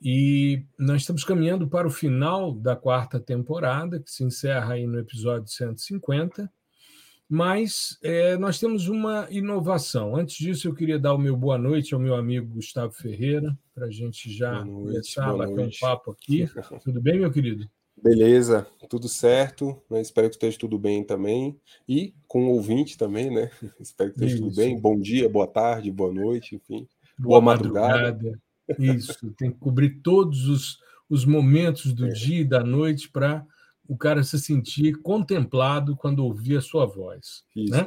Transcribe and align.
E 0.00 0.64
nós 0.78 1.02
estamos 1.02 1.24
caminhando 1.24 1.68
para 1.68 1.86
o 1.86 1.90
final 1.90 2.52
da 2.52 2.76
quarta 2.76 3.18
temporada, 3.18 4.00
que 4.00 4.10
se 4.10 4.22
encerra 4.22 4.74
aí 4.74 4.86
no 4.86 4.98
episódio 4.98 5.48
150. 5.48 6.50
Mas 7.28 7.98
é, 8.02 8.38
nós 8.38 8.58
temos 8.58 8.88
uma 8.88 9.26
inovação. 9.30 10.16
Antes 10.16 10.36
disso, 10.36 10.66
eu 10.66 10.74
queria 10.74 10.98
dar 10.98 11.14
o 11.14 11.18
meu 11.18 11.36
boa 11.36 11.58
noite 11.58 11.92
ao 11.92 12.00
meu 12.00 12.14
amigo 12.14 12.54
Gustavo 12.54 12.92
Ferreira, 12.92 13.56
para 13.74 13.86
a 13.86 13.90
gente 13.90 14.32
já 14.32 14.64
noite, 14.64 15.14
começar 15.14 15.28
a 15.28 15.36
bater 15.36 15.60
um 15.60 15.70
papo 15.78 16.12
aqui. 16.12 16.48
Tudo 16.82 17.02
bem, 17.02 17.18
meu 17.18 17.30
querido? 17.30 17.68
Beleza, 18.02 18.64
tudo 18.88 19.08
certo. 19.08 19.82
Né? 19.90 20.00
Espero 20.00 20.28
que 20.28 20.36
esteja 20.36 20.56
tudo 20.56 20.78
bem 20.78 21.02
também. 21.02 21.58
E 21.88 22.14
com 22.28 22.46
o 22.46 22.52
ouvinte 22.52 22.96
também, 22.96 23.28
né? 23.28 23.50
Espero 23.80 24.10
que 24.10 24.16
esteja 24.16 24.34
Isso. 24.36 24.44
tudo 24.44 24.54
bem. 24.54 24.78
Bom 24.78 24.98
dia, 24.98 25.28
boa 25.28 25.48
tarde, 25.48 25.90
boa 25.90 26.12
noite, 26.12 26.54
enfim. 26.54 26.86
Boa, 27.18 27.40
boa 27.40 27.40
madrugada. 27.40 28.12
madrugada. 28.12 28.40
Isso, 28.78 29.30
tem 29.32 29.50
que 29.50 29.58
cobrir 29.58 30.00
todos 30.02 30.48
os, 30.48 30.78
os 31.08 31.24
momentos 31.24 31.92
do 31.92 32.06
é. 32.06 32.10
dia 32.10 32.40
e 32.40 32.44
da 32.44 32.62
noite 32.62 33.08
para 33.08 33.46
o 33.86 33.96
cara 33.96 34.22
se 34.22 34.38
sentir 34.38 35.00
contemplado 35.00 35.96
quando 35.96 36.24
ouvir 36.24 36.58
a 36.58 36.60
sua 36.60 36.84
voz. 36.84 37.44
Isso, 37.56 37.72
né? 37.72 37.86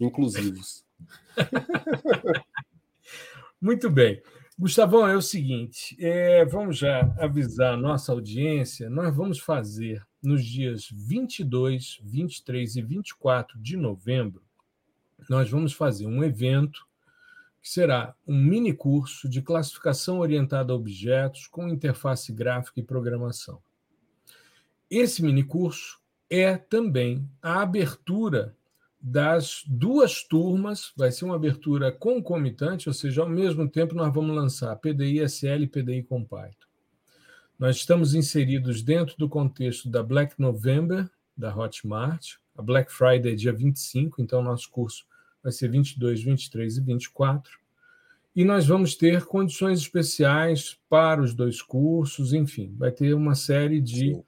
inclusivos. 0.00 0.84
Muito 3.60 3.90
bem. 3.90 4.22
Gustavão, 4.58 5.08
é 5.08 5.16
o 5.16 5.22
seguinte, 5.22 5.96
é, 5.98 6.44
vamos 6.44 6.76
já 6.76 7.00
avisar 7.18 7.72
a 7.72 7.76
nossa 7.78 8.12
audiência, 8.12 8.90
nós 8.90 9.14
vamos 9.16 9.38
fazer 9.38 10.06
nos 10.22 10.44
dias 10.44 10.86
22, 10.92 11.98
23 12.02 12.76
e 12.76 12.82
24 12.82 13.58
de 13.58 13.78
novembro, 13.78 14.42
nós 15.30 15.48
vamos 15.48 15.72
fazer 15.72 16.06
um 16.06 16.22
evento 16.22 16.86
que 17.62 17.68
será 17.68 18.14
um 18.26 18.36
mini 18.36 18.72
curso 18.72 19.28
de 19.28 19.42
classificação 19.42 20.18
orientada 20.18 20.72
a 20.72 20.76
objetos 20.76 21.46
com 21.46 21.68
interface 21.68 22.32
gráfica 22.32 22.80
e 22.80 22.84
programação. 22.84 23.60
Esse 24.90 25.22
mini 25.22 25.44
curso 25.44 26.00
é 26.28 26.56
também 26.56 27.28
a 27.42 27.60
abertura 27.62 28.56
das 29.00 29.62
duas 29.66 30.22
turmas, 30.22 30.92
vai 30.96 31.10
ser 31.10 31.24
uma 31.24 31.36
abertura 31.36 31.90
concomitante, 31.90 32.88
ou 32.88 32.94
seja, 32.94 33.22
ao 33.22 33.28
mesmo 33.28 33.68
tempo 33.68 33.94
nós 33.94 34.12
vamos 34.12 34.36
lançar 34.36 34.76
PDI 34.76 35.20
SL 35.20 35.62
e 35.62 35.66
PDI 35.66 36.02
com 36.02 36.24
Python. 36.24 36.66
Nós 37.58 37.76
estamos 37.76 38.14
inseridos 38.14 38.82
dentro 38.82 39.16
do 39.16 39.28
contexto 39.28 39.88
da 39.88 40.02
Black 40.02 40.34
November, 40.38 41.08
da 41.36 41.54
Hotmart, 41.54 42.36
a 42.56 42.62
Black 42.62 42.92
Friday 42.92 43.32
é 43.32 43.34
dia 43.34 43.52
25, 43.52 44.20
então 44.20 44.42
nosso 44.42 44.70
curso 44.70 45.06
vai 45.42 45.52
ser 45.52 45.68
22, 45.68 46.22
23 46.22 46.76
e 46.76 46.80
24. 46.80 47.58
E 48.34 48.44
nós 48.44 48.66
vamos 48.66 48.94
ter 48.94 49.24
condições 49.24 49.80
especiais 49.80 50.78
para 50.88 51.20
os 51.20 51.34
dois 51.34 51.60
cursos, 51.60 52.32
enfim, 52.32 52.74
vai 52.78 52.92
ter 52.92 53.12
uma 53.14 53.34
série 53.34 53.80
de 53.80 54.14
Sim. 54.14 54.24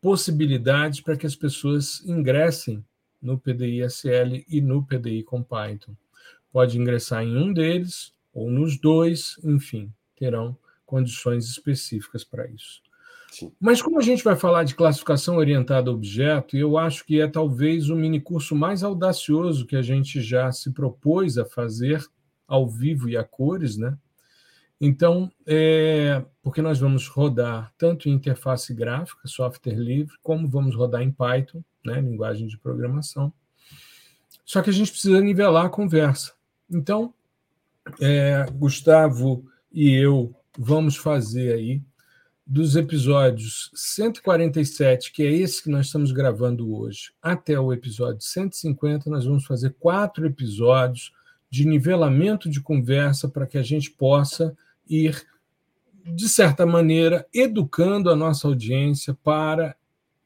possibilidades 0.00 1.00
para 1.00 1.16
que 1.16 1.26
as 1.26 1.36
pessoas 1.36 2.02
ingressem 2.04 2.84
no 3.22 3.38
PDI 3.38 3.82
SL 3.82 4.44
e 4.48 4.60
no 4.60 4.84
PDI 4.84 5.22
com 5.22 5.42
Python. 5.42 5.94
Pode 6.52 6.78
ingressar 6.78 7.22
em 7.22 7.36
um 7.36 7.52
deles 7.52 8.12
ou 8.32 8.50
nos 8.50 8.78
dois, 8.78 9.38
enfim, 9.44 9.92
terão 10.16 10.56
condições 10.84 11.46
específicas 11.48 12.24
para 12.24 12.46
isso. 12.48 12.82
Mas 13.60 13.82
como 13.82 13.98
a 13.98 14.02
gente 14.02 14.22
vai 14.22 14.36
falar 14.36 14.64
de 14.64 14.74
classificação 14.74 15.36
orientada 15.36 15.90
a 15.90 15.92
objeto, 15.92 16.56
eu 16.56 16.78
acho 16.78 17.04
que 17.04 17.20
é 17.20 17.26
talvez 17.26 17.90
o 17.90 17.96
minicurso 17.96 18.54
mais 18.54 18.82
audacioso 18.82 19.66
que 19.66 19.76
a 19.76 19.82
gente 19.82 20.20
já 20.20 20.50
se 20.52 20.72
propôs 20.72 21.38
a 21.38 21.44
fazer 21.44 22.04
ao 22.46 22.68
vivo 22.68 23.08
e 23.08 23.16
a 23.16 23.24
cores, 23.24 23.76
né? 23.76 23.96
Então, 24.80 25.30
é, 25.46 26.22
porque 26.42 26.60
nós 26.60 26.78
vamos 26.78 27.08
rodar 27.08 27.72
tanto 27.78 28.08
em 28.08 28.12
interface 28.12 28.74
gráfica, 28.74 29.26
software 29.26 29.78
livre, 29.78 30.14
como 30.22 30.48
vamos 30.48 30.74
rodar 30.74 31.02
em 31.02 31.10
Python, 31.12 31.62
né, 31.84 32.00
linguagem 32.00 32.46
de 32.46 32.58
programação. 32.58 33.32
Só 34.44 34.60
que 34.60 34.70
a 34.70 34.72
gente 34.72 34.90
precisa 34.90 35.20
nivelar 35.20 35.66
a 35.66 35.70
conversa. 35.70 36.34
Então, 36.70 37.14
é, 38.00 38.44
Gustavo 38.52 39.44
e 39.72 39.90
eu 39.90 40.34
vamos 40.58 40.96
fazer 40.96 41.54
aí 41.54 41.82
dos 42.46 42.76
episódios 42.76 43.70
147, 43.74 45.12
que 45.12 45.22
é 45.22 45.32
esse 45.32 45.62
que 45.62 45.70
nós 45.70 45.86
estamos 45.86 46.12
gravando 46.12 46.76
hoje, 46.76 47.12
até 47.22 47.58
o 47.58 47.72
episódio 47.72 48.20
150, 48.20 49.08
nós 49.08 49.24
vamos 49.24 49.46
fazer 49.46 49.74
quatro 49.78 50.26
episódios 50.26 51.12
de 51.48 51.66
nivelamento 51.66 52.50
de 52.50 52.60
conversa 52.60 53.28
para 53.28 53.46
que 53.46 53.56
a 53.56 53.62
gente 53.62 53.90
possa 53.90 54.54
ir, 54.88 55.26
de 56.04 56.28
certa 56.28 56.66
maneira, 56.66 57.26
educando 57.32 58.10
a 58.10 58.16
nossa 58.16 58.46
audiência 58.46 59.14
para 59.14 59.74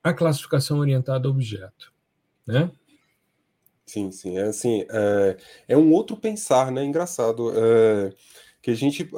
a 0.02 0.12
classificação 0.12 0.78
orientada 0.78 1.28
a 1.28 1.30
objeto. 1.30 1.92
Né? 2.46 2.70
Sim, 3.86 4.10
sim. 4.10 4.38
É 4.38 4.44
assim, 4.44 4.84
é, 4.90 5.36
é 5.68 5.76
um 5.76 5.92
outro 5.92 6.16
pensar, 6.16 6.72
né? 6.72 6.84
Engraçado. 6.84 7.52
É, 7.54 8.12
que 8.60 8.70
a 8.70 8.74
gente. 8.74 9.08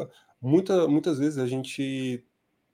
Muita, 0.41 0.87
muitas 0.87 1.19
vezes 1.19 1.39
a 1.39 1.47
gente 1.47 2.25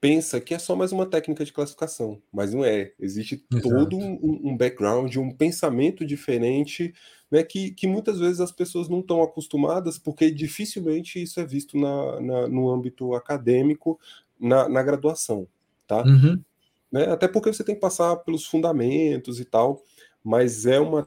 pensa 0.06 0.40
que 0.40 0.54
é 0.54 0.58
só 0.60 0.76
mais 0.76 0.92
uma 0.92 1.04
técnica 1.04 1.44
de 1.44 1.52
classificação, 1.52 2.22
mas 2.32 2.54
não 2.54 2.64
é. 2.64 2.92
Existe 3.00 3.44
Exato. 3.52 3.68
todo 3.68 3.96
um, 3.98 4.40
um, 4.44 4.56
background, 4.56 5.16
um 5.16 5.32
pensamento 5.32 6.06
diferente, 6.06 6.94
né, 7.28 7.42
que, 7.42 7.72
que 7.72 7.88
muitas 7.88 8.20
vezes 8.20 8.38
as 8.38 8.52
pessoas 8.52 8.88
não 8.88 9.00
estão 9.00 9.20
acostumadas, 9.20 9.98
porque 9.98 10.30
dificilmente 10.30 11.20
isso 11.20 11.40
é 11.40 11.44
visto 11.44 11.76
na, 11.76 12.20
na 12.20 12.46
no 12.46 12.70
âmbito 12.70 13.14
acadêmico, 13.14 13.98
na, 14.38 14.68
na 14.68 14.80
graduação, 14.80 15.48
tá? 15.88 16.04
Uhum. 16.04 16.40
Né, 16.92 17.10
até 17.10 17.26
porque 17.26 17.52
você 17.52 17.64
tem 17.64 17.74
que 17.74 17.80
passar 17.80 18.14
pelos 18.18 18.46
fundamentos 18.46 19.40
e 19.40 19.44
tal, 19.44 19.82
mas 20.22 20.66
é 20.66 20.78
uma 20.78 21.04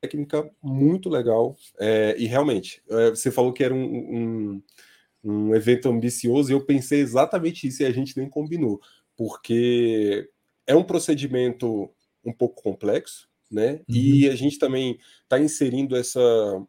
técnica 0.00 0.48
muito 0.62 1.08
legal, 1.08 1.56
é, 1.80 2.14
e 2.16 2.26
realmente, 2.26 2.80
é, 2.88 3.10
você 3.10 3.28
falou 3.32 3.52
que 3.52 3.64
era 3.64 3.74
um, 3.74 3.82
um 3.82 4.62
um 5.26 5.54
evento 5.54 5.88
ambicioso, 5.88 6.50
e 6.50 6.54
eu 6.54 6.64
pensei 6.64 7.00
exatamente 7.00 7.66
isso 7.66 7.82
e 7.82 7.86
a 7.86 7.90
gente 7.90 8.16
nem 8.16 8.30
combinou, 8.30 8.80
porque 9.16 10.30
é 10.66 10.74
um 10.74 10.84
procedimento 10.84 11.90
um 12.24 12.32
pouco 12.32 12.62
complexo, 12.62 13.28
né? 13.50 13.80
Uhum. 13.88 13.96
E 13.96 14.28
a 14.28 14.36
gente 14.36 14.58
também 14.58 14.98
está 15.22 15.38
inserindo 15.38 15.96
essa, 15.96 16.20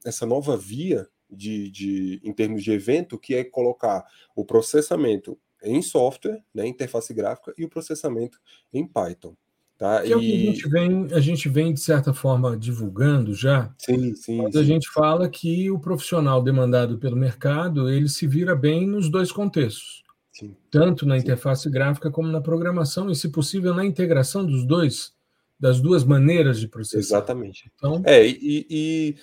essa 0.04 0.26
nova 0.26 0.58
via 0.58 1.08
de, 1.30 1.70
de, 1.70 2.22
em 2.24 2.34
termos 2.34 2.64
de 2.64 2.72
evento, 2.72 3.20
que 3.20 3.36
é 3.36 3.44
colocar 3.44 4.04
o 4.36 4.44
processamento 4.44 5.38
em 5.64 5.82
software, 5.82 6.44
né, 6.54 6.68
interface 6.68 7.14
gráfica, 7.14 7.54
e 7.58 7.66
o 7.66 7.70
processamento 7.70 8.40
em 8.72 8.88
Python. 8.88 9.36
Tá? 9.78 10.02
Que 10.02 10.10
e... 10.10 10.12
é 10.12 10.18
o 10.18 10.20
que 10.20 10.34
a 10.34 10.52
gente, 10.52 10.70
vem, 10.70 11.08
a 11.12 11.20
gente 11.20 11.50
vem, 11.50 11.74
de 11.74 11.80
certa 11.80 12.14
forma, 12.14 12.58
divulgando 12.58 13.34
já. 13.34 13.72
Sim, 13.78 14.16
sim. 14.16 14.38
Quando 14.38 14.54
sim. 14.54 14.60
a 14.60 14.64
gente 14.64 14.90
fala 14.90 15.30
que 15.30 15.70
o 15.70 15.80
profissional 15.80 16.42
demandado 16.42 16.98
pelo 16.98 17.16
mercado 17.16 17.90
ele 17.90 18.10
se 18.10 18.26
vira 18.26 18.56
bem 18.56 18.88
nos 18.88 19.10
dois 19.10 19.32
contextos. 19.32 20.04
Sim. 20.32 20.56
Tanto 20.72 21.06
na 21.06 21.16
sim. 21.16 21.22
interface 21.22 21.70
gráfica 21.70 22.10
como 22.10 22.28
na 22.28 22.42
programação, 22.42 23.10
e, 23.10 23.16
se 23.16 23.30
possível, 23.30 23.74
na 23.74 23.86
integração 23.86 24.46
dos 24.46 24.66
dois, 24.66 25.14
das 25.60 25.80
duas 25.80 26.04
maneiras 26.04 26.60
de 26.60 26.68
processar. 26.68 27.18
Exatamente. 27.18 27.72
Então... 27.76 28.02
É, 28.04 28.26
e, 28.26 28.66
e 28.70 29.16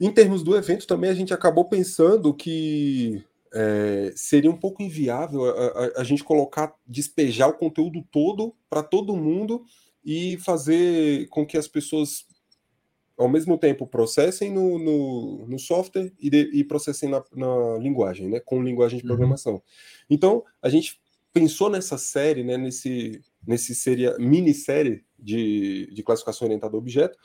em 0.00 0.10
termos 0.10 0.42
do 0.42 0.56
evento 0.56 0.86
também 0.86 1.10
a 1.10 1.14
gente 1.14 1.34
acabou 1.34 1.66
pensando 1.66 2.32
que 2.32 3.22
é, 3.52 4.12
seria 4.14 4.50
um 4.50 4.56
pouco 4.56 4.82
inviável 4.82 5.44
a, 5.44 5.50
a, 5.50 6.00
a, 6.00 6.04
gente 6.04 6.22
colocar, 6.22 6.74
despejar 6.86 7.48
o 7.48 7.56
conteúdo 7.56 8.02
todo 8.10 8.54
para 8.68 8.82
todo 8.82 9.16
mundo 9.16 9.64
e 10.04 10.36
fazer 10.38 11.28
com 11.28 11.44
que 11.44 11.58
as 11.58 11.66
pessoas, 11.66 12.26
ao 13.18 13.28
mesmo 13.28 13.58
tempo, 13.58 13.86
processem 13.86 14.52
no, 14.52 14.78
no, 14.78 15.46
no 15.46 15.58
software 15.58 16.12
e, 16.18 16.30
de, 16.30 16.50
e 16.52 16.64
processem 16.64 17.08
na, 17.08 17.24
na, 17.34 17.78
linguagem, 17.78 18.28
né, 18.28 18.40
com 18.40 18.62
linguagem 18.62 18.98
de 18.98 19.04
uhum. 19.04 19.08
programação. 19.08 19.54
Uhum. 19.54 19.60
Então, 20.08 20.44
a 20.62 20.68
gente 20.68 21.00
pensou 21.32 21.68
nessa 21.68 21.98
série, 21.98 22.44
né, 22.44 22.56
nesse, 22.56 23.20
nesse 23.46 23.74
seria, 23.74 24.16
minissérie 24.18 25.04
de, 25.18 25.92
de 25.92 26.02
classificação 26.02 26.46
orientada 26.46 26.76
a 26.76 26.78
objeto, 26.78 27.18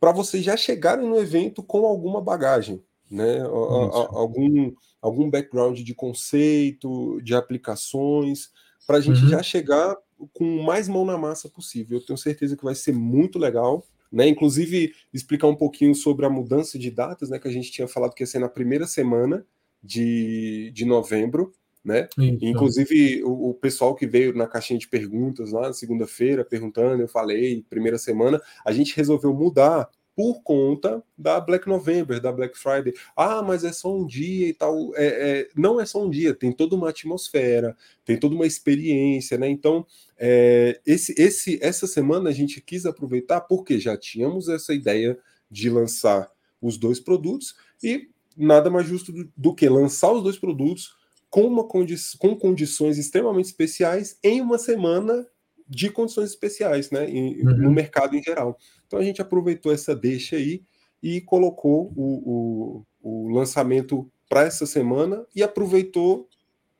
para 0.00 0.12
vocês 0.12 0.44
já 0.44 0.56
chegarem 0.56 1.08
no 1.08 1.18
evento 1.18 1.62
com 1.62 1.84
alguma 1.84 2.20
bagagem, 2.20 2.82
né, 3.10 3.40
algum, 3.40 4.72
algum 5.00 5.30
background 5.30 5.80
de 5.80 5.94
conceito, 5.94 7.20
de 7.22 7.34
aplicações, 7.34 8.50
para 8.86 8.98
a 8.98 9.00
gente 9.00 9.22
uhum. 9.22 9.28
já 9.28 9.42
chegar 9.42 9.96
com 10.32 10.62
mais 10.62 10.88
mão 10.88 11.04
na 11.04 11.16
massa 11.16 11.48
possível. 11.48 11.98
Eu 11.98 12.04
tenho 12.04 12.18
certeza 12.18 12.56
que 12.56 12.64
vai 12.64 12.74
ser 12.74 12.92
muito 12.92 13.38
legal. 13.38 13.86
Né? 14.10 14.26
Inclusive, 14.26 14.94
explicar 15.12 15.48
um 15.48 15.54
pouquinho 15.54 15.94
sobre 15.94 16.24
a 16.24 16.30
mudança 16.30 16.78
de 16.78 16.90
datas, 16.90 17.28
né? 17.28 17.38
Que 17.38 17.46
a 17.46 17.52
gente 17.52 17.70
tinha 17.70 17.86
falado 17.86 18.14
que 18.14 18.22
ia 18.22 18.26
ser 18.26 18.38
na 18.38 18.48
primeira 18.48 18.86
semana 18.86 19.44
de, 19.82 20.70
de 20.74 20.86
novembro, 20.86 21.52
né? 21.84 22.08
Inclusive, 22.18 23.22
o, 23.22 23.50
o, 23.50 23.54
pessoal 23.54 23.94
que 23.94 24.06
veio 24.06 24.34
na 24.34 24.46
caixinha 24.46 24.78
de 24.78 24.88
perguntas 24.88 25.52
lá 25.52 25.68
na 25.68 25.72
segunda-feira 25.72 26.44
perguntando, 26.44 27.02
eu 27.02 27.08
falei, 27.08 27.64
primeira 27.68 27.98
semana, 27.98 28.40
a 28.64 28.72
gente 28.72 28.96
resolveu 28.96 29.32
mudar 29.32 29.88
por 30.18 30.42
conta 30.42 31.00
da 31.16 31.38
Black 31.38 31.68
November, 31.68 32.20
da 32.20 32.32
Black 32.32 32.58
Friday. 32.58 32.92
Ah, 33.16 33.40
mas 33.40 33.62
é 33.62 33.72
só 33.72 33.96
um 33.96 34.04
dia 34.04 34.48
e 34.48 34.52
tal. 34.52 34.92
É, 34.96 35.06
é, 35.06 35.48
não 35.54 35.80
é 35.80 35.86
só 35.86 36.04
um 36.04 36.10
dia, 36.10 36.34
tem 36.34 36.50
toda 36.50 36.74
uma 36.74 36.88
atmosfera, 36.88 37.76
tem 38.04 38.18
toda 38.18 38.34
uma 38.34 38.44
experiência, 38.44 39.38
né? 39.38 39.48
Então, 39.48 39.86
é, 40.18 40.80
esse, 40.84 41.14
esse, 41.16 41.60
essa 41.62 41.86
semana 41.86 42.30
a 42.30 42.32
gente 42.32 42.60
quis 42.60 42.84
aproveitar 42.84 43.42
porque 43.42 43.78
já 43.78 43.96
tínhamos 43.96 44.48
essa 44.48 44.74
ideia 44.74 45.16
de 45.48 45.70
lançar 45.70 46.28
os 46.60 46.76
dois 46.76 46.98
produtos 46.98 47.54
e 47.80 48.08
nada 48.36 48.68
mais 48.68 48.88
justo 48.88 49.12
do, 49.12 49.32
do 49.36 49.54
que 49.54 49.68
lançar 49.68 50.10
os 50.10 50.24
dois 50.24 50.36
produtos 50.36 50.96
com, 51.30 51.42
uma 51.42 51.62
condi 51.62 51.94
com 52.18 52.34
condições 52.34 52.98
extremamente 52.98 53.46
especiais 53.46 54.18
em 54.24 54.40
uma 54.40 54.58
semana 54.58 55.24
de 55.68 55.90
condições 55.90 56.30
especiais, 56.30 56.90
né? 56.90 57.08
Em, 57.08 57.40
uhum. 57.46 57.56
No 57.56 57.70
mercado 57.70 58.16
em 58.16 58.22
geral. 58.22 58.58
Então 58.88 58.98
a 58.98 59.04
gente 59.04 59.22
aproveitou 59.22 59.70
essa 59.70 59.94
deixa 59.94 60.34
aí 60.36 60.64
e 61.00 61.20
colocou 61.20 61.92
o, 61.94 62.82
o, 63.02 63.26
o 63.26 63.28
lançamento 63.28 64.10
para 64.28 64.42
essa 64.42 64.66
semana 64.66 65.24
e 65.36 65.42
aproveitou 65.42 66.28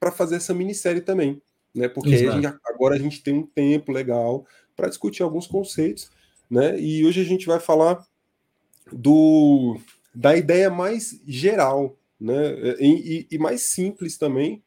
para 0.00 0.10
fazer 0.10 0.36
essa 0.36 0.54
minissérie 0.54 1.02
também, 1.02 1.40
né? 1.74 1.88
Porque 1.88 2.14
a 2.14 2.16
gente, 2.16 2.46
agora 2.64 2.94
a 2.94 2.98
gente 2.98 3.22
tem 3.22 3.34
um 3.34 3.46
tempo 3.46 3.92
legal 3.92 4.46
para 4.74 4.88
discutir 4.88 5.22
alguns 5.22 5.46
conceitos, 5.46 6.10
né? 6.50 6.80
E 6.80 7.04
hoje 7.04 7.20
a 7.20 7.24
gente 7.24 7.46
vai 7.46 7.60
falar 7.60 8.04
do 8.90 9.78
da 10.14 10.36
ideia 10.36 10.70
mais 10.70 11.20
geral, 11.26 11.96
né? 12.18 12.52
E, 12.80 13.26
e 13.30 13.38
mais 13.38 13.62
simples 13.62 14.16
também, 14.16 14.62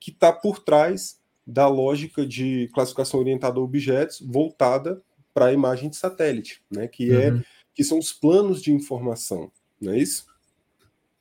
que 0.00 0.10
está 0.10 0.32
por 0.32 0.60
trás 0.60 1.20
da 1.46 1.68
lógica 1.68 2.26
de 2.26 2.68
classificação 2.74 3.20
orientada 3.20 3.60
a 3.60 3.62
objetos 3.62 4.20
voltada 4.20 5.00
para 5.36 5.46
a 5.46 5.52
imagem 5.52 5.90
de 5.90 5.96
satélite, 5.96 6.62
né? 6.70 6.88
Que 6.88 7.12
é 7.12 7.30
uhum. 7.30 7.42
que 7.74 7.84
são 7.84 7.98
os 7.98 8.10
planos 8.10 8.62
de 8.62 8.72
informação, 8.72 9.52
não 9.78 9.92
é 9.92 9.98
isso? 9.98 10.24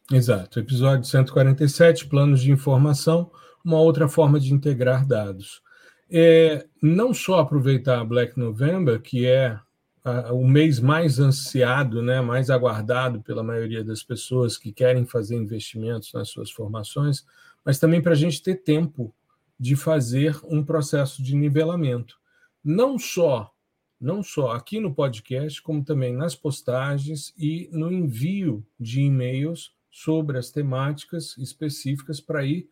Exato. 0.10 0.58
Episódio 0.58 1.04
147, 1.04 2.08
planos 2.08 2.42
de 2.42 2.50
informação, 2.50 3.30
uma 3.64 3.78
outra 3.78 4.08
forma 4.08 4.40
de 4.40 4.54
integrar 4.54 5.06
dados. 5.06 5.62
É, 6.10 6.66
não 6.82 7.14
só 7.14 7.40
aproveitar 7.40 8.00
a 8.00 8.06
Black 8.06 8.40
November, 8.40 9.02
que 9.02 9.26
é 9.26 9.60
a, 10.02 10.32
o 10.32 10.48
mês 10.48 10.80
mais 10.80 11.20
ansiado, 11.20 12.02
né, 12.02 12.22
mais 12.22 12.50
aguardado 12.50 13.22
pela 13.22 13.44
maioria 13.44 13.84
das 13.84 14.02
pessoas 14.02 14.58
que 14.58 14.72
querem 14.72 15.06
fazer 15.06 15.36
investimentos 15.36 16.14
nas 16.14 16.30
suas 16.30 16.50
formações, 16.50 17.26
mas 17.66 17.80
também 17.80 18.02
para 18.02 18.14
a 18.14 18.16
gente 18.16 18.42
ter 18.42 18.56
tempo 18.64 19.14
de 19.60 19.76
fazer 19.76 20.40
um 20.46 20.64
processo 20.64 21.22
de 21.22 21.36
nivelamento. 21.36 22.18
Não 22.64 22.98
só 22.98 23.52
não 24.06 24.22
só 24.22 24.52
aqui 24.52 24.80
no 24.80 24.94
podcast, 24.94 25.60
como 25.64 25.84
também 25.84 26.16
nas 26.16 26.36
postagens 26.36 27.34
e 27.36 27.68
no 27.72 27.92
envio 27.92 28.64
de 28.80 29.02
e-mails 29.02 29.74
sobre 29.90 30.38
as 30.38 30.52
temáticas 30.52 31.36
específicas 31.40 32.22
para 32.22 32.46
ir 32.46 32.70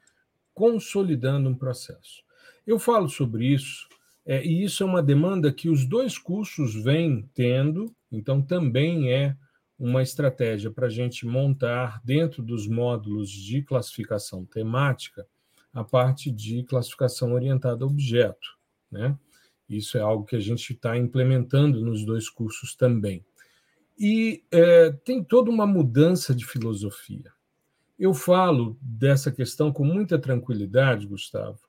consolidando 0.54 1.50
um 1.50 1.56
processo. 1.56 2.22
Eu 2.68 2.78
falo 2.78 3.10
sobre 3.10 3.48
isso, 3.48 3.90
é, 4.24 4.46
e 4.46 4.64
isso 4.64 4.84
é 4.84 4.86
uma 4.86 5.02
demanda 5.02 5.52
que 5.52 5.70
os 5.70 5.88
dois 5.88 6.20
cursos 6.20 6.76
vêm 6.76 7.28
tendo, 7.34 7.92
então 8.12 8.40
também 8.40 9.12
é 9.12 9.36
uma 9.80 10.04
estratégia 10.04 10.70
para 10.70 10.86
a 10.86 10.92
gente 10.92 11.26
montar 11.26 12.00
dentro 12.06 12.44
dos 12.44 12.68
módulos 12.68 13.32
de 13.32 13.64
classificação 13.64 14.46
temática 14.46 15.26
a 15.74 15.84
parte 15.84 16.30
de 16.30 16.62
classificação 16.62 17.34
orientada 17.34 17.84
a 17.84 17.88
objeto, 17.88 18.56
né? 18.92 19.18
Isso 19.70 19.98
é 19.98 20.02
algo 20.02 20.26
que 20.26 20.36
a 20.36 20.40
gente 20.40 20.74
está 20.74 20.98
implementando 20.98 21.82
nos 21.82 22.06
dois 22.06 22.30
cursos 22.30 22.76
também. 22.76 23.24
E 23.98 24.44
é, 24.52 24.92
tem 24.92 25.24
toda 25.24 25.50
uma 25.50 25.66
mudança 25.66 26.34
de 26.34 26.46
filosofia. 26.46 27.32
Eu 27.98 28.14
falo 28.14 28.78
dessa 28.82 29.32
questão 29.32 29.72
com 29.72 29.86
muita 29.86 30.18
tranquilidade, 30.18 31.08
Gustavo, 31.08 31.60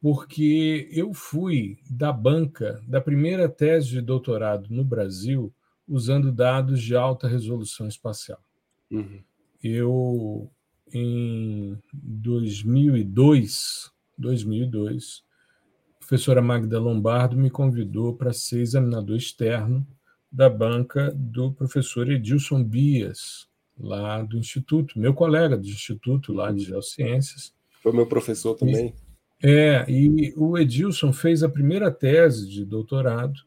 porque 0.00 0.88
eu 0.90 1.12
fui 1.12 1.78
da 1.88 2.12
banca 2.12 2.82
da 2.86 3.00
primeira 3.00 3.48
tese 3.48 3.90
de 3.90 4.00
doutorado 4.00 4.68
no 4.70 4.84
Brasil 4.84 5.52
usando 5.86 6.32
dados 6.32 6.82
de 6.82 6.94
alta 6.94 7.28
resolução 7.28 7.86
espacial. 7.86 8.42
Uhum. 8.90 9.22
Eu, 9.62 10.50
em 10.92 11.78
2002, 11.92 13.92
2002, 14.16 15.22
professora 16.10 16.42
Magda 16.42 16.80
Lombardo 16.80 17.36
me 17.36 17.48
convidou 17.48 18.16
para 18.16 18.32
ser 18.32 18.62
examinador 18.62 19.16
externo 19.16 19.86
da 20.30 20.50
banca 20.50 21.12
do 21.14 21.52
professor 21.52 22.10
Edilson 22.10 22.64
Bias, 22.64 23.46
lá 23.78 24.20
do 24.20 24.36
Instituto, 24.36 24.98
meu 24.98 25.14
colega 25.14 25.56
do 25.56 25.68
Instituto 25.68 26.32
lá 26.32 26.50
de 26.50 26.64
Geociências. 26.64 27.54
Foi 27.80 27.92
meu 27.92 28.06
professor 28.06 28.56
também. 28.56 28.92
É, 29.40 29.88
e 29.88 30.34
o 30.36 30.58
Edilson 30.58 31.12
fez 31.12 31.44
a 31.44 31.48
primeira 31.48 31.92
tese 31.92 32.48
de 32.48 32.64
doutorado 32.64 33.38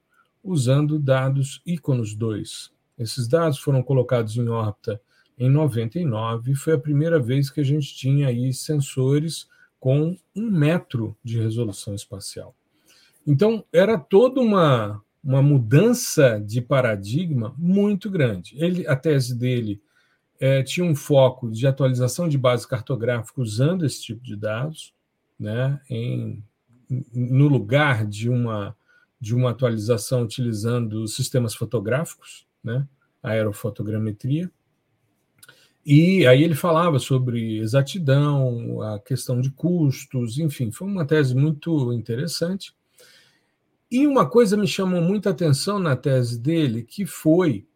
usando 0.41 0.97
dados 0.97 1.61
Iconos 1.65 2.15
2. 2.15 2.71
Esses 2.97 3.27
dados 3.27 3.59
foram 3.59 3.83
colocados 3.83 4.37
em 4.37 4.47
órbita 4.47 5.01
em 5.37 5.49
99 5.49 6.53
e 6.53 6.55
foi 6.55 6.75
a 6.75 6.79
primeira 6.79 7.19
vez 7.19 7.49
que 7.49 7.59
a 7.59 7.65
gente 7.65 7.93
tinha 7.93 8.29
aí 8.29 8.53
sensores 8.53 9.49
com 9.83 10.15
um 10.33 10.49
metro 10.49 11.13
de 11.21 11.37
resolução 11.37 11.93
espacial. 11.93 12.55
Então, 13.27 13.65
era 13.69 13.97
toda 13.97 14.39
uma, 14.39 15.03
uma 15.21 15.41
mudança 15.41 16.39
de 16.39 16.61
paradigma 16.61 17.53
muito 17.57 18.09
grande. 18.09 18.55
Ele, 18.57 18.87
a 18.87 18.95
tese 18.95 19.35
dele 19.35 19.81
é, 20.39 20.63
tinha 20.63 20.85
um 20.85 20.95
foco 20.95 21.51
de 21.51 21.67
atualização 21.67 22.29
de 22.29 22.37
base 22.37 22.65
cartográfica 22.65 23.41
usando 23.41 23.85
esse 23.85 24.01
tipo 24.01 24.23
de 24.23 24.37
dados, 24.37 24.93
né, 25.37 25.81
em, 25.89 26.41
no 27.13 27.49
lugar 27.49 28.05
de 28.07 28.29
uma, 28.29 28.73
de 29.19 29.35
uma 29.35 29.49
atualização 29.49 30.23
utilizando 30.23 31.05
sistemas 31.09 31.53
fotográficos, 31.53 32.47
né, 32.63 32.87
aerofotogrametria. 33.21 34.49
E 35.85 36.25
aí 36.25 36.43
ele 36.43 36.55
falava 36.55 36.97
sobre 36.97 37.57
exatidão, 37.57 38.81
a 38.81 38.99
questão 38.99 39.41
de 39.41 39.51
custos, 39.51 40.37
enfim, 40.39 40.71
foi 40.71 40.87
uma 40.87 41.05
tese 41.05 41.35
muito 41.35 41.91
interessante. 41.91 42.73
E 43.91 44.07
uma 44.07 44.25
coisa 44.27 44.55
me 44.55 44.67
chamou 44.67 45.01
muita 45.01 45.29
atenção 45.29 45.79
na 45.79 45.95
tese 45.95 46.39
dele, 46.39 46.83
que 46.83 47.05
foi 47.05 47.67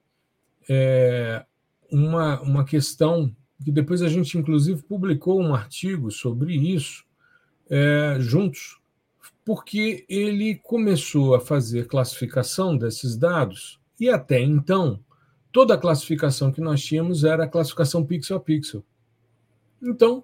é, 0.69 1.45
uma, 1.91 2.41
uma 2.41 2.65
questão 2.65 3.35
que 3.63 3.71
depois 3.71 4.01
a 4.01 4.07
gente, 4.07 4.37
inclusive, 4.37 4.83
publicou 4.83 5.41
um 5.41 5.53
artigo 5.53 6.09
sobre 6.09 6.55
isso 6.55 7.03
é, 7.69 8.17
juntos, 8.19 8.79
porque 9.43 10.05
ele 10.07 10.55
começou 10.55 11.35
a 11.35 11.39
fazer 11.39 11.87
classificação 11.87 12.77
desses 12.77 13.17
dados 13.17 13.79
e 13.99 14.09
até 14.09 14.39
então 14.41 14.99
toda 15.57 15.73
a 15.73 15.77
classificação 15.79 16.51
que 16.51 16.61
nós 16.61 16.83
tínhamos 16.83 17.23
era 17.23 17.45
a 17.45 17.47
classificação 17.47 18.05
pixel 18.05 18.37
a 18.37 18.39
pixel. 18.39 18.85
Então, 19.81 20.23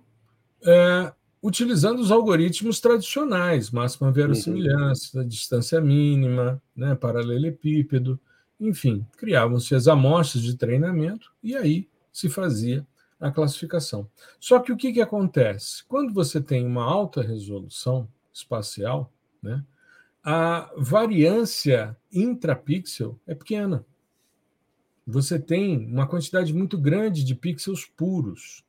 é, 0.64 1.12
utilizando 1.42 1.98
os 1.98 2.12
algoritmos 2.12 2.80
tradicionais, 2.80 3.72
máxima 3.72 4.12
verossimilhança, 4.12 5.22
uhum. 5.22 5.28
distância 5.28 5.82
mínima, 5.82 6.62
né, 6.76 6.94
paralelepípedo, 6.94 8.20
enfim, 8.60 9.04
criavam-se 9.18 9.74
as 9.74 9.88
amostras 9.88 10.44
de 10.44 10.56
treinamento 10.56 11.34
e 11.42 11.56
aí 11.56 11.90
se 12.12 12.30
fazia 12.30 12.86
a 13.20 13.32
classificação. 13.32 14.08
Só 14.40 14.60
que 14.60 14.72
o 14.72 14.78
que, 14.78 14.94
que 14.94 15.02
acontece? 15.02 15.84
Quando 15.86 16.14
você 16.14 16.40
tem 16.40 16.64
uma 16.64 16.84
alta 16.84 17.24
resolução 17.24 18.08
espacial, 18.32 19.12
né, 19.42 19.66
a 20.24 20.72
variância 20.78 21.98
intrapixel 22.12 23.20
é 23.26 23.34
pequena 23.34 23.84
você 25.06 25.40
tem 25.40 25.86
uma 25.86 26.08
quantidade 26.08 26.54
muito 26.54 26.78
grande 26.78 27.24
de 27.24 27.36
pixels 27.36 27.86
puros. 27.86 28.64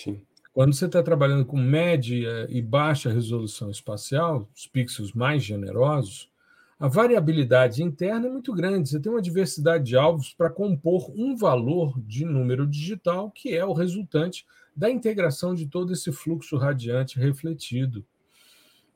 Sim. 0.00 0.20
Quando 0.52 0.72
você 0.72 0.86
está 0.86 1.02
trabalhando 1.02 1.44
com 1.44 1.56
média 1.56 2.46
e 2.48 2.62
baixa 2.62 3.12
resolução 3.12 3.70
espacial, 3.70 4.48
os 4.54 4.66
pixels 4.68 5.12
mais 5.12 5.42
generosos, 5.42 6.30
a 6.78 6.86
variabilidade 6.86 7.82
interna 7.82 8.26
é 8.26 8.30
muito 8.30 8.52
grande. 8.52 8.88
Você 8.88 9.00
tem 9.00 9.10
uma 9.10 9.22
diversidade 9.22 9.84
de 9.84 9.96
alvos 9.96 10.32
para 10.32 10.50
compor 10.50 11.10
um 11.16 11.36
valor 11.36 12.00
de 12.00 12.24
número 12.24 12.66
digital, 12.66 13.30
que 13.30 13.54
é 13.54 13.64
o 13.64 13.72
resultante 13.72 14.46
da 14.76 14.90
integração 14.90 15.54
de 15.54 15.66
todo 15.66 15.92
esse 15.92 16.12
fluxo 16.12 16.56
radiante 16.56 17.18
refletido. 17.18 18.04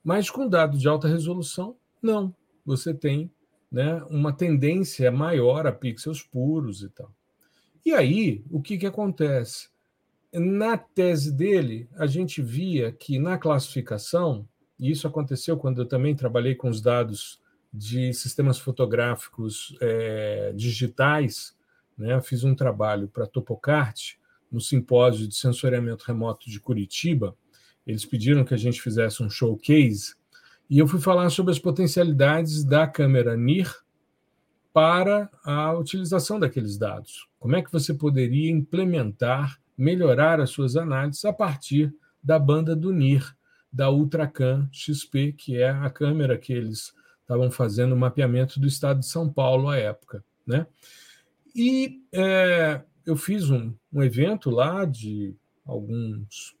Mas 0.03 0.29
com 0.29 0.47
dado 0.47 0.77
de 0.77 0.87
alta 0.87 1.07
resolução, 1.07 1.75
Não, 2.01 2.33
você 2.65 2.93
tem 2.93 3.29
né, 3.71 4.03
uma 4.09 4.33
tendência 4.33 5.11
maior 5.11 5.67
a 5.67 5.71
pixels 5.71 6.23
puros 6.23 6.81
e 6.81 6.89
tal. 6.89 7.11
E 7.85 7.93
aí, 7.93 8.43
o 8.49 8.61
que, 8.61 8.77
que 8.77 8.85
acontece? 8.85 9.69
Na 10.33 10.77
tese 10.77 11.31
dele, 11.31 11.89
a 11.95 12.05
gente 12.05 12.41
via 12.41 12.91
que 12.91 13.17
na 13.17 13.37
classificação, 13.37 14.47
e 14.79 14.91
isso 14.91 15.07
aconteceu 15.07 15.57
quando 15.57 15.81
eu 15.81 15.85
também 15.85 16.15
trabalhei 16.15 16.55
com 16.55 16.69
os 16.69 16.81
dados 16.81 17.39
de 17.73 18.13
sistemas 18.13 18.59
fotográficos 18.59 19.75
é, 19.79 20.51
digitais, 20.55 21.55
né? 21.97 22.19
fiz 22.21 22.43
um 22.43 22.55
trabalho 22.55 23.07
para 23.07 23.27
Topocart, 23.27 24.17
no 24.51 24.59
simpósio 24.59 25.27
de 25.27 25.35
sensoriamento 25.35 26.05
remoto 26.05 26.49
de 26.49 26.59
Curitiba. 26.59 27.35
Eles 27.85 28.05
pediram 28.05 28.43
que 28.43 28.53
a 28.53 28.57
gente 28.57 28.81
fizesse 28.81 29.21
um 29.21 29.29
showcase, 29.29 30.15
e 30.69 30.77
eu 30.77 30.87
fui 30.87 30.99
falar 30.99 31.29
sobre 31.29 31.51
as 31.51 31.59
potencialidades 31.59 32.63
da 32.63 32.85
câmera 32.85 33.35
NIR 33.35 33.73
para 34.71 35.29
a 35.43 35.73
utilização 35.73 36.39
daqueles 36.39 36.77
dados. 36.77 37.27
Como 37.39 37.55
é 37.55 37.61
que 37.61 37.71
você 37.71 37.93
poderia 37.93 38.51
implementar 38.51 39.59
melhorar 39.79 40.41
as 40.41 40.49
suas 40.49 40.75
análises 40.75 41.23
a 41.23 41.31
partir 41.31 41.93
da 42.21 42.37
banda 42.37 42.75
do 42.75 42.91
NIR, 42.91 43.33
da 43.71 43.89
Ultracam 43.89 44.67
XP, 44.73 45.31
que 45.31 45.55
é 45.55 45.69
a 45.69 45.89
câmera 45.89 46.37
que 46.37 46.51
eles 46.51 46.93
estavam 47.21 47.49
fazendo 47.49 47.93
o 47.93 47.97
mapeamento 47.97 48.59
do 48.59 48.67
estado 48.67 48.99
de 48.99 49.05
São 49.05 49.31
Paulo 49.31 49.69
à 49.69 49.77
época. 49.77 50.23
Né? 50.45 50.67
E 51.55 52.01
é, 52.11 52.81
eu 53.05 53.15
fiz 53.15 53.49
um, 53.49 53.73
um, 53.93 54.03
evento 54.03 54.49
lá 54.49 54.83
de 54.83 55.33
alguns 55.65 56.57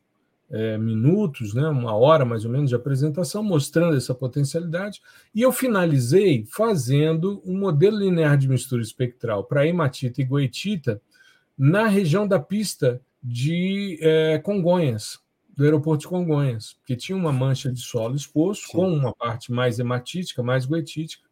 é, 0.51 0.77
minutos, 0.77 1.53
né, 1.53 1.67
uma 1.67 1.93
hora 1.93 2.25
mais 2.25 2.43
ou 2.43 2.51
menos 2.51 2.69
de 2.69 2.75
apresentação, 2.75 3.43
mostrando 3.43 3.95
essa 3.95 4.15
potencialidade, 4.15 5.01
e 5.33 5.41
eu 5.41 5.51
finalizei 5.51 6.45
fazendo 6.49 7.41
um 7.45 7.57
modelo 7.57 7.99
linear 7.99 8.37
de 8.37 8.47
mistura 8.47 8.81
espectral 8.81 9.43
para 9.43 9.67
hematita 9.67 10.21
e 10.21 10.25
goetita 10.25 11.01
na 11.57 11.87
região 11.87 12.27
da 12.27 12.39
pista 12.39 13.01
de 13.21 13.99
é, 14.01 14.39
Congonhas, 14.39 15.19
do 15.55 15.63
aeroporto 15.63 16.01
de 16.03 16.07
Congonhas, 16.07 16.77
que 16.85 16.95
tinha 16.95 17.17
uma 17.17 17.33
mancha 17.33 17.71
de 17.71 17.81
solo 17.81 18.15
exposto, 18.15 18.67
Sim. 18.67 18.71
com 18.71 18.91
uma 18.91 19.13
parte 19.13 19.51
mais 19.51 19.77
hematítica, 19.77 20.41
mais 20.41 20.65
goetítica, 20.65 21.27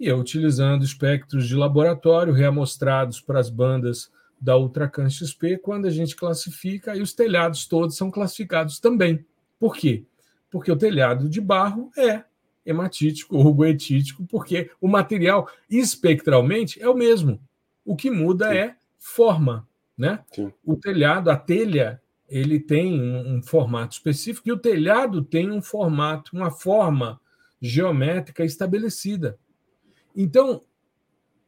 e 0.00 0.06
eu 0.06 0.18
utilizando 0.18 0.84
espectros 0.84 1.46
de 1.46 1.54
laboratório 1.54 2.32
reamostrados 2.32 3.20
para 3.20 3.38
as 3.38 3.50
bandas 3.50 4.10
da 4.40 4.56
Ultracan 4.56 5.08
XP, 5.08 5.58
quando 5.58 5.86
a 5.86 5.90
gente 5.90 6.14
classifica, 6.14 6.96
e 6.96 7.02
os 7.02 7.12
telhados 7.12 7.66
todos 7.66 7.96
são 7.96 8.10
classificados 8.10 8.78
também. 8.78 9.24
Por 9.58 9.76
quê? 9.76 10.04
Porque 10.50 10.70
o 10.70 10.76
telhado 10.76 11.28
de 11.28 11.40
barro 11.40 11.90
é 11.96 12.24
hematítico 12.64 13.36
ou 13.36 13.52
goetítico, 13.52 14.26
porque 14.26 14.70
o 14.80 14.86
material 14.86 15.48
espectralmente 15.70 16.80
é 16.80 16.88
o 16.88 16.94
mesmo. 16.94 17.40
O 17.84 17.96
que 17.96 18.10
muda 18.10 18.50
Sim. 18.50 18.56
é 18.56 18.76
forma. 18.98 19.66
Né? 19.96 20.22
Sim. 20.32 20.52
O 20.64 20.76
telhado, 20.76 21.30
a 21.30 21.36
telha, 21.36 22.00
ele 22.28 22.60
tem 22.60 23.00
um, 23.00 23.36
um, 23.36 23.42
formato 23.42 23.94
específico 23.94 24.48
e 24.48 24.52
o 24.52 24.58
telhado 24.58 25.24
tem 25.24 25.50
um 25.50 25.60
formato, 25.60 26.36
uma 26.36 26.50
forma 26.50 27.20
geométrica 27.60 28.44
estabelecida. 28.44 29.38
Então, 30.14 30.60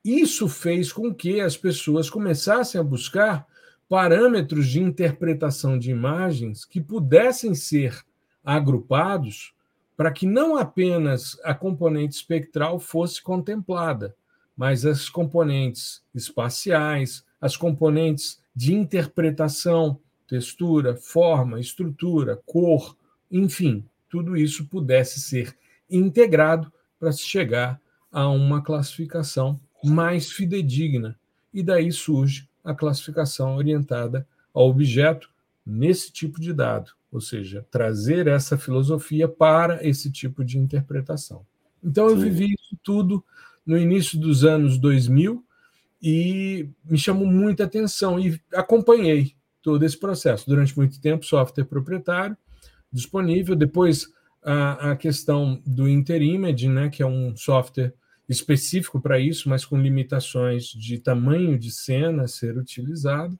isso 0.05 0.49
fez 0.49 0.93
com 0.93 1.15
que 1.15 1.41
as 1.41 1.57
pessoas 1.57 2.09
começassem 2.09 2.81
a 2.81 2.85
buscar 2.85 3.47
parâmetros 3.89 4.69
de 4.69 4.81
interpretação 4.81 5.79
de 5.79 5.91
imagens 5.91 6.65
que 6.65 6.81
pudessem 6.81 7.55
ser 7.55 8.01
agrupados 8.45 9.53
para 9.97 10.11
que 10.11 10.27
não 10.27 10.57
apenas 10.57 11.39
a 11.45 11.53
componente 11.53 12.15
espectral 12.15 12.79
fosse 12.79 13.21
contemplada, 13.21 14.17
mas 14.57 14.87
as 14.87 15.11
componentes 15.11 16.03
espaciais, 16.15 17.25
as 17.41 17.57
componentes 17.57 18.41
de 18.57 18.75
interpretação, 18.75 20.01
textura, 20.27 20.97
forma, 20.97 21.61
estrutura, 21.61 22.41
cor, 22.47 22.97
enfim, 23.31 23.85
tudo 24.09 24.37
isso 24.37 24.67
pudesse 24.67 25.21
ser 25.21 25.55
integrado 25.91 26.73
para 26.99 27.13
se 27.13 27.23
chegar 27.23 27.81
a 28.11 28.29
uma 28.29 28.63
classificação 28.63 29.61
mais 29.85 30.31
fidedigna. 30.31 31.19
E 31.53 31.63
daí 31.63 31.91
surge 31.91 32.49
a 32.65 32.75
classificação 32.75 33.57
orientada 33.57 34.27
ao 34.53 34.69
objeto 34.69 35.31
nesse 35.65 36.13
tipo 36.13 36.41
de 36.41 36.53
dado, 36.53 36.93
ou 37.11 37.21
seja, 37.21 37.67
trazer 37.71 38.27
essa 38.27 38.57
filosofia 38.57 39.29
para 39.29 39.87
esse 39.87 40.11
tipo 40.11 40.45
de 40.45 40.59
interpretação. 40.59 41.45
Então, 41.83 42.09
eu 42.09 42.17
vivi 42.17 42.55
isso 42.55 42.77
tudo 42.83 43.25
no 43.65 43.79
início 43.79 44.19
dos 44.19 44.45
anos 44.45 44.79
2000, 44.79 45.45
e 46.03 46.69
me 46.85 46.97
chamou 46.97 47.27
muita 47.27 47.65
atenção 47.65 48.19
e 48.19 48.41
acompanhei 48.55 49.35
todo 49.63 49.85
esse 49.85 49.99
processo. 49.99 50.49
Durante 50.49 50.77
muito 50.77 51.01
tempo, 51.01 51.27
software 51.27 51.65
proprietário 51.65 52.37
disponível, 52.93 53.55
depois 53.55 54.09
a, 54.43 54.93
a 54.93 54.97
questão 54.97 55.63
do 55.67 55.89
Interimage, 55.89 56.69
né, 56.69 56.89
que 56.89 57.03
é 57.03 57.07
um 57.07 57.37
software 57.37 57.93
específico 58.31 59.01
para 59.01 59.19
isso, 59.19 59.49
mas 59.49 59.65
com 59.65 59.77
limitações 59.77 60.67
de 60.67 60.99
tamanho 60.99 61.59
de 61.59 61.71
cena 61.71 62.29
ser 62.29 62.57
utilizado, 62.57 63.37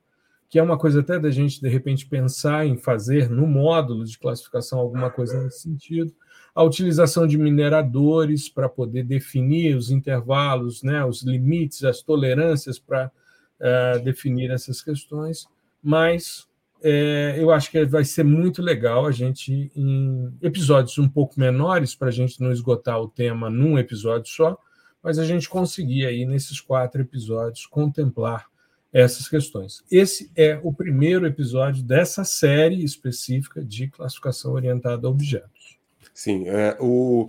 que 0.49 0.59
é 0.59 0.63
uma 0.63 0.77
coisa 0.77 0.99
até 0.99 1.17
da 1.17 1.31
gente, 1.31 1.61
de 1.61 1.69
repente, 1.69 2.07
pensar 2.07 2.67
em 2.67 2.77
fazer 2.77 3.31
no 3.31 3.47
módulo 3.47 4.05
de 4.05 4.19
classificação 4.19 4.81
alguma 4.81 5.09
coisa 5.09 5.41
nesse 5.41 5.61
sentido. 5.61 6.13
A 6.53 6.65
utilização 6.65 7.25
de 7.25 7.39
mineradores 7.39 8.49
para 8.49 8.69
poder 8.69 9.05
definir 9.05 9.77
os 9.77 9.93
intervalos, 9.93 10.83
né, 10.83 11.05
os 11.05 11.23
limites, 11.23 11.85
as 11.85 12.03
tolerâncias 12.03 12.81
para 12.81 13.13
uh, 13.61 14.03
definir 14.03 14.51
essas 14.51 14.83
questões, 14.83 15.47
mas 15.81 16.49
é, 16.83 17.37
eu 17.39 17.53
acho 17.53 17.71
que 17.71 17.85
vai 17.85 18.05
ser 18.05 18.25
muito 18.25 18.61
legal 18.61 19.07
a 19.07 19.13
gente, 19.13 19.71
em 19.77 20.33
episódios 20.43 20.99
um 20.99 21.09
pouco 21.09 21.39
menores, 21.39 21.95
para 21.95 22.09
a 22.09 22.13
gente 22.13 22.41
não 22.41 22.51
esgotar 22.51 23.01
o 23.01 23.09
tema 23.09 23.49
num 23.49 23.79
episódio 23.79 24.33
só, 24.33 24.59
mas 25.03 25.19
a 25.19 25.25
gente 25.25 25.49
conseguir 25.49 26.07
aí, 26.07 26.25
nesses 26.27 26.61
quatro 26.61 27.01
episódios, 27.01 27.67
contemplar 27.67 28.47
essas 28.93 29.29
questões. 29.29 29.83
Esse 29.91 30.31
é 30.35 30.59
o 30.63 30.73
primeiro 30.73 31.27
episódio 31.27 31.83
dessa 31.83 32.25
série 32.25 32.85
específica 32.85 33.65
de 33.65 33.89
classificação 33.89 34.53
orientada 34.53 35.07
a 35.07 35.11
objetos. 35.11 35.79
Sim, 36.13 36.49
é, 36.49 36.77
o, 36.81 37.29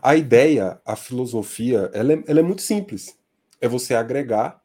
a 0.00 0.16
ideia, 0.16 0.80
a 0.84 0.96
filosofia, 0.96 1.90
ela 1.92 2.12
é, 2.12 2.24
ela 2.26 2.40
é 2.40 2.42
muito 2.42 2.62
simples. 2.62 3.18
É 3.60 3.68
você 3.68 3.94
agregar 3.94 4.62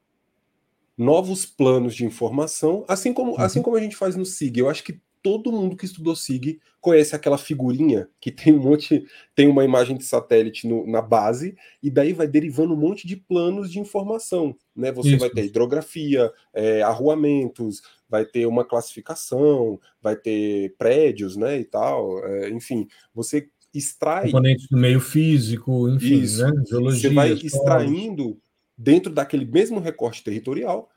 novos 0.97 1.45
planos 1.45 1.93
de 1.93 2.05
informação, 2.05 2.85
assim 2.87 3.13
como, 3.13 3.31
uhum. 3.33 3.41
assim 3.41 3.61
como 3.61 3.75
a 3.75 3.81
gente 3.81 3.95
faz 3.95 4.15
no 4.15 4.25
SIG. 4.25 4.59
Eu 4.59 4.69
acho 4.69 4.83
que 4.83 5.01
todo 5.25 5.51
mundo 5.51 5.75
que 5.75 5.85
estudou 5.85 6.15
SIG 6.15 6.59
conhece 6.79 7.15
aquela 7.15 7.39
figurinha 7.39 8.07
que 8.21 8.29
tem 8.29 8.53
um 8.53 8.59
monte, 8.59 9.07
tem 9.33 9.47
uma 9.47 9.65
imagem 9.65 9.97
de 9.97 10.03
satélite 10.03 10.67
no, 10.67 10.85
na 10.85 11.01
base, 11.01 11.57
e 11.81 11.89
daí 11.89 12.13
vai 12.13 12.27
derivando 12.27 12.75
um 12.75 12.77
monte 12.77 13.07
de 13.07 13.15
planos 13.15 13.71
de 13.71 13.79
informação. 13.79 14.55
Né? 14.75 14.91
Você 14.91 15.09
Isso. 15.09 15.17
vai 15.17 15.31
ter 15.31 15.45
hidrografia, 15.45 16.31
é, 16.53 16.83
arruamentos, 16.83 17.81
vai 18.07 18.23
ter 18.23 18.45
uma 18.45 18.63
classificação, 18.63 19.79
vai 19.99 20.15
ter 20.15 20.75
prédios, 20.77 21.35
né? 21.35 21.59
E 21.59 21.65
tal. 21.65 22.23
É, 22.23 22.51
enfim, 22.51 22.87
você 23.11 23.49
extrai. 23.73 24.25
Componentes 24.25 24.67
do 24.69 24.77
meio 24.77 24.99
físico, 24.99 25.89
enfim, 25.89 26.19
Isso. 26.19 26.45
né? 26.45 26.51
Geologia. 26.69 27.09
Você 27.09 27.15
vai 27.15 27.31
extraindo, 27.31 28.39
dentro 28.77 29.11
daquele 29.11 29.45
mesmo 29.45 29.79
recorte 29.79 30.23
territorial, 30.23 30.87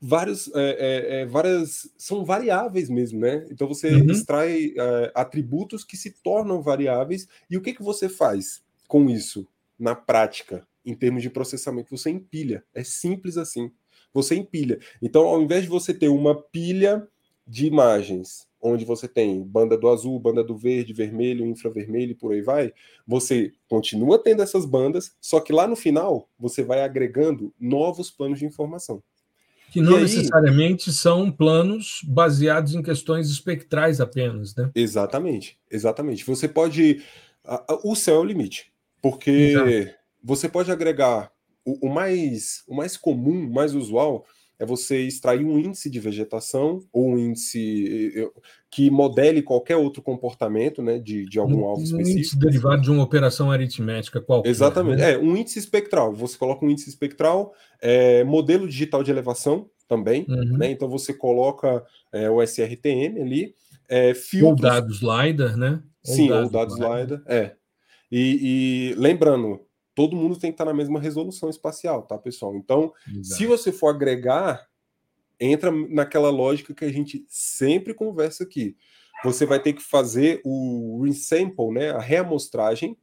vários, 0.00 0.48
é, 0.54 0.60
é, 0.60 1.20
é, 1.20 1.26
várias. 1.26 1.90
São 1.96 2.24
variáveis 2.24 2.88
mesmo, 2.88 3.20
né? 3.20 3.46
Então 3.50 3.66
você 3.66 3.94
uhum. 3.94 4.10
extrai 4.10 4.74
é, 4.76 5.12
atributos 5.14 5.84
que 5.84 5.96
se 5.96 6.10
tornam 6.22 6.62
variáveis. 6.62 7.28
E 7.50 7.56
o 7.56 7.60
que, 7.60 7.74
que 7.74 7.82
você 7.82 8.08
faz 8.08 8.62
com 8.86 9.08
isso 9.08 9.46
na 9.78 9.94
prática, 9.94 10.66
em 10.84 10.94
termos 10.94 11.22
de 11.22 11.30
processamento? 11.30 11.96
Você 11.96 12.10
empilha. 12.10 12.64
É 12.74 12.84
simples 12.84 13.36
assim. 13.36 13.70
Você 14.12 14.34
empilha. 14.34 14.78
Então, 15.02 15.26
ao 15.26 15.42
invés 15.42 15.64
de 15.64 15.68
você 15.68 15.92
ter 15.92 16.08
uma 16.08 16.34
pilha 16.34 17.06
de 17.46 17.66
imagens 17.66 18.46
onde 18.60 18.84
você 18.84 19.06
tem 19.06 19.42
banda 19.42 19.76
do 19.76 19.88
azul, 19.88 20.18
banda 20.18 20.42
do 20.42 20.56
verde, 20.56 20.92
vermelho, 20.92 21.46
infravermelho 21.46 22.12
e 22.12 22.14
por 22.14 22.32
aí 22.32 22.42
vai, 22.42 22.72
você 23.06 23.52
continua 23.68 24.18
tendo 24.18 24.42
essas 24.42 24.64
bandas, 24.64 25.12
só 25.20 25.38
que 25.40 25.52
lá 25.52 25.66
no 25.66 25.76
final 25.76 26.28
você 26.38 26.62
vai 26.62 26.82
agregando 26.82 27.54
novos 27.58 28.10
planos 28.10 28.40
de 28.40 28.46
informação. 28.46 29.02
Que 29.70 29.80
não 29.80 30.00
necessariamente 30.00 30.92
são 30.92 31.30
planos 31.30 32.00
baseados 32.04 32.74
em 32.74 32.82
questões 32.82 33.28
espectrais 33.28 34.00
apenas, 34.00 34.54
né? 34.54 34.70
Exatamente, 34.74 35.58
exatamente. 35.70 36.24
Você 36.24 36.48
pode. 36.48 37.02
O 37.84 37.94
céu 37.94 38.16
é 38.16 38.18
o 38.18 38.24
limite, 38.24 38.72
porque 39.00 39.30
Exato. 39.30 39.94
você 40.22 40.48
pode 40.48 40.70
agregar 40.70 41.30
o, 41.64 41.86
o, 41.86 41.92
mais, 41.92 42.62
o 42.66 42.74
mais 42.74 42.96
comum, 42.96 43.48
mais 43.50 43.74
usual, 43.74 44.24
é 44.58 44.66
você 44.66 45.02
extrair 45.02 45.44
um 45.44 45.58
índice 45.58 45.88
de 45.88 46.00
vegetação 46.00 46.80
ou 46.92 47.10
um 47.10 47.18
índice 47.18 48.12
eh, 48.16 48.30
que 48.70 48.90
modele 48.90 49.40
qualquer 49.40 49.76
outro 49.76 50.02
comportamento 50.02 50.82
né, 50.82 50.98
de, 50.98 51.24
de 51.26 51.38
algum 51.38 51.62
um, 51.62 51.64
alvo 51.64 51.80
um 51.80 51.84
específico. 51.84 52.18
índice 52.18 52.38
derivado 52.38 52.82
de 52.82 52.90
uma 52.90 53.02
operação 53.02 53.50
aritmética 53.50 54.20
qualquer. 54.20 54.48
Exatamente. 54.48 54.98
Né? 54.98 55.12
É, 55.12 55.18
um 55.18 55.36
índice 55.36 55.58
espectral. 55.58 56.12
Você 56.12 56.36
coloca 56.36 56.66
um 56.66 56.70
índice 56.70 56.88
espectral, 56.88 57.54
é, 57.80 58.24
modelo 58.24 58.66
digital 58.68 59.02
de 59.02 59.10
elevação 59.10 59.70
também. 59.86 60.26
Uhum. 60.28 60.58
Né? 60.58 60.70
Então 60.72 60.88
você 60.88 61.14
coloca 61.14 61.84
é, 62.12 62.28
o 62.28 62.42
SRTM 62.42 63.20
ali. 63.20 63.54
É, 63.88 64.12
filtros... 64.12 64.64
Ou 64.64 64.70
dados 64.70 65.00
LiDAR, 65.00 65.56
né? 65.56 65.82
Sim, 66.02 66.30
ou 66.30 66.50
dados 66.50 66.76
LiDAR. 66.76 67.22
É. 67.26 67.52
E, 68.10 68.92
e 68.92 68.94
lembrando, 69.00 69.60
todo 69.98 70.14
mundo 70.14 70.38
tem 70.38 70.52
que 70.52 70.54
estar 70.54 70.64
na 70.64 70.72
mesma 70.72 71.00
resolução 71.00 71.50
espacial, 71.50 72.02
tá, 72.02 72.16
pessoal? 72.16 72.54
Então, 72.54 72.92
Exato. 73.04 73.24
se 73.24 73.46
você 73.46 73.72
for 73.72 73.88
agregar, 73.88 74.64
entra 75.40 75.72
naquela 75.72 76.30
lógica 76.30 76.72
que 76.72 76.84
a 76.84 76.92
gente 76.92 77.26
sempre 77.28 77.92
conversa 77.92 78.44
aqui. 78.44 78.76
Você 79.24 79.44
vai 79.44 79.60
ter 79.60 79.72
que 79.72 79.82
fazer 79.82 80.40
o 80.44 81.02
resample, 81.02 81.72
né, 81.72 81.90
a 81.90 81.98
reamostragem, 81.98 82.96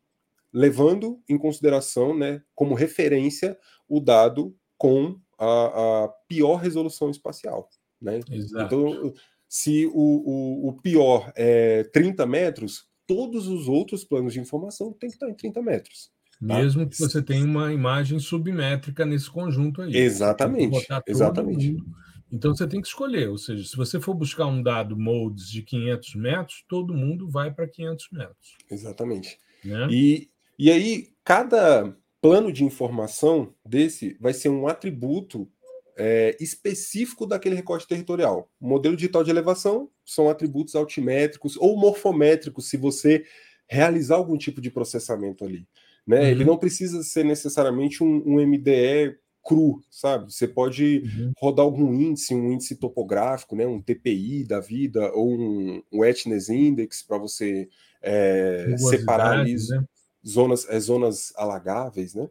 levando 0.54 1.22
em 1.28 1.38
consideração, 1.38 2.18
né, 2.18 2.42
como 2.56 2.74
referência, 2.74 3.60
o 3.90 4.00
dado 4.00 4.56
com 4.78 5.20
a, 5.38 6.06
a 6.06 6.08
pior 6.30 6.56
resolução 6.56 7.10
espacial. 7.10 7.70
Né? 8.02 8.22
Exato. 8.32 8.64
Então, 8.64 9.14
se 9.50 9.86
o, 9.88 9.92
o, 9.92 10.70
o 10.70 10.74
pior 10.82 11.30
é 11.36 11.84
30 11.84 12.26
metros, 12.26 12.88
todos 13.06 13.50
os 13.50 13.68
outros 13.68 14.06
planos 14.06 14.32
de 14.32 14.40
informação 14.40 14.94
têm 14.94 15.10
que 15.10 15.18
estar 15.18 15.30
em 15.30 15.34
30 15.34 15.62
metros. 15.62 16.15
Tá? 16.40 16.60
Mesmo 16.60 16.88
que 16.88 16.98
você 16.98 17.22
tenha 17.22 17.46
uma 17.46 17.74
imagem 17.74 18.20
submétrica 18.20 19.06
nesse 19.06 19.30
conjunto 19.30 19.82
aí. 19.82 19.96
Exatamente. 19.96 20.88
Exatamente. 21.08 21.72
Mundo. 21.72 21.86
Então 22.32 22.56
você 22.56 22.68
tem 22.68 22.82
que 22.82 22.88
escolher, 22.88 23.30
ou 23.30 23.38
seja, 23.38 23.64
se 23.64 23.78
você 23.78 24.00
for 24.00 24.14
buscar 24.14 24.48
um 24.48 24.62
dado 24.62 24.98
modes 24.98 25.48
de 25.50 25.62
500 25.62 26.16
metros, 26.16 26.66
todo 26.68 26.94
mundo 26.94 27.30
vai 27.30 27.54
para 27.54 27.68
500 27.68 28.08
metros. 28.12 28.58
Exatamente. 28.70 29.40
Né? 29.64 29.88
E, 29.90 30.30
e 30.58 30.72
aí, 30.72 31.10
cada 31.24 31.96
plano 32.22 32.52
de 32.52 32.64
informação 32.64 33.54
desse 33.64 34.18
vai 34.20 34.34
ser 34.34 34.50
um 34.50 34.68
atributo 34.68 35.48
é, 35.96 36.36
específico 36.40 37.26
daquele 37.26 37.56
recorte 37.56 37.88
territorial. 37.88 38.50
O 38.60 38.68
modelo 38.68 38.96
digital 38.96 39.24
de 39.24 39.30
elevação 39.30 39.90
são 40.04 40.30
atributos 40.30 40.76
altimétricos 40.76 41.56
ou 41.58 41.78
morfométricos, 41.78 42.68
se 42.70 42.78
você 42.78 43.24
realizar 43.68 44.16
algum 44.16 44.38
tipo 44.38 44.60
de 44.60 44.70
processamento 44.70 45.46
ali. 45.46 45.68
Né? 46.06 46.20
Uhum. 46.20 46.28
Ele 46.28 46.46
não 46.46 46.58
precisa 46.58 47.02
ser 47.04 47.24
necessariamente 47.24 48.04
um, 48.04 48.24
um 48.26 48.46
MDE 48.46 49.18
cru, 49.44 49.80
sabe? 49.92 50.34
Você 50.34 50.48
pode 50.48 51.04
uhum. 51.06 51.32
rodar 51.38 51.66
algum 51.66 51.94
índice, 51.94 52.34
um 52.34 52.52
índice 52.52 52.76
topográfico, 52.76 53.56
né? 53.56 53.66
um 53.66 53.82
TPI 53.82 54.44
da 54.44 54.60
vida, 54.60 55.12
ou 55.14 55.32
um, 55.34 55.84
um 55.92 56.04
Ethness 56.04 56.50
Index 56.50 57.04
para 57.04 57.18
você 57.18 57.70
é, 58.02 58.76
separar 58.78 59.40
ali 59.40 59.54
né? 59.54 59.86
zonas, 60.26 60.68
é, 60.68 60.80
zonas 60.80 61.32
alagáveis, 61.36 62.16
né? 62.16 62.28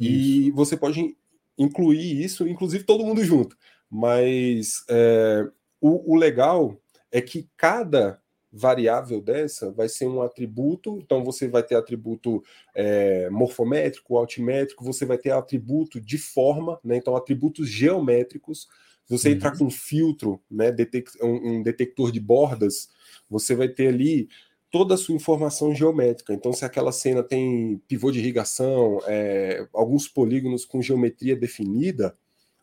Isso. 0.00 0.10
E 0.10 0.50
você 0.52 0.76
pode 0.76 1.16
incluir 1.56 2.22
isso, 2.22 2.48
inclusive 2.48 2.84
todo 2.84 3.04
mundo 3.04 3.22
junto. 3.22 3.56
Mas 3.90 4.84
é, 4.88 5.46
o, 5.80 6.14
o 6.14 6.16
legal 6.16 6.76
é 7.12 7.20
que 7.20 7.48
cada 7.56 8.20
variável 8.56 9.20
dessa 9.20 9.72
vai 9.72 9.88
ser 9.88 10.06
um 10.06 10.22
atributo, 10.22 11.00
então 11.02 11.24
você 11.24 11.48
vai 11.48 11.62
ter 11.62 11.74
atributo 11.74 12.42
é, 12.72 13.28
morfométrico, 13.28 14.16
altimétrico, 14.16 14.84
você 14.84 15.04
vai 15.04 15.18
ter 15.18 15.32
atributo 15.32 16.00
de 16.00 16.16
forma, 16.16 16.78
né? 16.84 16.96
Então, 16.96 17.16
atributos 17.16 17.68
geométricos. 17.68 18.68
Se 19.06 19.18
você 19.18 19.28
uhum. 19.30 19.34
entrar 19.34 19.58
com 19.58 19.64
um 19.64 19.70
filtro, 19.70 20.40
né, 20.48 20.74
um, 21.20 21.56
um, 21.56 21.62
detector 21.62 22.12
de 22.12 22.20
bordas, 22.20 22.88
você 23.28 23.56
vai 23.56 23.68
ter 23.68 23.88
ali 23.88 24.28
toda 24.70 24.94
a 24.94 24.96
sua 24.96 25.16
informação 25.16 25.74
geométrica. 25.74 26.32
Então, 26.32 26.52
se 26.52 26.64
aquela 26.64 26.92
cena 26.92 27.22
tem 27.22 27.82
pivô 27.88 28.12
de 28.12 28.20
irrigação, 28.20 29.00
é, 29.06 29.66
alguns 29.74 30.06
polígonos 30.06 30.64
com 30.64 30.80
geometria 30.80 31.34
definida, 31.34 32.16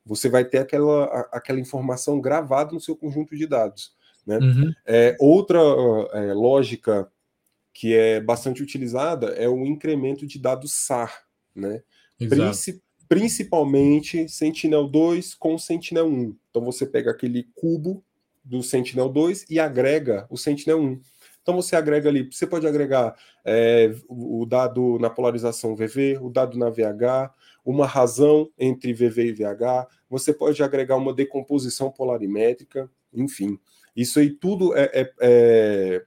você 0.05 0.29
vai 0.29 0.45
ter 0.45 0.59
aquela, 0.59 1.05
aquela 1.31 1.59
informação 1.59 2.19
gravada 2.19 2.71
no 2.71 2.79
seu 2.79 2.95
conjunto 2.95 3.35
de 3.35 3.45
dados. 3.45 3.93
Né? 4.25 4.37
Uhum. 4.37 4.73
É, 4.85 5.15
outra 5.19 5.59
é, 6.13 6.33
lógica 6.33 7.11
que 7.73 7.95
é 7.95 8.19
bastante 8.19 8.61
utilizada 8.61 9.27
é 9.29 9.47
o 9.47 9.65
incremento 9.65 10.27
de 10.27 10.37
dados 10.37 10.73
SAR, 10.73 11.23
né? 11.55 11.81
Princi 12.17 12.81
principalmente 13.07 14.29
Sentinel-2 14.29 15.35
com 15.37 15.57
Sentinel-1. 15.57 16.33
Então 16.49 16.63
você 16.63 16.85
pega 16.85 17.11
aquele 17.11 17.43
cubo 17.53 18.01
do 18.41 18.63
Sentinel-2 18.63 19.45
e 19.49 19.59
agrega 19.59 20.25
o 20.29 20.37
Sentinel-1. 20.37 21.01
Então 21.41 21.55
você 21.55 21.75
agrega 21.75 22.07
ali, 22.07 22.29
você 22.31 22.47
pode 22.47 22.65
agregar 22.65 23.13
é, 23.43 23.93
o 24.07 24.45
dado 24.45 24.97
na 24.99 25.09
polarização 25.09 25.75
VV, 25.75 26.19
o 26.21 26.29
dado 26.29 26.57
na 26.57 26.69
VH, 26.69 27.33
uma 27.65 27.85
razão 27.85 28.49
entre 28.57 28.93
VV 28.93 29.25
e 29.25 29.33
VH, 29.33 29.87
você 30.09 30.33
pode 30.33 30.61
agregar 30.63 30.95
uma 30.95 31.13
decomposição 31.13 31.91
polarimétrica, 31.91 32.89
enfim. 33.13 33.59
Isso 33.95 34.19
aí 34.19 34.29
tudo 34.29 34.75
é, 34.75 34.89
é, 34.93 35.13
é, 35.21 36.05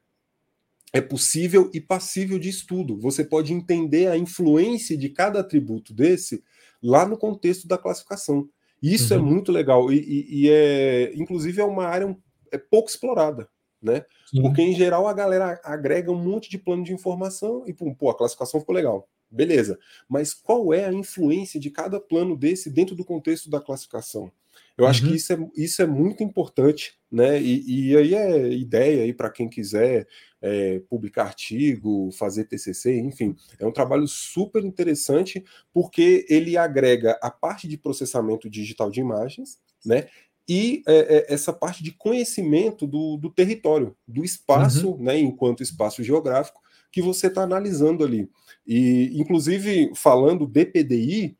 é 0.94 1.00
possível 1.00 1.70
e 1.74 1.80
passível 1.80 2.38
de 2.38 2.48
estudo. 2.48 2.98
Você 2.98 3.24
pode 3.24 3.52
entender 3.52 4.08
a 4.08 4.16
influência 4.16 4.96
de 4.96 5.08
cada 5.08 5.40
atributo 5.40 5.92
desse 5.92 6.42
lá 6.82 7.06
no 7.06 7.16
contexto 7.16 7.66
da 7.66 7.78
classificação. 7.78 8.48
Isso 8.82 9.14
é 9.14 9.18
uhum. 9.18 9.26
é 9.26 9.30
muito 9.30 9.50
legal 9.50 9.90
e, 9.90 9.96
e, 9.96 10.42
e, 10.42 10.50
é, 10.50 11.12
inclusive, 11.14 11.60
é 11.60 11.64
uma 11.64 11.86
área 11.86 12.14
é 12.52 12.58
pouco 12.58 12.88
explorada, 12.88 13.48
né? 13.82 14.04
Sim. 14.30 14.42
Porque 14.42 14.62
em 14.62 14.74
geral 14.74 15.08
a 15.08 15.12
galera 15.12 15.60
agrega 15.64 16.12
um 16.12 16.22
monte 16.22 16.48
de 16.48 16.58
plano 16.58 16.84
de 16.84 16.92
informação 16.92 17.64
e 17.66 17.72
pô, 17.72 18.10
a 18.10 18.16
classificação 18.16 18.60
ficou 18.60 18.74
legal, 18.74 19.08
beleza? 19.30 19.78
Mas 20.08 20.32
qual 20.32 20.72
é 20.72 20.84
a 20.84 20.92
influência 20.92 21.58
de 21.58 21.70
cada 21.70 21.98
plano 21.98 22.36
desse 22.36 22.70
dentro 22.70 22.94
do 22.94 23.04
contexto 23.04 23.50
da 23.50 23.60
classificação? 23.60 24.30
Eu 24.76 24.86
acho 24.86 25.02
que 25.02 25.08
uhum. 25.08 25.14
isso 25.14 25.32
é, 25.32 25.36
isso 25.56 25.82
é 25.82 25.86
muito 25.86 26.22
importante, 26.22 26.98
né? 27.10 27.40
E, 27.40 27.90
e 27.90 27.96
aí 27.96 28.14
é 28.14 28.48
ideia 28.48 29.04
aí 29.04 29.12
para 29.12 29.30
quem 29.30 29.48
quiser 29.48 30.06
é, 30.42 30.80
publicar 30.88 31.24
artigo, 31.24 32.10
fazer 32.12 32.44
TCC, 32.44 32.98
enfim, 32.98 33.36
é 33.58 33.66
um 33.66 33.72
trabalho 33.72 34.06
super 34.08 34.64
interessante 34.64 35.44
porque 35.72 36.26
ele 36.28 36.56
agrega 36.56 37.18
a 37.22 37.30
parte 37.30 37.68
de 37.68 37.78
processamento 37.78 38.50
digital 38.50 38.90
de 38.90 39.00
imagens, 39.00 39.58
né? 39.84 40.08
E 40.46 40.82
é, 40.86 41.16
é, 41.16 41.32
essa 41.32 41.52
parte 41.52 41.82
de 41.82 41.92
conhecimento 41.92 42.86
do, 42.86 43.16
do 43.16 43.30
território, 43.30 43.96
do 44.06 44.24
espaço, 44.24 44.90
uhum. 44.90 45.02
né? 45.02 45.18
Enquanto 45.18 45.62
espaço 45.62 46.02
geográfico 46.02 46.60
que 46.90 47.00
você 47.00 47.28
está 47.28 47.42
analisando 47.42 48.04
ali. 48.04 48.30
E, 48.66 49.10
inclusive, 49.14 49.90
falando 49.94 50.46
de 50.46 50.64
PDI, 50.64 51.36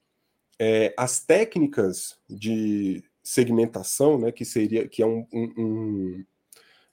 é, 0.59 0.95
as 0.97 1.21
técnicas 1.21 2.17
de 2.29 3.05
segmentação, 3.25 4.19
né, 4.19 4.31
que 4.31 4.45
seria 4.45 4.87
que 4.87 5.03
é 5.03 5.07
um, 5.07 5.27
um, 5.33 5.53
um, 5.57 6.25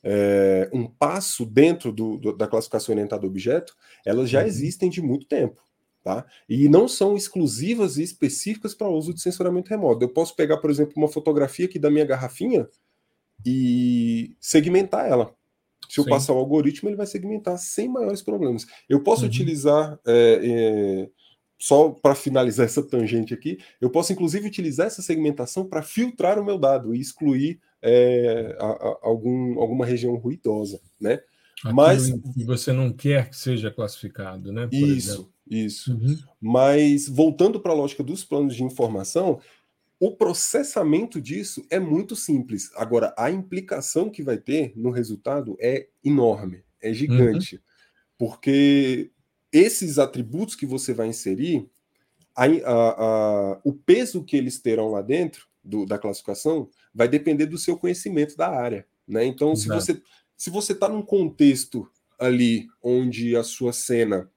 é, 0.02 0.70
um 0.74 0.88
passo 0.88 1.46
dentro 1.46 1.92
do, 1.92 2.18
do, 2.18 2.36
da 2.36 2.48
classificação 2.48 2.94
orientada 2.94 3.26
a 3.26 3.30
objeto, 3.30 3.76
elas 4.06 4.30
já 4.30 4.40
uhum. 4.40 4.48
existem 4.48 4.90
de 4.90 5.02
muito 5.02 5.28
tempo. 5.28 5.62
Tá? 6.04 6.26
E 6.50 6.68
não 6.68 6.88
são 6.88 7.16
exclusivas 7.16 7.98
e 7.98 8.04
específicas 8.04 8.74
para 8.74 8.90
uso 8.90 9.14
de 9.14 9.22
sensoramento 9.22 9.70
remoto. 9.70 10.04
Eu 10.04 10.10
posso 10.10 10.36
pegar, 10.36 10.58
por 10.58 10.72
exemplo, 10.72 10.94
uma 10.98 11.08
fotografia 11.08 11.66
aqui 11.66 11.78
da 11.78 11.92
minha 11.92 12.06
garrafinha 12.06 12.68
e 13.46 14.36
segmentar 14.40 15.08
ela. 15.08 15.36
Se 15.88 16.00
eu 16.00 16.06
Sim. 16.06 16.10
passar 16.10 16.34
o 16.34 16.38
algoritmo, 16.38 16.90
ele 16.90 16.96
vai 16.96 17.06
segmentar 17.06 17.58
sem 17.60 17.88
maiores 17.88 18.22
problemas. 18.22 18.66
Eu 18.90 19.04
posso 19.04 19.24
uhum. 19.24 19.28
utilizar 19.28 20.00
é, 20.08 20.40
é, 20.42 21.10
só 21.62 21.90
para 21.90 22.16
finalizar 22.16 22.66
essa 22.66 22.82
tangente 22.82 23.34
aqui, 23.34 23.60
eu 23.80 23.90
posso 23.90 24.12
inclusive 24.12 24.48
utilizar 24.48 24.88
essa 24.88 25.02
segmentação 25.02 25.66
para 25.66 25.84
filtrar 25.84 26.40
o 26.40 26.44
meu 26.44 26.58
dado 26.58 26.96
e 26.96 27.00
excluir 27.00 27.60
é, 27.82 28.58
a, 28.60 28.66
a, 28.66 28.98
algum, 29.04 29.60
alguma 29.60 29.86
região 29.86 30.16
ruidosa, 30.16 30.82
né? 31.00 31.22
Aquilo 31.60 31.76
Mas 31.76 32.10
você 32.46 32.74
não 32.74 32.92
quer 32.92 33.30
que 33.30 33.38
seja 33.38 33.70
classificado, 33.70 34.52
né? 34.52 34.68
isso, 34.72 35.12
exemplo. 35.12 35.34
isso. 35.48 35.94
Uhum. 35.94 36.18
Mas 36.42 37.08
voltando 37.08 37.60
para 37.60 37.72
a 37.72 37.76
lógica 37.76 38.02
dos 38.02 38.24
planos 38.24 38.56
de 38.56 38.64
informação, 38.64 39.40
o 40.00 40.16
processamento 40.16 41.22
disso 41.22 41.64
é 41.70 41.80
muito 41.80 42.16
simples. 42.16 42.72
Agora, 42.76 43.14
a 43.16 43.30
implicação 43.30 44.10
que 44.10 44.24
vai 44.24 44.38
ter 44.38 44.74
no 44.76 44.90
resultado 44.90 45.56
é 45.60 45.88
enorme, 46.04 46.64
é 46.82 46.92
gigante. 46.92 47.58
Uhum. 47.58 47.62
Porque 48.18 49.12
esses 49.52 50.00
atributos 50.00 50.56
que 50.56 50.66
você 50.66 50.94
vai 50.94 51.08
inserir, 51.08 51.70
a, 52.36 52.46
a, 52.46 52.90
a, 53.56 53.62
o 53.64 53.74
peso 53.74 54.24
que 54.24 54.38
eles 54.38 54.60
terão 54.60 54.90
lá 54.90 55.02
dentro 55.02 55.48
do, 55.64 55.86
da 55.86 55.98
classificação 55.98 56.70
vai 56.94 57.08
depender 57.08 57.46
do 57.46 57.58
seu 57.58 57.78
conhecimento 57.78 58.38
da 58.38 58.50
área. 58.50 58.86
Né? 59.08 59.26
Então, 59.26 59.56
se 59.56 59.68
você 59.68 60.02
se 60.42 60.50
você 60.50 60.72
está 60.74 60.90
num 60.90 61.04
contexto 61.04 61.88
ali 62.18 62.68
onde 62.82 63.36
a 63.36 63.44
sua 63.44 63.72
cena 63.72 64.28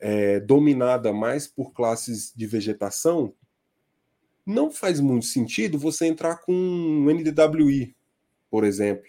é 0.00 0.40
dominada 0.40 1.12
mais 1.12 1.46
por 1.46 1.74
classes 1.74 2.32
de 2.34 2.46
vegetação, 2.46 3.34
não 4.46 4.70
faz 4.70 4.98
muito 4.98 5.26
sentido 5.26 5.78
você 5.78 6.06
entrar 6.06 6.38
com 6.38 6.54
um 6.54 7.04
NDWI, 7.10 7.94
por 8.50 8.64
exemplo. 8.64 9.06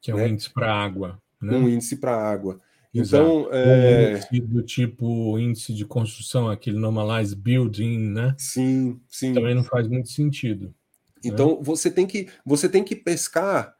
Que 0.00 0.10
é 0.10 0.14
um 0.14 0.18
né? 0.18 0.28
índice 0.28 0.50
para 0.52 0.74
água. 0.74 1.22
Né? 1.40 1.56
Um 1.56 1.68
índice 1.68 1.96
para 1.96 2.16
água. 2.16 2.60
Então, 2.98 3.48
é... 3.52 4.20
do 4.42 4.62
tipo 4.62 5.38
índice 5.38 5.72
de 5.72 5.84
construção, 5.84 6.48
aquele 6.48 6.78
normalized 6.78 7.36
building, 7.36 7.98
né? 7.98 8.34
Sim, 8.38 9.00
sim. 9.08 9.32
Também 9.32 9.54
não 9.54 9.64
faz 9.64 9.88
muito 9.88 10.10
sentido. 10.10 10.74
Então, 11.24 11.56
né? 11.56 11.58
você, 11.62 11.90
tem 11.90 12.06
que, 12.06 12.28
você 12.44 12.68
tem 12.68 12.84
que 12.84 12.94
pescar 12.94 13.76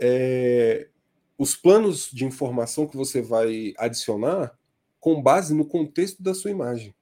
é, 0.00 0.88
os 1.36 1.54
planos 1.54 2.10
de 2.12 2.24
informação 2.24 2.86
que 2.86 2.96
você 2.96 3.20
vai 3.20 3.74
adicionar 3.76 4.52
com 5.00 5.22
base 5.22 5.54
no 5.54 5.64
contexto 5.64 6.22
da 6.22 6.34
sua 6.34 6.50
imagem. 6.50 6.94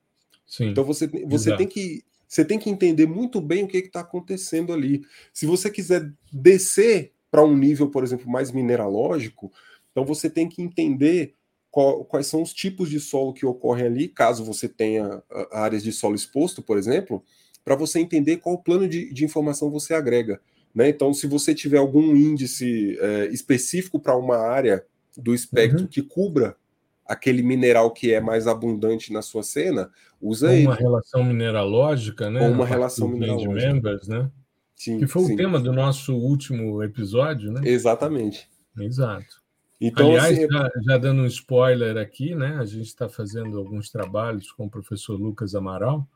Sim, 0.47 0.71
então 0.71 0.85
você, 0.85 1.07
você 1.27 1.57
tem 1.57 1.67
que 1.67 2.05
você 2.29 2.45
tem 2.45 2.59
que 2.59 2.69
entender 2.69 3.07
muito 3.07 3.41
bem 3.41 3.65
o 3.65 3.69
que 3.69 3.79
está 3.79 4.01
acontecendo 4.01 4.73
ali. 4.73 5.07
Se 5.33 5.47
você 5.47 5.71
quiser 5.71 6.13
descer 6.33 7.13
para 7.31 7.45
um 7.45 7.57
nível, 7.57 7.89
por 7.89 8.03
exemplo, 8.03 8.29
mais 8.29 8.51
mineralógico, 8.51 9.53
então 9.93 10.05
você 10.05 10.29
tem 10.29 10.49
que 10.49 10.61
entender 10.61 11.35
qual, 11.77 12.07
quais 12.07 12.27
são 12.27 12.41
os 12.41 12.55
tipos 12.55 12.89
de 12.89 12.99
solo 12.99 13.35
que 13.35 13.45
ocorrem 13.45 13.85
ali, 13.85 14.09
caso 14.09 14.43
você 14.43 14.67
tenha 14.67 15.23
áreas 15.53 15.83
de 15.83 15.93
solo 15.93 16.15
exposto, 16.15 16.63
por 16.63 16.79
exemplo, 16.79 17.23
para 17.63 17.77
você 17.77 18.01
entender 18.01 18.39
qual 18.39 18.57
plano 18.57 18.89
de, 18.89 19.13
de 19.13 19.27
informação 19.27 19.71
você 19.71 19.93
agrega. 19.93 20.41
Né? 20.75 20.89
Então, 20.89 21.13
se 21.13 21.27
você 21.27 21.55
tiver 21.55 21.77
algum 21.77 22.17
índice 22.17 22.97
é, 22.99 23.27
específico 23.27 24.01
para 24.01 24.17
uma 24.17 24.39
área 24.39 24.87
do 25.19 25.35
espectro 25.35 25.83
uhum. 25.83 25.87
que 25.87 26.01
cubra 26.01 26.57
aquele 27.05 27.43
mineral 27.43 27.91
que 27.91 28.11
é 28.11 28.23
mais 28.23 28.47
abundante 28.47 29.13
na 29.13 29.21
sua 29.21 29.43
cena, 29.43 29.91
usa 30.19 30.55
ele. 30.55 30.69
Uma 30.69 30.77
relação 30.77 31.25
mineralógica, 31.25 32.31
né? 32.31 32.49
uma 32.49 32.65
relação 32.65 33.07
mineralógica. 33.07 33.75
Members, 33.75 34.09
né? 34.09 34.31
Sim, 34.75 34.99
que 34.99 35.07
foi 35.07 35.25
sim. 35.25 35.35
o 35.35 35.37
tema 35.37 35.61
do 35.61 35.75
nosso 35.75 36.17
último 36.17 36.83
episódio, 36.83 37.53
né? 37.53 37.61
Exatamente. 37.65 38.49
Exato. 38.79 39.45
Então, 39.81 40.09
Aliás, 40.09 40.39
assim, 40.39 40.49
já, 40.51 40.71
já, 40.83 40.99
dando 40.99 41.23
um 41.23 41.27
spoiler 41.27 41.99
aqui, 41.99 42.35
né? 42.35 42.57
A 42.59 42.65
gente 42.65 42.87
está 42.87 43.09
fazendo 43.09 43.59
alguns 43.59 43.91
trabalhos 43.91 44.51
com 44.51 44.67
o 44.67 44.71
professor 44.71 45.21
Lucas 45.21 45.55
Amaral, 45.55 46.09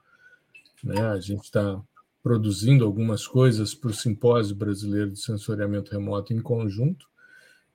né? 0.83 1.01
A 1.09 1.21
gente 1.21 1.45
está 1.45 1.81
produzindo 2.23 2.85
algumas 2.85 3.27
coisas 3.27 3.75
para 3.75 3.91
o 3.91 3.95
Simpósio 3.95 4.57
Brasileiro 4.57 5.11
de 5.11 5.21
Sensoriamento 5.21 5.93
Remoto 5.93 6.33
em 6.33 6.41
conjunto. 6.41 7.07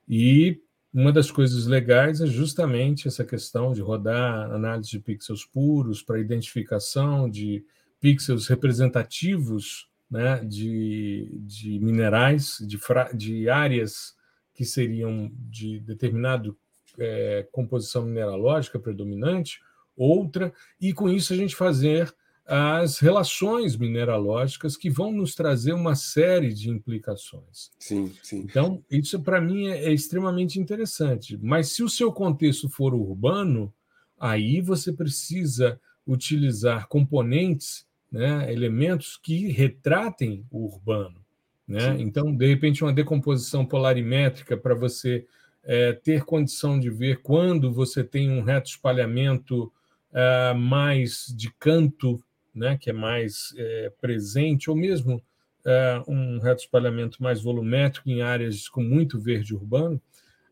E 0.07 0.59
uma 0.93 1.11
das 1.11 1.29
coisas 1.29 1.67
legais 1.67 2.21
é 2.21 2.25
justamente 2.25 3.07
essa 3.07 3.23
questão 3.23 3.73
de 3.73 3.81
rodar 3.81 4.51
análise 4.51 4.89
de 4.89 4.99
pixels 4.99 5.45
puros 5.45 6.01
para 6.01 6.19
identificação 6.19 7.29
de 7.29 7.65
pixels 7.99 8.47
representativos 8.47 9.89
né, 10.09 10.43
de, 10.43 11.29
de 11.41 11.79
minerais, 11.79 12.57
de, 12.61 12.79
de 13.15 13.49
áreas 13.49 14.15
que 14.55 14.65
seriam 14.65 15.31
de 15.35 15.79
determinado 15.81 16.57
é, 16.97 17.47
composição 17.51 18.05
mineralógica 18.05 18.79
predominante, 18.79 19.59
outra, 19.95 20.53
e 20.79 20.93
com 20.93 21.09
isso 21.09 21.33
a 21.33 21.35
gente 21.35 21.55
fazer 21.55 22.13
as 22.47 22.99
relações 22.99 23.75
mineralógicas 23.75 24.77
que 24.77 24.89
vão 24.89 25.11
nos 25.11 25.33
trazer 25.33 25.73
uma 25.73 25.95
série 25.95 26.53
de 26.53 26.69
implicações. 26.69 27.71
Sim, 27.79 28.13
sim. 28.21 28.39
Então, 28.39 28.83
isso 28.89 29.19
para 29.19 29.41
mim 29.41 29.67
é, 29.67 29.85
é, 29.85 29.93
extremamente 29.93 30.59
interessante. 30.59 31.37
Mas 31.41 31.69
se 31.69 31.81
o 31.81 31.89
seu 31.89 32.11
contexto 32.11 32.69
for 32.69 32.93
urbano, 32.93 33.73
aí 34.19 34.61
você 34.61 34.93
precisa 34.93 35.81
utilizar 36.05 36.87
componentes, 36.87 37.87
né, 38.11 38.51
elementos 38.53 39.17
que 39.17 39.51
retratem 39.51 40.45
o 40.51 40.65
urbano. 40.65 41.24
Né? 41.67 41.97
Então, 41.99 42.35
de 42.35 42.47
repente, 42.47 42.83
uma 42.83 42.93
decomposição 42.93 43.65
polarimétrica 43.65 44.55
para 44.55 44.75
você 44.75 45.25
é, 45.63 45.93
ter 45.93 46.23
condição 46.23 46.79
de 46.79 46.89
ver 46.89 47.21
quando 47.21 47.73
você 47.73 48.03
tem 48.03 48.29
um 48.29 48.43
reto 48.43 48.69
espalhamento 48.69 49.71
Uh, 50.15 50.55
mais 50.57 51.25
de 51.35 51.51
canto 51.59 52.23
né, 52.55 52.77
que 52.77 52.89
é 52.89 52.93
mais 52.93 53.53
é, 53.57 53.91
presente, 53.99 54.69
ou 54.69 54.75
mesmo 54.75 55.21
é, 55.65 56.01
um 56.07 56.39
reto 56.39 56.61
espalhamento 56.61 57.21
mais 57.21 57.41
volumétrico 57.41 58.09
em 58.09 58.21
áreas 58.21 58.69
com 58.69 58.81
muito 58.81 59.19
verde 59.19 59.53
urbano, 59.53 60.01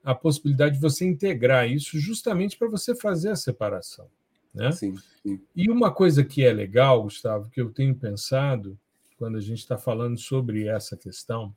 a 0.04 0.14
possibilidade 0.14 0.76
de 0.76 0.82
você 0.82 1.06
integrar 1.06 1.70
isso 1.70 1.98
justamente 1.98 2.58
para 2.58 2.68
você 2.68 2.94
fazer 2.94 3.30
a 3.30 3.38
separação. 3.38 4.08
Né? 4.54 4.72
Sim, 4.74 4.96
sim. 5.22 5.42
E 5.56 5.72
uma 5.72 5.92
coisa 5.92 6.26
que 6.26 6.44
é 6.44 6.52
legal, 6.52 7.04
Gustavo, 7.04 7.50
que 7.50 7.62
eu 7.62 7.70
tenho 7.70 7.96
pensado 7.96 8.78
quando 9.24 9.38
a 9.38 9.42
gente 9.42 9.60
está 9.60 9.78
falando 9.78 10.18
sobre 10.18 10.68
essa 10.68 10.98
questão, 10.98 11.56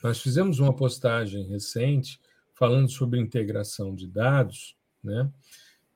nós 0.00 0.22
fizemos 0.22 0.60
uma 0.60 0.72
postagem 0.72 1.42
recente 1.48 2.20
falando 2.54 2.88
sobre 2.88 3.18
integração 3.18 3.92
de 3.92 4.06
dados, 4.06 4.76
né? 5.02 5.28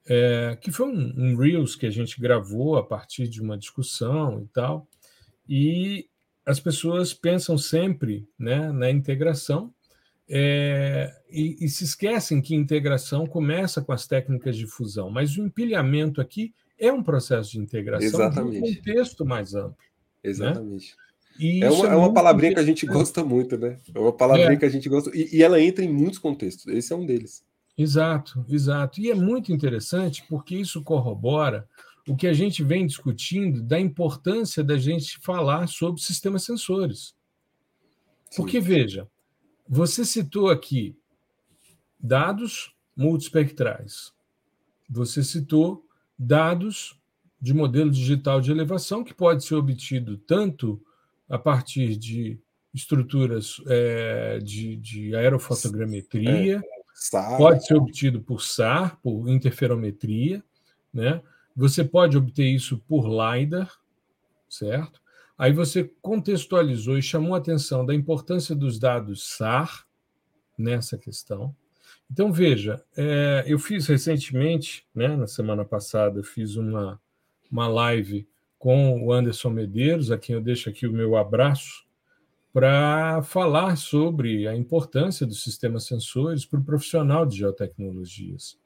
é, 0.09 0.59
que 0.61 0.73
foi 0.73 0.89
um, 0.89 1.15
um, 1.17 1.37
Reels 1.37 1.77
que 1.77 1.87
a 1.87 1.91
gente 1.91 2.21
gravou 2.21 2.77
a 2.77 2.83
partir 2.83 3.29
de 3.29 3.41
uma 3.41 3.57
discussão 3.57 4.43
e 4.43 4.49
tal, 4.49 4.89
e 5.49 6.09
as 6.45 6.59
pessoas 6.59 7.15
pensam 7.15 7.57
sempre 7.57 8.29
né, 8.37 8.73
na 8.73 8.91
integração 8.91 9.73
é, 10.29 11.15
e, 11.31 11.65
e, 11.65 11.69
se 11.69 11.85
esquecem 11.85 12.43
que 12.43 12.57
integração 12.57 13.25
começa 13.25 13.81
com 13.81 13.93
as 13.93 14.05
técnicas 14.05 14.57
de 14.57 14.67
fusão, 14.67 15.11
mas 15.11 15.37
o 15.37 15.45
empilhamento 15.45 16.21
aqui 16.21 16.53
é 16.77 16.93
um 16.93 17.05
processo 17.05 17.53
de 17.53 17.61
integração 17.61 18.21
Exatamente. 18.21 18.61
de 18.61 18.69
um 18.73 18.75
contexto 18.75 19.25
mais 19.25 19.55
amplo. 19.55 19.92
Né? 20.23 20.31
Exatamente. 20.31 20.97
Né? 21.39 21.61
é 21.61 21.71
uma, 21.71 21.87
é 21.87 21.97
uma 21.97 22.13
palavrinha 22.13 22.55
que 22.55 22.61
a 22.61 22.65
gente 22.65 22.87
gosta 22.87 23.25
muito, 23.25 23.57
né? 23.57 23.79
É 23.95 23.99
uma 23.99 24.13
palavrinha 24.13 24.53
é. 24.53 24.57
que 24.57 24.65
a 24.65 24.69
gente 24.69 24.89
gosta, 24.89 25.11
e, 25.17 25.37
e 25.37 25.43
ela 25.43 25.61
entra 25.61 25.85
em 25.85 25.93
muitos 25.93 26.19
contextos. 26.19 26.67
Esse 26.67 26.93
é 26.93 26.97
um 26.97 27.07
deles. 27.07 27.45
Exato, 27.77 28.45
exato. 28.49 29.01
E 29.01 29.11
é 29.11 29.15
muito 29.15 29.53
interessante 29.53 30.25
porque 30.29 30.57
isso 30.57 30.83
corrobora 30.83 31.67
o 32.07 32.17
que 32.17 32.27
a 32.27 32.33
gente 32.33 32.63
vem 32.63 32.87
discutindo 32.87 33.63
da 33.63 33.79
importância 33.79 34.63
da 34.63 34.77
gente 34.77 35.19
falar 35.21 35.69
sobre 35.69 36.01
sistemas 36.01 36.45
sensores. 36.45 37.15
Porque, 38.37 38.61
veja, 38.61 39.09
você 39.69 40.05
citou 40.05 40.51
aqui 40.51 40.97
dados 41.99 42.75
multispectrais, 42.97 44.13
você 44.89 45.23
citou 45.23 45.87
dados 46.19 46.99
de 47.43 47.53
modelo 47.53 47.91
digital 47.91 48.41
de 48.41 48.53
elevação, 48.53 49.03
que 49.03 49.13
pode 49.13 49.45
ser 49.45 49.57
obtido 49.57 50.17
tanto 50.17 50.81
a 51.29 51.37
partir 51.37 51.97
de 51.97 52.39
estruturas 52.73 53.61
é, 53.67 54.39
de, 54.39 54.77
de 54.77 55.17
aerofotogrametria, 55.17 56.59
é. 56.59 56.83
Pode 57.37 57.67
ser 57.67 57.75
obtido 57.75 58.23
por 58.23 58.43
SAR, 58.43 58.97
por 59.03 59.29
interferometria, 59.29 60.43
né? 60.95 61.21
Você 61.57 61.83
pode 61.83 62.17
obter 62.17 62.47
isso 62.47 62.79
por 62.87 63.09
LiDAR, 63.09 63.71
certo? 64.49 65.01
Aí 65.37 65.53
você 65.53 65.91
contextualizou 66.01 66.97
e 66.97 67.03
chamou 67.03 67.35
a 67.35 67.39
atenção 67.39 67.85
da 67.85 67.93
importância 67.93 68.55
dos 68.55 68.79
dados 68.79 69.37
SAR 69.37 69.85
nessa 70.57 70.97
questão. 70.97 71.55
Então, 72.09 72.33
veja, 72.33 72.83
é, 72.97 73.43
eu 73.47 73.59
fiz 73.59 73.87
recentemente, 73.87 74.87
né, 74.95 75.17
na 75.17 75.27
semana 75.27 75.65
passada, 75.65 76.23
fiz 76.23 76.57
uma, 76.57 77.01
uma 77.53 77.69
live 77.69 78.27
com 78.59 79.05
o 79.05 79.13
Anderson 79.13 79.51
Medeiros, 79.51 80.11
a 80.11 80.17
quem 80.17 80.35
eu 80.35 80.41
deixo 80.41 80.71
aqui 80.71 80.87
o 80.87 80.93
meu 80.93 81.17
abraço, 81.17 81.85
para 82.53 83.23
falar 83.23 83.77
sobre 83.77 84.49
a 84.49 84.57
importância 84.57 85.27
dos 85.27 85.43
sistemas 85.43 85.85
sensores 85.85 86.47
para 86.47 86.59
o 86.59 86.65
profissional 86.65 87.27
de 87.27 87.39
geotecnologias. 87.39 88.59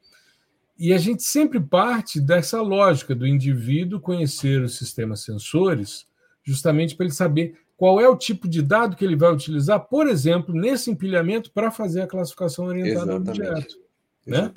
E 0.79 0.93
a 0.93 0.99
gente 0.99 1.23
sempre 1.23 1.59
parte 1.59 2.21
dessa 2.21 2.61
lógica 2.61 3.15
do 3.15 3.27
indivíduo 3.27 4.01
conhecer 4.01 4.63
os 4.63 4.77
sistemas 4.77 5.21
sensores, 5.21 6.07
justamente 6.45 6.95
para 6.95 7.07
ele 7.07 7.15
saber 7.15 7.59
qual 7.77 8.01
é 8.01 8.09
o 8.09 8.17
tipo 8.17 8.49
de 8.49 8.63
dado 8.63 8.97
que 8.97 9.05
ele 9.05 9.17
vai 9.17 9.33
utilizar, 9.33 9.81
por 9.81 10.07
exemplo, 10.07 10.55
nesse 10.55 10.91
empilhamento 10.91 11.51
para 11.51 11.71
fazer 11.71 12.03
a 12.03 12.07
classificação 12.07 12.67
orientada 12.67 13.15
Exatamente. 13.15 13.43
ao 13.43 13.53
objeto. 13.53 13.77
Né? 14.27 14.53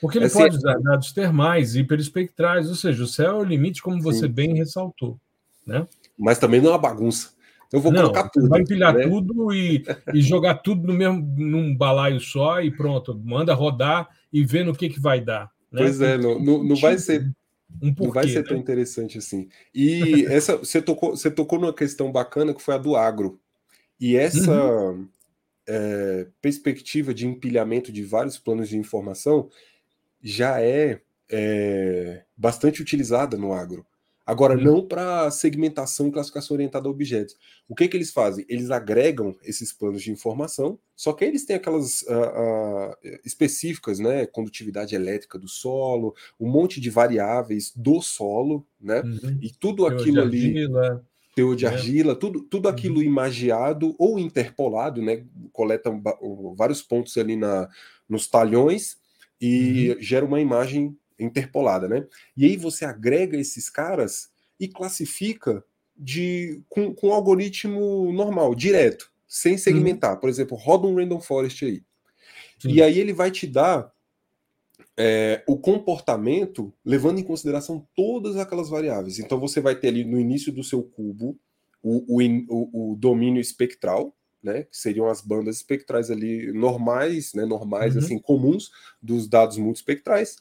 Porque 0.00 0.18
ele 0.18 0.26
é 0.26 0.30
pode 0.30 0.56
usar 0.56 0.78
dados 0.80 1.12
termais, 1.12 1.76
hiperespectrais, 1.76 2.68
ou 2.68 2.74
seja, 2.74 3.02
o 3.02 3.06
céu 3.06 3.36
é 3.36 3.40
o 3.40 3.44
limite, 3.44 3.82
como 3.82 4.02
você 4.02 4.26
Sim. 4.26 4.32
bem 4.32 4.54
ressaltou. 4.54 5.18
Né? 5.66 5.86
Mas 6.18 6.38
também 6.38 6.60
não 6.60 6.68
é 6.70 6.72
uma 6.72 6.78
bagunça. 6.78 7.34
Eu 7.72 7.80
vou 7.80 7.90
não, 7.90 8.02
colocar 8.02 8.28
tudo. 8.28 8.48
Vai 8.48 8.60
empilhar 8.60 8.94
né? 8.94 9.08
tudo 9.08 9.52
e, 9.52 9.84
e 10.12 10.20
jogar 10.20 10.56
tudo 10.56 10.86
no 10.86 10.94
mesmo 10.94 11.20
num 11.36 11.74
balaio 11.74 12.20
só 12.20 12.60
e 12.60 12.70
pronto. 12.70 13.20
Manda 13.24 13.52
rodar 13.52 14.08
e 14.32 14.44
ver 14.44 14.64
no 14.64 14.74
que, 14.74 14.88
que 14.88 15.00
vai 15.00 15.20
dar. 15.20 15.50
Né? 15.72 15.82
Pois 15.82 16.00
é, 16.00 16.16
não, 16.16 16.38
não, 16.38 16.62
não 16.62 16.76
vai 16.76 16.98
ser. 16.98 17.28
Um 17.82 17.92
porquê, 17.92 18.06
não 18.06 18.12
vai 18.12 18.28
ser 18.28 18.42
né? 18.42 18.48
tão 18.48 18.56
interessante 18.56 19.18
assim. 19.18 19.48
E 19.74 20.24
essa 20.30 20.56
você 20.56 20.80
tocou, 20.80 21.16
você 21.16 21.28
tocou 21.28 21.58
numa 21.58 21.72
questão 21.72 22.12
bacana 22.12 22.54
que 22.54 22.62
foi 22.62 22.74
a 22.74 22.78
do 22.78 22.94
agro. 22.94 23.40
E 24.00 24.16
essa 24.16 24.52
uhum. 24.52 25.08
é, 25.66 26.28
perspectiva 26.40 27.12
de 27.12 27.26
empilhamento 27.26 27.90
de 27.90 28.04
vários 28.04 28.38
planos 28.38 28.68
de 28.68 28.76
informação 28.76 29.48
já 30.24 30.60
é, 30.62 31.02
é 31.30 32.24
bastante 32.34 32.80
utilizada 32.80 33.36
no 33.36 33.52
agro. 33.52 33.86
Agora, 34.26 34.56
não 34.56 34.80
para 34.80 35.30
segmentação 35.30 36.08
e 36.08 36.10
classificação 36.10 36.54
orientada 36.54 36.88
a 36.88 36.90
objetos. 36.90 37.36
O 37.68 37.74
que, 37.74 37.86
que 37.86 37.94
eles 37.94 38.10
fazem? 38.10 38.46
Eles 38.48 38.70
agregam 38.70 39.36
esses 39.42 39.70
planos 39.70 40.02
de 40.02 40.10
informação, 40.10 40.78
só 40.96 41.12
que 41.12 41.26
eles 41.26 41.44
têm 41.44 41.56
aquelas 41.56 42.00
uh, 42.02 42.14
uh, 42.14 43.18
específicas, 43.22 43.98
né? 43.98 44.24
Condutividade 44.24 44.94
elétrica 44.94 45.38
do 45.38 45.46
solo, 45.46 46.14
um 46.40 46.48
monte 46.48 46.80
de 46.80 46.88
variáveis 46.88 47.70
do 47.76 48.00
solo, 48.00 48.66
né? 48.80 49.02
Uhum. 49.02 49.38
E 49.42 49.50
tudo 49.50 49.86
teor 49.86 50.00
aquilo 50.00 50.22
ali. 50.22 50.68
Teor 51.36 51.56
de 51.56 51.64
né? 51.64 51.70
argila, 51.72 52.14
tudo, 52.14 52.40
tudo 52.40 52.68
aquilo 52.68 52.96
uhum. 52.96 53.02
imagiado 53.02 53.94
ou 53.98 54.18
interpolado, 54.18 55.02
né? 55.02 55.22
Coleta 55.52 55.90
vários 56.56 56.80
pontos 56.80 57.18
ali 57.18 57.36
na, 57.36 57.68
nos 58.08 58.26
talhões 58.26 59.03
e 59.40 59.90
uhum. 59.90 60.02
gera 60.02 60.24
uma 60.24 60.40
imagem 60.40 60.96
interpolada, 61.18 61.88
né? 61.88 62.06
E 62.36 62.44
aí 62.44 62.56
você 62.56 62.84
agrega 62.84 63.36
esses 63.36 63.70
caras 63.70 64.30
e 64.58 64.68
classifica 64.68 65.64
de 65.96 66.62
com, 66.68 66.94
com 66.94 67.08
um 67.08 67.12
algoritmo 67.12 68.12
normal, 68.12 68.54
direto, 68.54 69.12
sem 69.28 69.56
segmentar. 69.56 70.14
Uhum. 70.14 70.20
Por 70.20 70.28
exemplo, 70.28 70.56
roda 70.56 70.86
um 70.86 70.96
random 70.96 71.20
forest 71.20 71.64
aí. 71.64 71.82
Sim. 72.58 72.72
E 72.72 72.82
aí 72.82 72.98
ele 72.98 73.12
vai 73.12 73.30
te 73.30 73.46
dar 73.46 73.92
é, 74.96 75.42
o 75.46 75.58
comportamento 75.58 76.72
levando 76.84 77.18
em 77.18 77.24
consideração 77.24 77.86
todas 77.94 78.36
aquelas 78.36 78.68
variáveis. 78.68 79.18
Então 79.18 79.38
você 79.38 79.60
vai 79.60 79.74
ter 79.74 79.88
ali 79.88 80.04
no 80.04 80.18
início 80.18 80.52
do 80.52 80.64
seu 80.64 80.82
cubo 80.82 81.38
o, 81.82 82.18
o, 82.18 82.92
o 82.92 82.96
domínio 82.96 83.40
espectral, 83.40 84.16
né, 84.44 84.64
que 84.64 84.76
seriam 84.76 85.08
as 85.08 85.22
bandas 85.22 85.56
espectrais 85.56 86.10
ali 86.10 86.52
normais, 86.52 87.32
né, 87.32 87.46
normais, 87.46 87.94
uhum. 87.94 88.00
assim, 88.00 88.18
comuns 88.18 88.70
dos 89.02 89.26
dados 89.26 89.56
multiespectrais. 89.56 90.36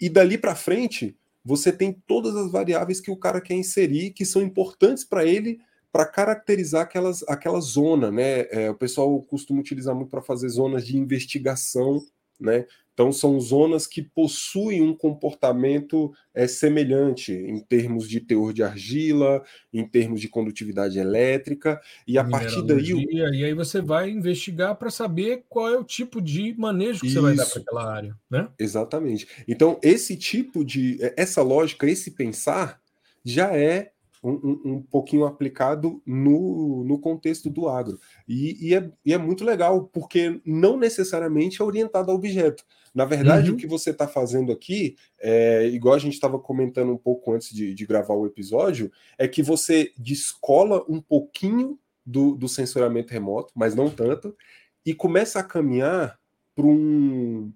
E 0.00 0.08
dali 0.08 0.38
para 0.38 0.54
frente, 0.54 1.16
você 1.44 1.72
tem 1.72 1.92
todas 2.06 2.36
as 2.36 2.50
variáveis 2.50 3.00
que 3.00 3.10
o 3.10 3.16
cara 3.16 3.40
quer 3.40 3.54
inserir, 3.54 4.10
que 4.10 4.24
são 4.24 4.40
importantes 4.40 5.04
para 5.04 5.26
ele 5.26 5.60
para 5.90 6.06
caracterizar 6.06 6.82
aquelas, 6.82 7.22
aquela 7.28 7.60
zona, 7.60 8.10
né? 8.10 8.46
É, 8.50 8.70
o 8.70 8.74
pessoal 8.74 9.20
costuma 9.22 9.60
utilizar 9.60 9.94
muito 9.94 10.08
para 10.08 10.22
fazer 10.22 10.48
zonas 10.48 10.86
de 10.86 10.96
investigação, 10.96 12.02
né? 12.40 12.64
Então, 12.92 13.10
são 13.10 13.40
zonas 13.40 13.86
que 13.86 14.02
possuem 14.02 14.82
um 14.82 14.94
comportamento 14.94 16.12
é, 16.34 16.46
semelhante 16.46 17.32
em 17.32 17.58
termos 17.58 18.08
de 18.08 18.20
teor 18.20 18.52
de 18.52 18.62
argila, 18.62 19.42
em 19.72 19.86
termos 19.86 20.20
de 20.20 20.28
condutividade 20.28 20.98
elétrica, 20.98 21.80
e 22.06 22.18
a 22.18 22.24
partir 22.24 22.62
daí. 22.62 23.06
E 23.10 23.44
aí 23.44 23.54
você 23.54 23.80
vai 23.80 24.10
investigar 24.10 24.76
para 24.76 24.90
saber 24.90 25.44
qual 25.48 25.68
é 25.68 25.78
o 25.78 25.84
tipo 25.84 26.20
de 26.20 26.54
manejo 26.58 27.00
que 27.00 27.06
Isso. 27.06 27.16
você 27.16 27.20
vai 27.20 27.34
dar 27.34 27.46
para 27.46 27.60
aquela 27.60 27.94
área. 27.94 28.16
Né? 28.30 28.48
Exatamente. 28.58 29.26
Então, 29.48 29.78
esse 29.82 30.16
tipo 30.16 30.64
de. 30.64 30.98
Essa 31.16 31.42
lógica, 31.42 31.88
esse 31.88 32.10
pensar, 32.10 32.78
já 33.24 33.56
é 33.56 33.92
um, 34.22 34.60
um, 34.64 34.82
pouquinho 34.82 35.24
aplicado 35.24 36.00
no, 36.06 36.84
no 36.84 36.98
contexto 36.98 37.50
do 37.50 37.68
agro. 37.68 37.98
E, 38.28 38.68
e, 38.68 38.74
é, 38.74 38.90
e 39.04 39.12
é 39.12 39.18
muito 39.18 39.44
legal, 39.44 39.84
porque 39.86 40.40
não 40.46 40.76
necessariamente 40.76 41.60
é 41.60 41.64
orientado 41.64 42.10
ao 42.10 42.16
objeto. 42.16 42.64
Na 42.94 43.04
verdade, 43.04 43.48
uhum. 43.48 43.56
o 43.56 43.58
que 43.58 43.66
você 43.66 43.90
está 43.90 44.06
fazendo 44.06 44.52
aqui, 44.52 44.96
é, 45.18 45.66
igual 45.68 45.94
a 45.94 45.98
gente 45.98 46.12
estava 46.12 46.38
comentando 46.38 46.92
um 46.92 46.98
pouco 46.98 47.32
antes 47.32 47.54
de, 47.54 47.72
de, 47.72 47.86
gravar 47.86 48.14
o 48.14 48.26
episódio, 48.26 48.92
é 49.16 49.26
que 49.26 49.42
você 49.42 49.92
descola 49.96 50.84
um 50.88 51.00
pouquinho 51.00 51.78
do, 52.04 52.34
do 52.34 52.48
sensoramento 52.48 53.12
remoto, 53.12 53.52
mas 53.56 53.74
não 53.74 53.88
tanto, 53.88 54.36
e 54.84 54.92
começa 54.92 55.40
a 55.40 55.44
caminhar 55.44 56.18
para 56.54 56.66
um, 56.66 57.50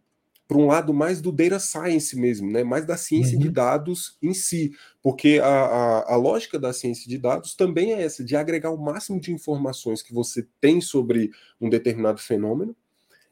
para 0.48 0.56
um 0.56 0.66
lado 0.66 0.94
mais 0.94 1.20
do 1.20 1.32
data 1.32 1.58
science 1.58 2.16
mesmo, 2.16 2.50
né? 2.50 2.62
mais 2.64 2.86
da 2.86 2.96
ciência 2.96 3.36
uhum. 3.36 3.42
de 3.42 3.50
dados 3.50 4.16
em 4.22 4.32
si, 4.32 4.72
porque 5.02 5.40
a, 5.42 5.46
a, 5.46 6.14
a, 6.14 6.16
lógica 6.16 6.58
da 6.58 6.72
ciência 6.72 7.08
de 7.08 7.18
dados 7.18 7.54
também 7.54 7.92
é 7.92 8.02
essa, 8.02 8.24
de 8.24 8.36
agregar 8.36 8.70
o 8.70 8.82
máximo 8.82 9.20
de 9.20 9.32
informações 9.32 10.02
que 10.02 10.14
você 10.14 10.46
tem 10.60 10.80
sobre 10.80 11.30
um 11.60 11.68
determinado 11.68 12.20
fenômeno 12.20 12.74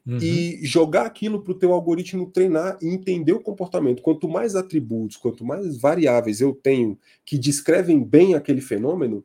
uhum. 0.07 0.19
e 0.19 0.61
jogar 0.65 1.07
aquilo 1.07 1.43
para 1.43 1.53
o 1.53 1.59
teu 1.59 1.73
algoritmo 1.73 2.31
treinar 2.31 2.79
e 2.81 2.89
entender 2.89 3.33
o 3.33 3.41
comportamento. 3.41 4.03
Quanto 4.03 4.29
mais 4.29 4.55
atributos, 4.55 5.17
quanto 5.17 5.45
mais 5.45 5.77
variáveis 5.77 6.41
eu 6.41 6.53
tenho 6.53 6.99
que 7.25 7.39
descrevem 7.39 8.03
bem 8.03 8.35
aquele 8.35 8.61
fenômeno, 8.61 9.25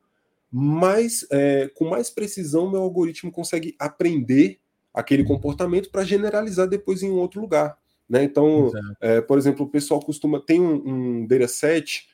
mais 0.52 1.26
é, 1.32 1.70
com 1.76 1.90
mais 1.90 2.10
precisão 2.10 2.72
meu 2.72 2.82
algoritmo 2.82 3.32
consegue 3.32 3.76
aprender 3.78 4.60
aquele 4.94 5.24
comportamento 5.24 5.90
para 5.92 6.04
generalizar 6.04 6.68
depois 6.68 7.04
em 7.04 7.10
um 7.12 7.20
outro 7.20 7.40
lugar. 7.40 7.78
Né? 8.10 8.24
Então, 8.24 8.72
é, 9.00 9.22
por 9.22 9.38
exemplo, 9.38 9.66
o 9.66 9.70
pessoal 9.70 10.00
costuma. 10.00 10.40
Tem 10.40 10.60
um, 10.60 11.22
um 11.22 11.28
dataset 11.28 12.08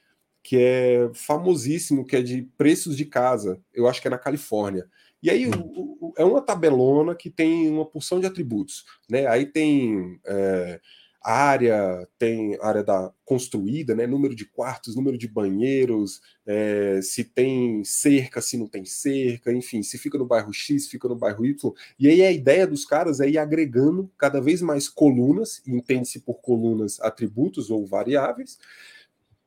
que 0.44 0.58
é 0.58 1.10
famosíssimo, 1.14 2.06
que 2.06 2.16
é 2.16 2.22
de 2.22 2.44
preços 2.56 2.96
de 2.96 3.06
casa, 3.06 3.60
eu 3.74 3.88
acho 3.88 4.00
que 4.00 4.08
é 4.08 4.12
na 4.12 4.18
Califórnia. 4.18 4.86
E 5.26 5.30
aí 5.32 5.48
o, 5.48 5.52
o, 5.52 6.14
é 6.16 6.24
uma 6.24 6.40
tabelona 6.40 7.16
que 7.16 7.32
tem 7.32 7.68
uma 7.68 7.84
porção 7.84 8.20
de 8.20 8.28
atributos. 8.28 8.86
Né? 9.10 9.26
Aí 9.26 9.48
tem. 9.48 10.20
É, 10.24 10.80
área, 11.20 12.08
tem 12.20 12.56
área 12.62 12.84
da 12.84 13.12
construída, 13.26 13.96
né? 13.96 14.06
Número 14.06 14.36
de 14.36 14.46
quartos, 14.46 14.96
número 14.96 15.18
de 15.18 15.28
banheiros, 15.28 16.22
é, 16.46 17.00
se 17.02 17.24
tem 17.24 17.84
cerca, 17.84 18.40
se 18.42 18.56
não 18.56 18.68
tem 18.68 18.86
cerca, 18.86 19.52
enfim, 19.52 19.82
se 19.82 19.98
fica 19.98 20.20
no 20.20 20.26
bairro 20.28 20.54
X, 20.54 20.88
fica 20.88 21.08
no 21.08 21.16
bairro 21.16 21.44
Y. 21.44 21.74
E 21.98 22.08
aí 22.08 22.22
a 22.22 22.32
ideia 22.32 22.68
dos 22.68 22.86
caras 22.86 23.20
é 23.20 23.28
ir 23.28 23.40
agregando 23.40 24.08
cada 24.20 24.40
vez 24.40 24.62
mais 24.62 24.88
colunas, 24.88 25.64
entende-se 25.66 26.20
por 26.20 26.36
colunas 26.36 27.00
atributos 27.02 27.72
ou 27.72 27.88
variáveis, 27.88 28.60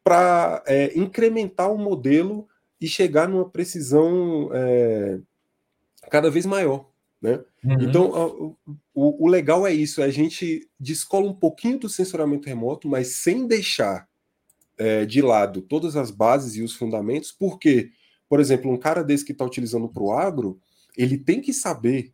para 0.02 0.64
é, 0.66 0.98
incrementar 0.98 1.72
o 1.72 1.78
modelo 1.78 2.48
e 2.80 2.88
chegar 2.88 3.28
numa 3.28 3.48
precisão 3.48 4.50
é, 4.52 5.20
cada 6.10 6.30
vez 6.30 6.46
maior. 6.46 6.88
Né? 7.20 7.40
Uhum. 7.64 7.76
Então, 7.80 8.56
o, 8.94 9.24
o, 9.24 9.28
legal 9.28 9.66
é 9.66 9.72
isso: 9.72 10.02
a 10.02 10.10
gente 10.10 10.68
descola 10.78 11.28
um 11.28 11.34
pouquinho 11.34 11.78
do 11.78 11.88
sensoramento 11.88 12.48
remoto, 12.48 12.88
mas 12.88 13.08
sem 13.08 13.46
deixar 13.46 14.08
é, 14.76 15.04
de 15.04 15.20
lado 15.20 15.60
todas 15.60 15.96
as 15.96 16.10
bases 16.10 16.54
e 16.54 16.62
os 16.62 16.74
fundamentos, 16.74 17.32
porque, 17.32 17.90
por 18.28 18.38
exemplo, 18.38 18.70
um 18.70 18.76
cara 18.76 19.02
desse 19.02 19.24
que 19.24 19.32
está 19.32 19.44
utilizando 19.44 19.88
para 19.88 20.02
o 20.02 20.12
agro, 20.12 20.60
ele 20.96 21.18
tem 21.18 21.40
que 21.40 21.52
saber 21.52 22.12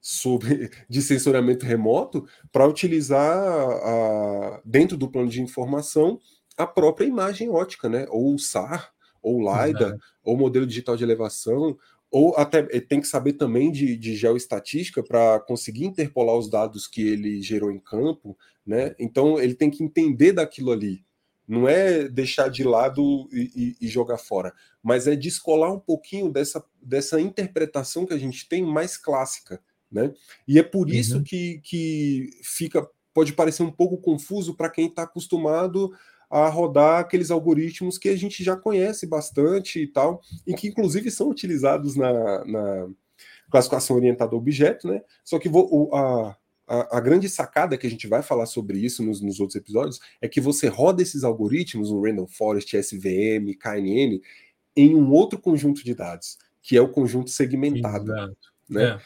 sobre 0.00 0.70
de 0.88 1.02
sensoramento 1.02 1.66
remoto 1.66 2.26
para 2.52 2.68
utilizar 2.68 3.36
a, 3.36 4.60
dentro 4.64 4.96
do 4.96 5.10
plano 5.10 5.28
de 5.28 5.42
informação 5.42 6.20
a 6.56 6.66
própria 6.66 7.06
imagem 7.06 7.50
ótica, 7.50 7.88
né? 7.88 8.06
Ou 8.10 8.34
o 8.34 8.38
SAR, 8.38 8.92
ou 9.20 9.40
LiDAR, 9.40 9.92
uhum. 9.92 9.98
ou 10.22 10.36
modelo 10.36 10.66
digital 10.66 10.96
de 10.96 11.02
elevação, 11.02 11.76
ou 12.14 12.32
até 12.36 12.62
tem 12.78 13.00
que 13.00 13.08
saber 13.08 13.32
também 13.32 13.72
de, 13.72 13.96
de 13.96 14.14
geoestatística 14.14 15.02
para 15.02 15.40
conseguir 15.40 15.84
interpolar 15.84 16.36
os 16.36 16.48
dados 16.48 16.86
que 16.86 17.02
ele 17.02 17.42
gerou 17.42 17.72
em 17.72 17.80
campo, 17.80 18.38
né? 18.64 18.94
Então 19.00 19.36
ele 19.40 19.56
tem 19.56 19.68
que 19.68 19.82
entender 19.82 20.30
daquilo 20.30 20.70
ali. 20.70 21.04
Não 21.46 21.68
é 21.68 22.08
deixar 22.08 22.48
de 22.48 22.62
lado 22.62 23.28
e, 23.32 23.74
e, 23.80 23.86
e 23.86 23.88
jogar 23.88 24.16
fora, 24.16 24.54
mas 24.80 25.08
é 25.08 25.16
descolar 25.16 25.72
um 25.72 25.80
pouquinho 25.80 26.30
dessa, 26.30 26.64
dessa 26.80 27.20
interpretação 27.20 28.06
que 28.06 28.14
a 28.14 28.18
gente 28.18 28.48
tem 28.48 28.62
mais 28.62 28.96
clássica, 28.96 29.60
né? 29.90 30.14
E 30.46 30.56
é 30.56 30.62
por 30.62 30.90
isso 30.90 31.16
uhum. 31.16 31.24
que, 31.24 31.60
que 31.64 32.30
fica 32.44 32.88
pode 33.12 33.32
parecer 33.32 33.64
um 33.64 33.72
pouco 33.72 33.98
confuso 33.98 34.54
para 34.54 34.70
quem 34.70 34.86
está 34.86 35.02
acostumado 35.02 35.92
a 36.34 36.48
rodar 36.48 36.98
aqueles 36.98 37.30
algoritmos 37.30 37.96
que 37.96 38.08
a 38.08 38.16
gente 38.16 38.42
já 38.42 38.56
conhece 38.56 39.06
bastante 39.06 39.80
e 39.80 39.86
tal, 39.86 40.20
e 40.44 40.52
que 40.52 40.66
inclusive 40.66 41.08
são 41.08 41.28
utilizados 41.28 41.94
na, 41.94 42.44
na 42.44 42.88
classificação 43.48 43.94
orientada 43.94 44.34
a 44.34 44.36
objeto, 44.36 44.88
né? 44.88 45.00
Só 45.22 45.38
que 45.38 45.48
vou, 45.48 45.94
a, 45.94 46.36
a, 46.66 46.96
a, 46.98 47.00
grande 47.00 47.28
sacada 47.28 47.78
que 47.78 47.86
a 47.86 47.90
gente 47.90 48.08
vai 48.08 48.20
falar 48.20 48.46
sobre 48.46 48.78
isso 48.78 49.00
nos, 49.04 49.20
nos, 49.20 49.38
outros 49.38 49.54
episódios 49.54 50.00
é 50.20 50.26
que 50.26 50.40
você 50.40 50.66
roda 50.66 51.02
esses 51.02 51.22
algoritmos, 51.22 51.92
o 51.92 52.02
Random 52.02 52.26
Forest, 52.26 52.76
SVM, 52.76 53.54
KNN, 53.56 54.20
em 54.74 54.92
um 54.92 55.12
outro 55.12 55.38
conjunto 55.38 55.84
de 55.84 55.94
dados, 55.94 56.36
que 56.60 56.76
é 56.76 56.80
o 56.80 56.88
conjunto 56.88 57.30
segmentado. 57.30 58.10
Exato. 58.10 58.36
Né? 58.68 58.84
É. 58.84 59.00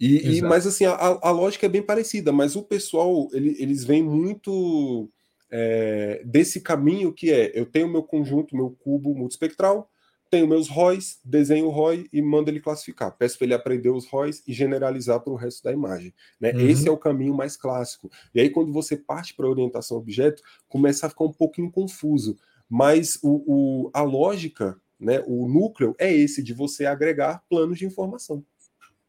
E, 0.00 0.38
e, 0.38 0.42
mas 0.42 0.66
assim, 0.66 0.84
a, 0.84 0.96
a, 0.96 1.30
lógica 1.30 1.64
é 1.64 1.68
bem 1.68 1.80
parecida, 1.80 2.32
mas 2.32 2.56
o 2.56 2.62
pessoal 2.64 3.28
ele, 3.32 3.56
eles 3.58 3.84
vêm 3.84 4.02
muito 4.02 5.08
é, 5.58 6.22
desse 6.22 6.60
caminho 6.60 7.12
que 7.12 7.32
é: 7.32 7.58
eu 7.58 7.64
tenho 7.64 7.88
meu 7.88 8.02
conjunto, 8.02 8.54
meu 8.54 8.76
cubo 8.78 9.14
multispectral, 9.14 9.90
tenho 10.30 10.46
meus 10.46 10.68
ROIs, 10.68 11.18
desenho 11.24 11.66
o 11.66 11.70
ROI 11.70 12.06
e 12.12 12.20
mando 12.20 12.50
ele 12.50 12.60
classificar. 12.60 13.16
Peço 13.16 13.38
para 13.38 13.46
ele 13.46 13.54
aprender 13.54 13.88
os 13.88 14.06
ROIs 14.06 14.42
e 14.46 14.52
generalizar 14.52 15.20
para 15.20 15.32
o 15.32 15.36
resto 15.36 15.62
da 15.64 15.72
imagem. 15.72 16.12
Né? 16.38 16.52
Uhum. 16.52 16.60
Esse 16.60 16.86
é 16.86 16.90
o 16.90 16.98
caminho 16.98 17.34
mais 17.34 17.56
clássico. 17.56 18.10
E 18.34 18.40
aí, 18.40 18.50
quando 18.50 18.70
você 18.70 18.98
parte 18.98 19.32
para 19.34 19.46
a 19.46 19.50
orientação 19.50 19.96
objeto, 19.96 20.42
começa 20.68 21.06
a 21.06 21.08
ficar 21.08 21.24
um 21.24 21.32
pouquinho 21.32 21.70
confuso. 21.70 22.36
Mas 22.68 23.18
o, 23.22 23.44
o, 23.46 23.90
a 23.94 24.02
lógica, 24.02 24.78
né, 25.00 25.22
o 25.26 25.48
núcleo 25.48 25.94
é 25.98 26.12
esse 26.12 26.42
de 26.42 26.52
você 26.52 26.84
agregar 26.84 27.42
planos 27.48 27.78
de 27.78 27.86
informação. 27.86 28.44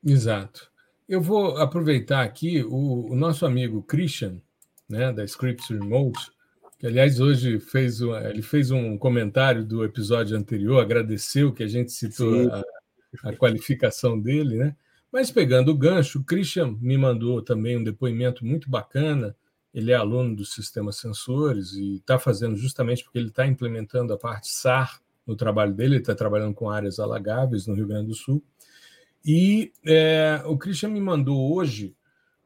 Exato. 0.05 0.71
Eu 1.09 1.21
vou 1.21 1.57
aproveitar 1.57 2.21
aqui 2.21 2.63
o, 2.63 3.11
o 3.11 3.15
nosso 3.15 3.45
amigo 3.45 3.81
Christian, 3.81 4.41
né, 4.87 5.11
da 5.11 5.25
Scripts 5.25 5.69
Remote, 5.69 6.36
que 6.77 6.85
aliás 6.85 7.19
hoje 7.19 7.59
fez 7.59 8.01
um, 8.01 8.15
ele 8.15 8.41
fez 8.41 8.69
um 8.69 8.97
comentário 8.97 9.65
do 9.65 9.83
episódio 9.83 10.37
anterior, 10.37 10.79
agradeceu 10.79 11.51
que 11.51 11.63
a 11.63 11.67
gente 11.67 11.91
citou 11.91 12.51
a, 12.51 12.63
a, 13.23 13.35
qualificação 13.35 14.19
dele, 14.19 14.57
né? 14.57 14.75
Mas 15.11 15.31
pegando 15.31 15.71
o 15.71 15.77
gancho, 15.77 16.19
o 16.19 16.23
Christian 16.23 16.77
me 16.79 16.97
mandou 16.97 17.41
também 17.41 17.77
um 17.77 17.83
depoimento 17.83 18.45
muito 18.45 18.69
bacana. 18.69 19.35
Ele 19.73 19.91
é 19.91 19.95
aluno 19.95 20.35
do 20.35 20.45
sistema 20.45 20.91
sensores 20.91 21.73
e 21.73 21.95
está 21.95 22.19
fazendo 22.19 22.55
justamente 22.55 23.03
porque 23.03 23.17
ele 23.17 23.29
está 23.29 23.47
implementando 23.47 24.13
a 24.13 24.17
parte 24.17 24.49
SAR 24.49 25.01
no 25.25 25.35
trabalho 25.35 25.73
dele, 25.73 25.95
ele 25.95 26.01
está 26.01 26.13
trabalhando 26.13 26.53
com 26.53 26.69
áreas 26.69 26.99
alagáveis 26.99 27.67
no 27.67 27.73
Rio 27.73 27.87
Grande 27.87 28.07
do 28.07 28.15
Sul. 28.15 28.43
E 29.25 29.71
é, 29.85 30.41
o 30.45 30.57
Christian 30.57 30.89
me 30.89 31.01
mandou 31.01 31.53
hoje 31.53 31.95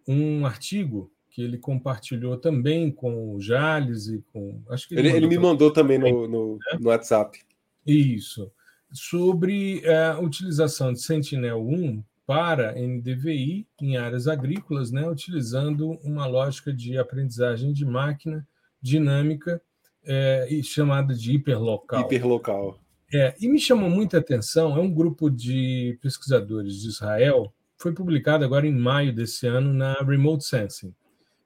um 0.08 0.46
artigo 0.46 1.12
que 1.32 1.42
ele 1.42 1.58
compartilhou 1.58 2.38
também 2.38 2.92
com 2.92 3.34
o 3.34 3.40
Jales 3.40 4.08
e 4.08 4.24
com. 4.32 4.62
Acho 4.70 4.88
que 4.88 4.96
ele, 4.96 5.08
ele, 5.08 5.18
ele 5.18 5.28
me 5.28 5.38
mandou 5.38 5.72
também 5.72 5.98
no, 5.98 6.28
no, 6.28 6.58
né? 6.58 6.78
no, 6.80 6.90
WhatsApp. 6.90 7.40
Isso. 7.88 8.52
Sobre 8.92 9.80
é, 9.86 10.08
a 10.08 10.20
utilização 10.20 10.92
de 10.92 11.02
Sentinel-1 11.02 12.04
para 12.28 12.74
NDVI 12.74 13.66
em 13.82 13.96
áreas 13.96 14.28
agrícolas, 14.28 14.92
né, 14.92 15.08
utilizando 15.10 15.92
uma 16.04 16.26
lógica 16.28 16.72
de 16.72 16.98
aprendizagem 16.98 17.72
de 17.72 17.86
máquina 17.86 18.46
dinâmica 18.82 19.62
é, 20.04 20.48
chamada 20.64 21.14
de 21.14 21.34
hiperlocal. 21.34 22.02
Hiperlocal. 22.02 22.80
É, 23.14 23.36
e 23.40 23.48
me 23.48 23.60
chamou 23.60 23.90
muita 23.90 24.18
atenção, 24.18 24.76
é 24.76 24.80
um 24.80 24.94
grupo 24.94 25.30
de 25.30 25.98
pesquisadores 26.02 26.82
de 26.82 26.90
Israel, 26.90 27.54
foi 27.78 27.94
publicado 27.94 28.46
agora 28.46 28.68
em 28.68 28.74
maio 28.74 29.14
desse 29.14 29.48
ano 29.48 29.74
na 29.74 29.94
Remote 29.96 30.46
Sensing. 30.46 30.94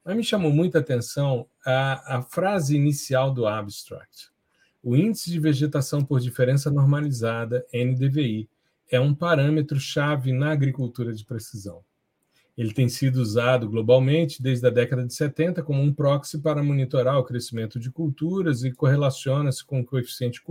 Mas 0.06 0.16
me 0.16 0.24
chamou 0.24 0.54
muita 0.54 0.78
atenção 0.78 1.48
a, 1.66 2.18
a 2.18 2.22
frase 2.22 2.76
inicial 2.76 3.34
do 3.34 3.48
abstract. 3.48 4.30
O 4.84 4.96
índice 4.96 5.32
de 5.32 5.40
vegetação 5.40 6.06
por 6.06 6.20
diferença 6.20 6.70
normalizada, 6.70 7.66
NDVI, 7.74 8.48
é 8.92 9.00
um 9.00 9.16
parâmetro-chave 9.16 10.32
na 10.32 10.52
agricultura 10.52 11.12
de 11.12 11.26
precisão. 11.26 11.84
Ele 12.56 12.72
tem 12.72 12.88
sido 12.88 13.18
usado 13.18 13.68
globalmente 13.68 14.42
desde 14.44 14.66
a 14.68 14.70
década 14.70 15.04
de 15.04 15.14
70 15.14 15.64
como 15.64 15.82
um 15.82 15.92
proxy 15.92 16.38
para 16.38 16.64
monitorar 16.64 17.18
o 17.18 17.24
crescimento 17.24 17.80
de 17.80 17.90
culturas 17.92 18.64
e 18.64 18.72
correlaciona-se 18.72 19.66
com 19.66 19.82
o 19.82 19.86
coeficiente 19.86 20.42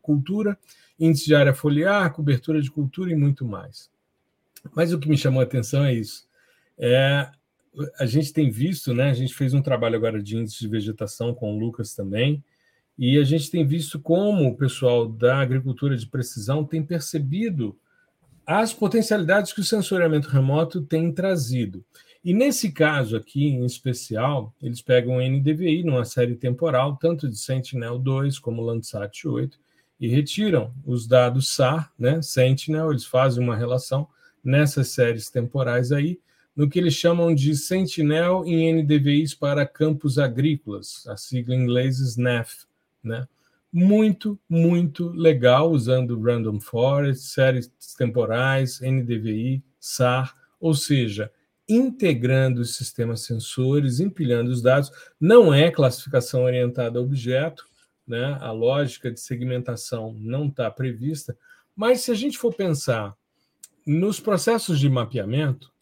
cultura, 0.00 0.56
índice 0.98 1.26
de 1.26 1.34
área 1.34 1.52
foliar, 1.52 2.12
cobertura 2.12 2.62
de 2.62 2.70
cultura 2.70 3.10
e 3.10 3.16
muito 3.16 3.44
mais. 3.44 3.90
Mas 4.74 4.92
o 4.92 4.98
que 4.98 5.08
me 5.08 5.18
chamou 5.18 5.40
a 5.40 5.44
atenção 5.44 5.84
é 5.84 5.92
isso. 5.92 6.26
É 6.78 7.30
a 7.98 8.06
gente 8.06 8.32
tem 8.32 8.50
visto, 8.50 8.92
né? 8.92 9.10
A 9.10 9.14
gente 9.14 9.34
fez 9.34 9.54
um 9.54 9.62
trabalho 9.62 9.96
agora 9.96 10.22
de 10.22 10.36
índice 10.36 10.58
de 10.58 10.68
vegetação 10.68 11.34
com 11.34 11.54
o 11.54 11.58
Lucas 11.58 11.94
também, 11.94 12.42
e 12.98 13.18
a 13.18 13.24
gente 13.24 13.50
tem 13.50 13.66
visto 13.66 13.98
como 13.98 14.48
o 14.48 14.56
pessoal 14.56 15.08
da 15.08 15.40
agricultura 15.40 15.96
de 15.96 16.06
precisão 16.06 16.64
tem 16.64 16.82
percebido 16.82 17.78
as 18.46 18.72
potencialidades 18.72 19.52
que 19.52 19.60
o 19.60 19.64
sensoriamento 19.64 20.28
remoto 20.28 20.82
tem 20.82 21.12
trazido. 21.12 21.84
E 22.22 22.34
nesse 22.34 22.70
caso 22.70 23.16
aqui, 23.16 23.46
em 23.46 23.64
especial, 23.64 24.54
eles 24.60 24.82
pegam 24.82 25.16
o 25.16 25.22
NDVI 25.22 25.82
numa 25.84 26.04
série 26.04 26.36
temporal, 26.36 26.96
tanto 26.96 27.28
de 27.28 27.38
Sentinel-2 27.38 28.38
como 28.38 28.60
Landsat 28.60 29.26
8, 29.26 29.58
e 29.98 30.08
retiram 30.08 30.74
os 30.84 31.06
dados 31.06 31.54
SAR, 31.54 31.92
né, 31.98 32.20
Sentinel, 32.20 32.90
eles 32.90 33.04
fazem 33.04 33.42
uma 33.42 33.56
relação 33.56 34.08
nessas 34.42 34.88
séries 34.88 35.30
temporais 35.30 35.92
aí, 35.92 36.18
no 36.54 36.68
que 36.68 36.78
eles 36.78 36.94
chamam 36.94 37.34
de 37.34 37.56
Sentinel 37.56 38.44
em 38.44 38.72
NDVIs 38.82 39.34
para 39.34 39.66
campos 39.66 40.18
agrícolas, 40.18 41.06
a 41.06 41.16
sigla 41.16 41.54
em 41.54 41.62
inglês 41.62 41.98
SNAF, 41.98 42.66
né? 43.02 43.26
Muito, 43.72 44.38
muito 44.48 45.10
legal, 45.10 45.70
usando 45.70 46.20
Random 46.20 46.58
Forest, 46.58 47.24
séries 47.24 47.70
temporais, 47.96 48.80
NDVI, 48.80 49.62
SAR, 49.78 50.34
ou 50.60 50.74
seja, 50.74 51.30
integrando 51.68 52.60
os 52.60 52.74
sistemas 52.74 53.20
sensores, 53.20 54.00
empilhando 54.00 54.50
os 54.50 54.60
dados. 54.60 54.90
Não 55.20 55.54
é 55.54 55.70
classificação 55.70 56.42
orientada 56.42 56.98
a 56.98 57.02
objeto, 57.02 57.64
né? 58.06 58.36
a 58.40 58.50
lógica 58.50 59.10
de 59.10 59.20
segmentação 59.20 60.12
não 60.18 60.48
está 60.48 60.68
prevista, 60.68 61.36
mas 61.76 62.00
se 62.00 62.10
a 62.10 62.14
gente 62.14 62.36
for 62.36 62.52
pensar 62.52 63.14
nos 63.86 64.18
processos 64.18 64.80
de 64.80 64.88
mapeamento, 64.88 65.72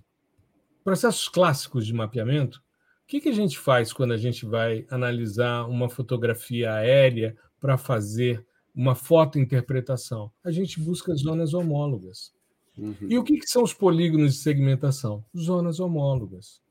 processos 0.89 1.29
clássicos 1.29 1.87
de 1.87 1.93
mapeamento, 1.93 2.63
o 3.05 3.07
que, 3.07 3.21
que 3.21 3.29
a 3.29 3.35
gente 3.35 3.59
faz 3.59 3.93
quando 3.93 4.15
a 4.15 4.17
gente 4.17 4.47
vai 4.47 4.87
analisar 4.89 5.69
uma 5.69 5.87
fotografia 5.87 6.73
aérea 6.73 7.37
para 7.61 7.77
fazer 7.77 8.43
uma 8.75 8.95
fotointerpretação? 8.95 10.33
A 10.43 10.51
gente 10.51 10.81
busca 10.81 11.15
zonas 11.15 11.53
homólogas. 11.53 12.33
Uhum. 12.79 12.97
E 13.03 13.19
o 13.19 13.23
que, 13.23 13.37
que, 13.37 13.47
são 13.47 13.63
os 13.63 13.75
polígonos 13.75 14.33
de 14.33 14.41
segmentação? 14.41 15.23
Zonas 15.37 15.79
homólogas. 15.79 16.63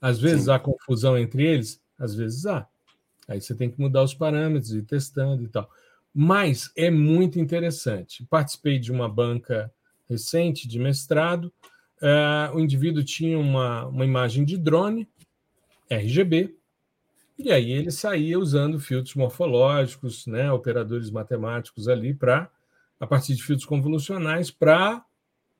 Às 0.00 0.20
vezes 0.20 0.44
Sim. 0.44 0.52
há 0.52 0.58
confusão 0.60 1.18
entre 1.18 1.44
eles, 1.44 1.82
às 1.98 2.14
vezes 2.14 2.46
há. 2.46 2.68
Aí 3.26 3.40
você 3.40 3.56
tem 3.56 3.68
que 3.68 3.80
mudar 3.80 4.04
os 4.04 4.14
parâmetros 4.14 4.72
e 4.72 4.78
ir 4.78 4.82
testando 4.82 5.42
e 5.42 5.48
tal. 5.48 5.68
Mas 6.14 6.70
é 6.76 6.92
muito 6.92 7.40
interessante. 7.40 8.24
Participei 8.30 8.78
de 8.78 8.92
uma 8.92 9.08
banca 9.08 9.68
recente 10.08 10.68
de 10.68 10.78
mestrado 10.78 11.52
uh, 12.02 12.54
o 12.54 12.60
indivíduo 12.60 13.02
tinha 13.02 13.38
uma, 13.38 13.86
uma 13.86 14.04
imagem 14.04 14.44
de 14.44 14.56
drone, 14.56 15.08
RGB, 15.90 16.54
e 17.38 17.50
aí 17.50 17.72
ele 17.72 17.90
saía 17.90 18.38
usando 18.38 18.78
filtros 18.78 19.14
morfológicos, 19.14 20.26
né, 20.26 20.50
operadores 20.52 21.10
matemáticos 21.10 21.88
ali 21.88 22.14
para, 22.14 22.50
a 22.98 23.06
partir 23.06 23.34
de 23.34 23.42
filtros 23.42 23.66
convolucionais, 23.66 24.50
para 24.50 25.04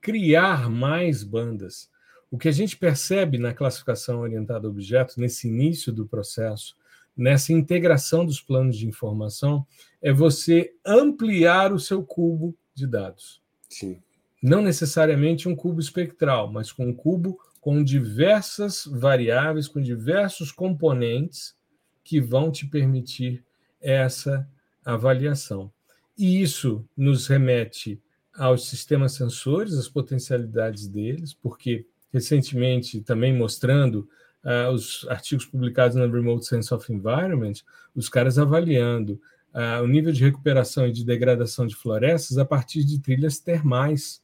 criar 0.00 0.70
mais 0.70 1.24
bandas. 1.24 1.90
O 2.30 2.38
que 2.38 2.48
a 2.48 2.52
gente 2.52 2.76
percebe 2.76 3.38
na 3.38 3.52
classificação 3.52 4.20
orientada 4.20 4.66
a 4.66 4.70
objetos, 4.70 5.16
nesse 5.16 5.48
início 5.48 5.92
do 5.92 6.06
processo, 6.06 6.76
nessa 7.16 7.52
integração 7.52 8.24
dos 8.24 8.40
planos 8.40 8.76
de 8.76 8.86
informação, 8.86 9.66
é 10.00 10.12
você 10.12 10.74
ampliar 10.84 11.72
o 11.72 11.78
seu 11.78 12.02
cubo 12.02 12.56
de 12.74 12.86
dados. 12.86 13.40
Sim 13.68 14.00
não 14.44 14.60
necessariamente 14.60 15.48
um 15.48 15.56
cubo 15.56 15.80
espectral, 15.80 16.52
mas 16.52 16.70
com 16.70 16.88
um 16.88 16.92
cubo 16.92 17.38
com 17.62 17.82
diversas 17.82 18.84
variáveis, 18.84 19.66
com 19.66 19.80
diversos 19.80 20.52
componentes 20.52 21.56
que 22.04 22.20
vão 22.20 22.52
te 22.52 22.66
permitir 22.66 23.42
essa 23.80 24.46
avaliação. 24.84 25.72
E 26.18 26.42
isso 26.42 26.86
nos 26.94 27.26
remete 27.26 27.98
aos 28.34 28.68
sistemas 28.68 29.12
sensores, 29.12 29.72
as 29.78 29.88
potencialidades 29.88 30.86
deles, 30.86 31.32
porque 31.32 31.86
recentemente 32.12 33.00
também 33.00 33.34
mostrando 33.34 34.06
uh, 34.44 34.70
os 34.70 35.06
artigos 35.08 35.46
publicados 35.46 35.96
na 35.96 36.06
Remote 36.06 36.44
Sense 36.44 36.74
of 36.74 36.92
Environment, 36.92 37.54
os 37.94 38.10
caras 38.10 38.38
avaliando 38.38 39.18
uh, 39.54 39.82
o 39.82 39.86
nível 39.86 40.12
de 40.12 40.22
recuperação 40.22 40.86
e 40.86 40.92
de 40.92 41.02
degradação 41.02 41.66
de 41.66 41.74
florestas 41.74 42.36
a 42.36 42.44
partir 42.44 42.84
de 42.84 43.00
trilhas 43.00 43.38
termais 43.38 44.22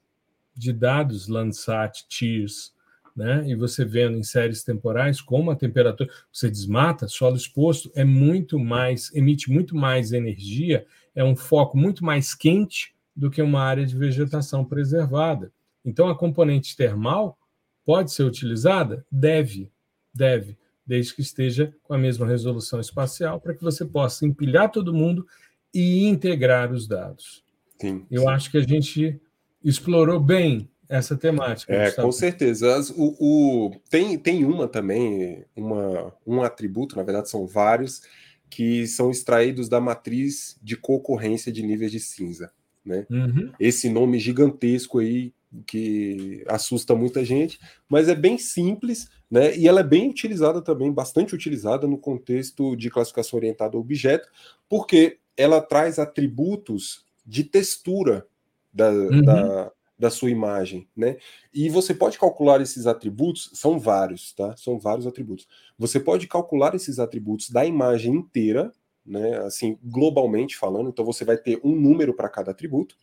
de 0.55 0.73
dados 0.73 1.29
Landsat, 1.29 2.07
TIRS, 2.09 2.73
né? 3.17 3.45
e 3.47 3.55
você 3.55 3.85
vendo 3.85 4.17
em 4.17 4.23
séries 4.23 4.63
temporais 4.63 5.21
como 5.21 5.51
a 5.51 5.57
temperatura, 5.57 6.11
você 6.33 6.51
desmata, 6.51 7.09
solo 7.09 7.37
exposto 7.37 7.91
é 7.95 8.05
muito 8.05 8.59
mais, 8.59 9.15
emite 9.15 9.51
muito 9.51 9.77
mais 9.77 10.13
energia, 10.13 10.87
é 11.15 11.25
um 11.25 11.37
foco 11.37 11.77
muito 11.77 12.05
mais 12.05 12.35
quente 12.35 12.95
do 13.15 13.31
que 13.31 13.43
uma 13.43 13.61
área 13.61 13.85
de 13.85 13.97
vegetação 13.97 14.65
preservada. 14.65 15.53
Então, 15.85 16.09
a 16.09 16.17
componente 16.17 16.77
termal 16.77 17.39
pode 17.85 18.13
ser 18.13 18.25
utilizada? 18.25 19.05
Deve, 19.11 19.71
deve, 20.15 20.57
desde 20.87 21.15
que 21.15 21.21
esteja 21.21 21.75
com 21.83 21.95
a 21.95 21.99
mesma 21.99 22.27
resolução 22.27 22.81
espacial, 22.81 23.41
para 23.41 23.55
que 23.55 23.63
você 23.63 23.85
possa 23.85 24.25
empilhar 24.25 24.71
todo 24.71 24.95
mundo 24.95 25.27
e 25.75 26.07
integrar 26.07 26.73
os 26.73 26.87
dados. 26.87 27.45
Sim, 27.81 28.07
Eu 28.11 28.29
acho 28.29 28.51
que 28.51 28.59
a 28.59 28.63
gente 28.63 29.21
explorou 29.65 30.21
bem 30.21 30.69
essa 30.89 31.17
temática. 31.17 31.73
É, 31.73 31.91
com 31.93 32.11
certeza. 32.11 32.81
O, 32.97 33.17
o, 33.21 33.71
tem, 33.89 34.19
tem 34.19 34.45
uma 34.45 34.67
também, 34.67 35.45
uma, 35.55 36.13
um 36.27 36.43
atributo, 36.43 36.97
na 36.97 37.03
verdade 37.03 37.31
são 37.31 37.47
vários, 37.47 38.03
que 38.51 38.87
são 38.89 39.11
extraídos 39.11 39.69
da 39.69 39.81
matriz 39.81 40.59
de 40.61 40.77
concorrência 40.77 41.53
de 41.53 41.63
níveis 41.63 41.93
de 41.93 42.01
cinza. 42.01 42.51
Né? 42.85 43.07
Uhum. 43.09 43.53
Esse 43.61 43.89
nome 43.89 44.19
gigantesco 44.19 44.99
aí 44.99 45.33
que 45.67 46.45
assusta 46.49 46.95
muita 46.95 47.25
gente, 47.25 47.59
mas 47.89 48.09
é 48.09 48.15
bem 48.15 48.39
simples, 48.39 49.09
né? 49.29 49.57
E 49.57 49.67
ela 49.67 49.81
é 49.81 49.85
bem 49.85 50.09
utilizada 50.09 50.63
também, 50.63 50.93
bastante 50.93 51.35
utilizada 51.35 51.89
no 51.89 51.99
contexto 51.99 52.77
de 52.77 52.89
classificação 52.89 53.37
orientada 53.37 53.77
a 53.77 53.81
objeto, 53.81 54.29
porque 54.69 55.19
ela 55.37 55.61
traz 55.61 55.99
atributos 55.99 57.05
de 57.27 57.43
textura 57.45 58.27
da, 58.73 58.91
uhum. 58.91 59.23
da, 59.23 59.73
da, 59.99 60.11
sua 60.11 60.31
imagem, 60.31 60.89
né? 60.97 61.17
E 61.53 61.69
você 61.69 61.95
pode 61.95 62.19
calcular 62.19 62.61
esses 62.61 62.87
atributos, 62.87 63.51
são 63.55 63.79
vários, 63.79 64.33
tá? 64.33 64.57
São 64.57 64.79
vários 64.79 65.07
atributos. 65.07 65.47
Você 65.79 65.99
pode 65.99 66.27
calcular 66.27 66.75
esses 66.75 66.99
atributos 66.99 67.51
da 67.51 67.65
imagem 67.65 68.15
inteira, 68.15 68.73
né? 69.05 69.39
Assim, 69.39 69.79
globalmente 69.83 70.57
falando, 70.57 70.91
então 70.91 71.05
você 71.05 71.25
vai 71.25 71.37
ter 71.37 71.61
um 71.65 71.75
número 71.75 72.15
para 72.15 72.29
cada 72.29 72.51
atributo, 72.51 72.97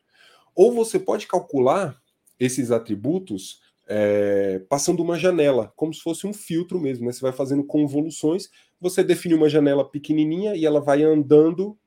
ou 0.55 0.73
você 0.73 0.97
pode 0.97 1.27
calcular 1.27 2.01
esses 2.39 2.71
atributos 2.71 3.61
é, 3.87 4.59
passando 4.67 5.01
uma 5.01 5.17
janela, 5.17 5.71
como 5.75 5.93
se 5.93 6.01
fosse 6.01 6.27
um 6.27 6.33
filtro 6.33 6.79
mesmo, 6.79 7.05
né? 7.05 7.11
Você 7.11 7.21
vai 7.21 7.31
fazendo 7.31 7.63
convoluções, 7.63 8.49
você 8.79 9.03
define 9.03 9.33
uma 9.33 9.49
janela 9.49 9.89
pequenininha 9.89 10.55
e 10.55 10.65
ela 10.65 10.81
vai 10.81 11.03
andando 11.03 11.77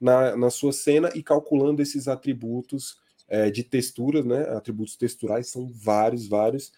na, 0.00 0.36
na 0.36 0.50
sua 0.50 0.72
cena 0.72 1.10
e 1.14 1.22
calculando 1.22 1.82
esses 1.82 2.06
atributos 2.06 2.96
é, 3.28 3.50
de 3.50 3.62
texturas, 3.62 4.24
né? 4.24 4.42
Atributos 4.56 4.96
texturais 4.96 5.48
são 5.48 5.70
vários, 5.72 6.26
vários, 6.26 6.72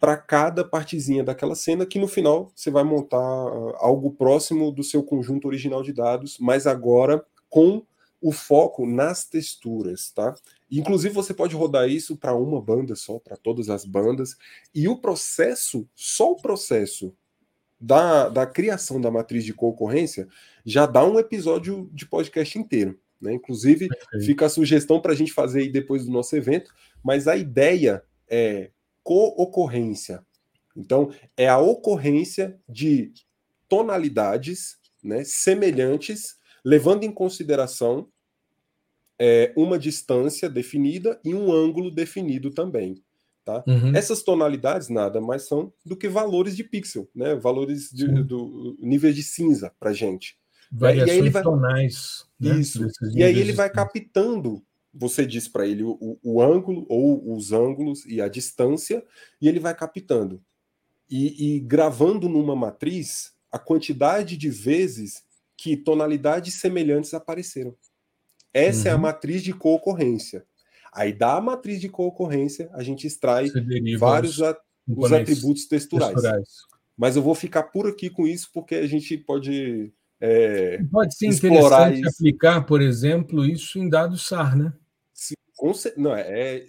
para 0.00 0.16
cada 0.16 0.64
partezinha 0.64 1.24
daquela 1.24 1.54
cena, 1.54 1.86
que 1.86 1.98
no 1.98 2.08
final 2.08 2.50
você 2.54 2.70
vai 2.70 2.84
montar 2.84 3.16
ah, 3.18 3.76
algo 3.78 4.10
próximo 4.10 4.70
do 4.70 4.82
seu 4.82 5.02
conjunto 5.02 5.48
original 5.48 5.82
de 5.82 5.92
dados, 5.92 6.36
mas 6.38 6.66
agora 6.66 7.24
com 7.48 7.82
o 8.20 8.32
foco 8.32 8.86
nas 8.86 9.24
texturas, 9.24 10.10
tá? 10.10 10.34
Inclusive, 10.70 11.14
você 11.14 11.32
pode 11.32 11.54
rodar 11.54 11.88
isso 11.88 12.16
para 12.16 12.34
uma 12.34 12.60
banda 12.60 12.96
só, 12.96 13.18
para 13.18 13.36
todas 13.36 13.68
as 13.68 13.84
bandas, 13.84 14.36
e 14.74 14.88
o 14.88 14.96
processo, 14.96 15.86
só 15.94 16.32
o 16.32 16.36
processo 16.36 17.14
da, 17.78 18.28
da 18.28 18.46
criação 18.46 19.00
da 19.00 19.10
matriz 19.10 19.44
de 19.44 19.52
concorrência 19.52 20.26
já 20.64 20.86
dá 20.86 21.04
um 21.04 21.18
episódio 21.18 21.90
de 21.92 22.06
podcast 22.06 22.58
inteiro. 22.58 22.98
Né? 23.24 23.32
Inclusive, 23.32 23.88
fica 24.20 24.46
a 24.46 24.50
sugestão 24.50 25.00
para 25.00 25.12
a 25.12 25.16
gente 25.16 25.32
fazer 25.32 25.60
aí 25.60 25.72
depois 25.72 26.04
do 26.04 26.12
nosso 26.12 26.36
evento, 26.36 26.70
mas 27.02 27.26
a 27.26 27.34
ideia 27.34 28.02
é 28.28 28.70
co-ocorrência. 29.02 30.22
Então, 30.76 31.10
é 31.36 31.48
a 31.48 31.58
ocorrência 31.58 32.58
de 32.68 33.12
tonalidades 33.68 34.76
né, 35.02 35.24
semelhantes, 35.24 36.36
levando 36.62 37.04
em 37.04 37.10
consideração 37.10 38.08
é, 39.18 39.52
uma 39.56 39.78
distância 39.78 40.48
definida 40.48 41.18
e 41.24 41.34
um 41.34 41.50
ângulo 41.50 41.90
definido 41.90 42.50
também. 42.50 43.02
Tá? 43.42 43.62
Uhum. 43.66 43.94
Essas 43.94 44.22
tonalidades 44.22 44.88
nada 44.88 45.20
mais 45.20 45.46
são 45.46 45.72
do 45.84 45.96
que 45.96 46.08
valores 46.08 46.56
de 46.56 46.64
pixel, 46.64 47.08
né? 47.14 47.34
valores 47.34 47.90
de, 47.90 48.06
do 48.22 48.76
nível 48.80 49.12
de 49.12 49.22
cinza 49.22 49.72
para 49.78 49.92
gente. 49.92 50.36
Variações 50.72 51.08
e 51.08 51.12
aí 51.12 51.18
ele 51.18 51.30
vai... 51.30 51.42
tonais. 51.42 52.26
Né? 52.44 52.60
Isso. 52.60 52.86
E 53.14 53.22
aí 53.22 53.38
ele 53.38 53.52
vai 53.52 53.70
captando, 53.70 54.62
você 54.92 55.26
diz 55.26 55.48
para 55.48 55.66
ele 55.66 55.82
o, 55.82 56.18
o, 56.22 56.42
ângulo 56.42 56.86
ou 56.88 57.34
os 57.34 57.52
ângulos 57.52 58.04
e 58.06 58.20
a 58.20 58.28
distância, 58.28 59.04
e 59.40 59.48
ele 59.48 59.58
vai 59.58 59.74
captando. 59.74 60.42
E, 61.08 61.56
e 61.56 61.60
gravando 61.60 62.28
numa 62.28 62.56
matriz 62.56 63.32
a 63.50 63.58
quantidade 63.58 64.36
de 64.36 64.50
vezes 64.50 65.22
que 65.56 65.76
tonalidades 65.76 66.54
semelhantes 66.54 67.14
apareceram. 67.14 67.74
Essa 68.52 68.82
uhum. 68.82 68.88
é 68.88 68.90
a 68.90 68.94
uhum. 68.94 69.02
matriz 69.02 69.42
de 69.42 69.52
concorrência. 69.52 70.44
Aí 70.92 71.12
da 71.12 71.40
matriz 71.40 71.80
de 71.80 71.88
concorrência 71.88 72.70
a 72.72 72.82
gente 72.82 73.06
extrai 73.06 73.50
vários 73.98 74.40
a, 74.40 74.56
os 74.88 75.12
atributos 75.12 75.66
texturais. 75.66 76.12
texturais. 76.12 76.48
Mas 76.96 77.16
eu 77.16 77.22
vou 77.22 77.34
ficar 77.34 77.64
por 77.64 77.88
aqui 77.88 78.08
com 78.08 78.26
isso 78.26 78.50
porque 78.52 78.76
a 78.76 78.86
gente 78.86 79.18
pode 79.18 79.92
é, 80.26 80.82
pode 80.90 81.16
ser 81.16 81.26
interessante 81.26 82.00
isso. 82.00 82.08
aplicar, 82.08 82.62
por 82.62 82.80
exemplo, 82.80 83.44
isso 83.44 83.78
em 83.78 83.88
dados 83.88 84.26
SAR, 84.26 84.56
né? 84.56 84.72
Sim, 85.12 85.34
não 85.96 86.14
é 86.14 86.66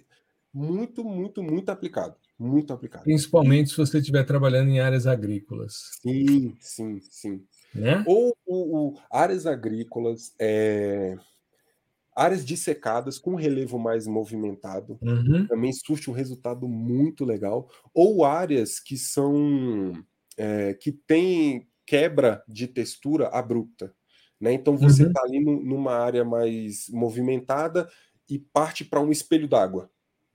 muito, 0.52 1.02
muito, 1.02 1.42
muito 1.42 1.70
aplicado, 1.70 2.16
muito 2.38 2.72
aplicado. 2.72 3.04
Principalmente 3.04 3.70
se 3.70 3.76
você 3.76 3.98
estiver 3.98 4.24
trabalhando 4.24 4.68
em 4.68 4.80
áreas 4.80 5.06
agrícolas. 5.06 5.90
Sim, 6.02 6.56
sim, 6.60 7.00
sim. 7.10 7.44
Né? 7.74 8.04
Ou, 8.06 8.36
ou, 8.46 8.70
ou 8.70 9.00
áreas 9.10 9.46
agrícolas. 9.46 10.34
É 10.38 11.16
Áreas 12.16 12.46
dissecadas 12.46 13.18
com 13.18 13.34
relevo 13.34 13.78
mais 13.78 14.06
movimentado 14.06 14.98
uhum. 15.02 15.46
também 15.46 15.70
surte 15.70 16.10
um 16.10 16.14
resultado 16.14 16.66
muito 16.66 17.26
legal. 17.26 17.68
Ou 17.92 18.24
áreas 18.24 18.80
que 18.80 18.96
são 18.96 19.92
é, 20.34 20.72
que 20.72 20.90
têm 20.90 21.68
quebra 21.86 22.42
de 22.48 22.66
textura 22.66 23.28
abrupta. 23.28 23.94
Né? 24.40 24.52
Então 24.52 24.76
você 24.76 25.06
está 25.06 25.22
uhum. 25.22 25.28
ali 25.28 25.44
no, 25.44 25.62
numa 25.62 25.94
área 25.94 26.24
mais 26.24 26.88
movimentada 26.90 27.88
e 28.28 28.38
parte 28.38 28.84
para 28.84 29.00
um 29.00 29.10
espelho 29.10 29.48
d'água. 29.48 29.90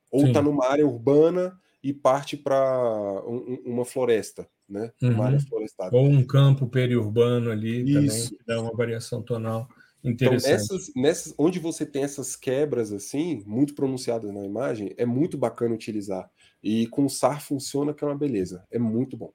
Ou 0.09 0.27
está 0.27 0.41
numa 0.41 0.67
área 0.67 0.85
urbana 0.85 1.57
e 1.83 1.93
parte 1.93 2.35
para 2.35 3.23
um, 3.25 3.61
uma 3.65 3.85
floresta, 3.85 4.47
né? 4.67 4.91
Uhum. 5.01 5.13
Uma 5.13 5.25
área 5.25 5.37
uhum. 5.37 5.45
florestada. 5.45 5.95
Ou 5.95 6.05
um 6.05 6.23
campo 6.23 6.67
periurbano 6.67 7.49
ali 7.49 7.83
Isso. 7.83 7.93
também, 7.93 8.39
que 8.39 8.45
dá 8.45 8.61
uma 8.61 8.75
variação 8.75 9.21
tonal. 9.21 9.67
Então, 10.03 10.31
nessas, 10.31 10.91
nessas, 10.95 11.33
onde 11.37 11.59
você 11.59 11.85
tem 11.85 12.03
essas 12.03 12.35
quebras 12.35 12.91
assim, 12.91 13.43
muito 13.45 13.75
pronunciadas 13.75 14.33
na 14.33 14.43
imagem, 14.43 14.93
é 14.97 15.05
muito 15.05 15.37
bacana 15.37 15.75
utilizar. 15.75 16.29
E 16.61 16.87
com 16.87 17.05
o 17.05 17.09
SAR 17.09 17.41
funciona 17.41 17.93
que 17.93 18.03
é 18.03 18.07
uma 18.07 18.17
beleza. 18.17 18.65
É 18.71 18.79
muito 18.79 19.15
bom. 19.15 19.31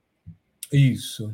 Isso. 0.71 1.33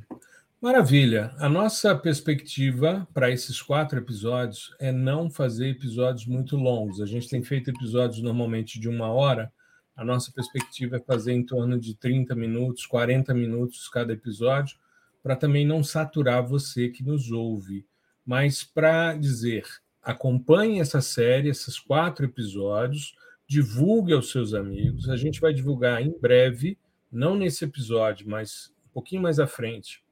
Maravilha. 0.63 1.35
A 1.39 1.49
nossa 1.49 1.93
perspectiva 1.93 3.05
para 3.13 3.29
esses 3.29 3.61
quatro 3.61 3.99
episódios 3.99 4.73
é 4.79 4.93
não 4.93 5.29
fazer 5.29 5.67
episódios 5.67 6.25
muito 6.25 6.55
longos. 6.55 7.01
A 7.01 7.05
gente 7.05 7.27
tem 7.27 7.43
feito 7.43 7.69
episódios 7.69 8.21
normalmente 8.21 8.79
de 8.79 8.87
uma 8.87 9.11
hora. 9.11 9.51
A 9.93 10.05
nossa 10.05 10.31
perspectiva 10.31 10.95
é 10.95 11.01
fazer 11.01 11.33
em 11.33 11.45
torno 11.45 11.77
de 11.77 11.95
30 11.95 12.33
minutos, 12.33 12.85
40 12.85 13.33
minutos 13.33 13.89
cada 13.89 14.13
episódio, 14.13 14.77
para 15.21 15.35
também 15.35 15.67
não 15.67 15.83
saturar 15.83 16.41
você 16.41 16.87
que 16.87 17.03
nos 17.03 17.29
ouve 17.29 17.85
mas 18.25 18.63
para 18.63 19.15
dizer: 19.15 19.63
acompanhe 20.01 20.79
essa 20.79 21.01
série, 21.01 21.49
esses 21.49 21.77
quatro 21.77 22.25
episódios, 22.25 23.15
divulgue 23.47 24.13
aos 24.13 24.31
seus 24.31 24.53
amigos. 24.53 25.09
A 25.09 25.17
gente 25.17 25.41
vai 25.41 25.53
divulgar 25.53 26.01
em 26.01 26.17
breve, 26.17 26.77
não 27.11 27.35
nesse 27.35 27.65
episódio, 27.65 28.29
mas 28.29 28.71
um 28.87 28.93
pouquinho 28.93 29.21
mais 29.21 29.39
à 29.39 29.47
frente, 29.47 30.02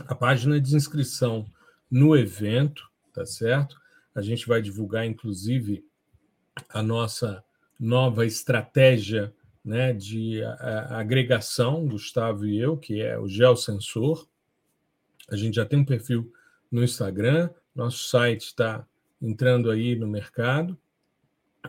a 0.00 0.14
página 0.14 0.60
de 0.60 0.74
inscrição 0.74 1.46
no 1.90 2.16
evento, 2.16 2.88
tá 3.12 3.24
certo? 3.24 3.76
A 4.14 4.20
gente 4.20 4.46
vai 4.46 4.60
divulgar, 4.60 5.06
inclusive, 5.06 5.84
a 6.68 6.82
nossa 6.82 7.44
nova 7.78 8.24
estratégia 8.24 9.32
né, 9.64 9.92
de 9.92 10.42
agregação, 10.90 11.86
Gustavo 11.86 12.46
e 12.46 12.58
eu, 12.58 12.76
que 12.76 13.00
é 13.00 13.18
o 13.18 13.26
Geosensor. 13.26 14.28
A 15.30 15.36
gente 15.36 15.54
já 15.54 15.64
tem 15.64 15.78
um 15.78 15.84
perfil 15.84 16.30
no 16.70 16.84
Instagram. 16.84 17.50
Nosso 17.74 18.08
site 18.08 18.42
está 18.42 18.86
entrando 19.20 19.70
aí 19.70 19.96
no 19.96 20.06
mercado. 20.06 20.78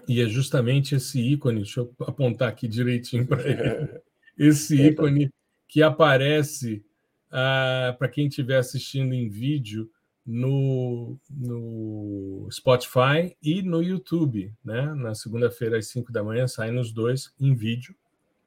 E 0.07 0.21
é 0.21 0.27
justamente 0.27 0.93
esse 0.93 1.19
ícone, 1.21 1.61
deixa 1.61 1.79
eu 1.79 1.95
apontar 2.01 2.49
aqui 2.49 2.67
direitinho 2.67 3.25
para 3.25 3.47
ele, 3.47 4.01
esse 4.37 4.75
ícone 4.75 5.31
que 5.67 5.81
aparece 5.81 6.83
ah, 7.31 7.95
para 7.97 8.07
quem 8.07 8.27
estiver 8.27 8.57
assistindo 8.57 9.13
em 9.13 9.29
vídeo 9.29 9.89
no, 10.25 11.19
no 11.29 12.47
Spotify 12.51 13.35
e 13.41 13.61
no 13.61 13.81
YouTube. 13.81 14.53
Né? 14.63 14.93
Na 14.95 15.13
segunda-feira, 15.13 15.77
às 15.77 15.87
5 15.87 16.11
da 16.11 16.23
manhã, 16.23 16.47
saem 16.47 16.73
nos 16.73 16.91
dois 16.91 17.33
em 17.39 17.53
vídeo. 17.53 17.95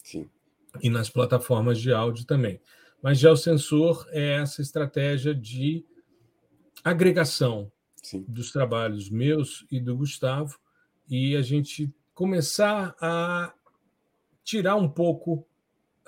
Sim. 0.03 0.29
E 0.83 0.91
nas 0.91 1.09
plataformas 1.09 1.81
de 1.81 1.93
áudio 1.93 2.25
também. 2.27 2.61
Mas 3.03 3.19
já 3.19 3.31
o 3.31 3.37
sensor 3.37 4.07
é 4.11 4.35
essa 4.35 4.61
estratégia 4.61 5.35
de 5.35 5.85
agregação 6.83 7.71
Sim. 8.03 8.25
dos 8.29 8.51
trabalhos 8.51 9.09
meus 9.09 9.65
e 9.71 9.81
do 9.81 9.97
Gustavo 9.97 10.59
e 11.09 11.37
a 11.37 11.43
gente 11.43 11.93
começar 12.15 12.95
a 13.01 13.53
tirar 14.43 14.77
um 14.77 14.89
pouco 14.89 15.47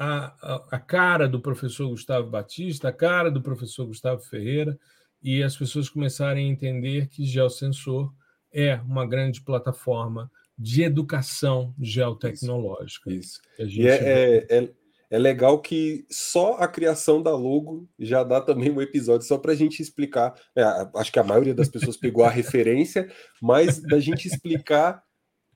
a, 0.02 0.64
a, 0.70 0.78
cara 0.78 1.28
do 1.28 1.38
professor 1.38 1.86
Gustavo 1.90 2.30
Batista, 2.30 2.88
a 2.88 2.92
cara 2.92 3.30
do 3.30 3.42
professor 3.42 3.84
Gustavo 3.84 4.22
Ferreira, 4.22 4.78
e 5.22 5.42
as 5.42 5.54
pessoas 5.54 5.90
começarem 5.90 6.48
a 6.48 6.50
entender 6.50 7.08
que 7.08 7.26
Geosensor 7.26 8.10
é 8.50 8.76
uma 8.76 9.06
grande 9.06 9.42
plataforma 9.42 10.30
de 10.56 10.82
educação 10.82 11.74
geotecnológica. 11.78 13.12
Isso. 13.12 13.40
isso. 13.58 13.78
E 13.78 13.86
é, 13.86 13.96
é, 13.96 14.58
é, 14.58 14.72
é 15.10 15.18
legal 15.18 15.60
que 15.60 16.06
só 16.10 16.54
a 16.54 16.66
criação 16.66 17.22
da 17.22 17.36
logo 17.36 17.86
já 17.98 18.24
dá 18.24 18.40
também 18.40 18.70
um 18.70 18.80
episódio 18.80 19.26
só 19.26 19.36
para 19.36 19.52
a 19.52 19.56
gente 19.56 19.82
explicar. 19.82 20.34
É, 20.56 20.62
acho 20.96 21.12
que 21.12 21.18
a 21.18 21.24
maioria 21.24 21.54
das 21.54 21.68
pessoas 21.68 21.98
pegou 21.98 22.24
a 22.24 22.30
referência, 22.30 23.06
mas 23.40 23.82
da 23.82 24.00
gente 24.00 24.26
explicar 24.26 25.02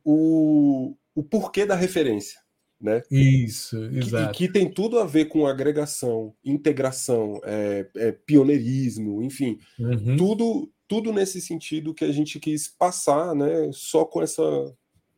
o, 0.05 0.95
o 1.15 1.23
porquê 1.23 1.65
da 1.65 1.75
referência. 1.75 2.44
Né? 2.85 3.01
Isso, 3.11 3.83
exato. 3.87 4.31
E 4.31 4.37
que 4.37 4.53
tem 4.53 4.71
tudo 4.71 4.99
a 4.99 5.07
ver 5.07 5.25
com 5.25 5.47
agregação, 5.47 6.35
integração, 6.45 7.41
é, 7.43 7.89
é 7.97 8.13
pioneirismo, 8.13 9.23
enfim, 9.23 9.59
uhum. 9.79 10.19
tudo, 10.19 10.71
tudo 10.87 11.11
nesse 11.11 11.41
sentido 11.41 11.95
que 11.95 12.05
a 12.05 12.13
gente 12.13 12.39
quis 12.39 12.69
passar, 12.69 13.35
né? 13.35 13.71
Só 13.73 14.05
com 14.05 14.21
essa 14.21 14.43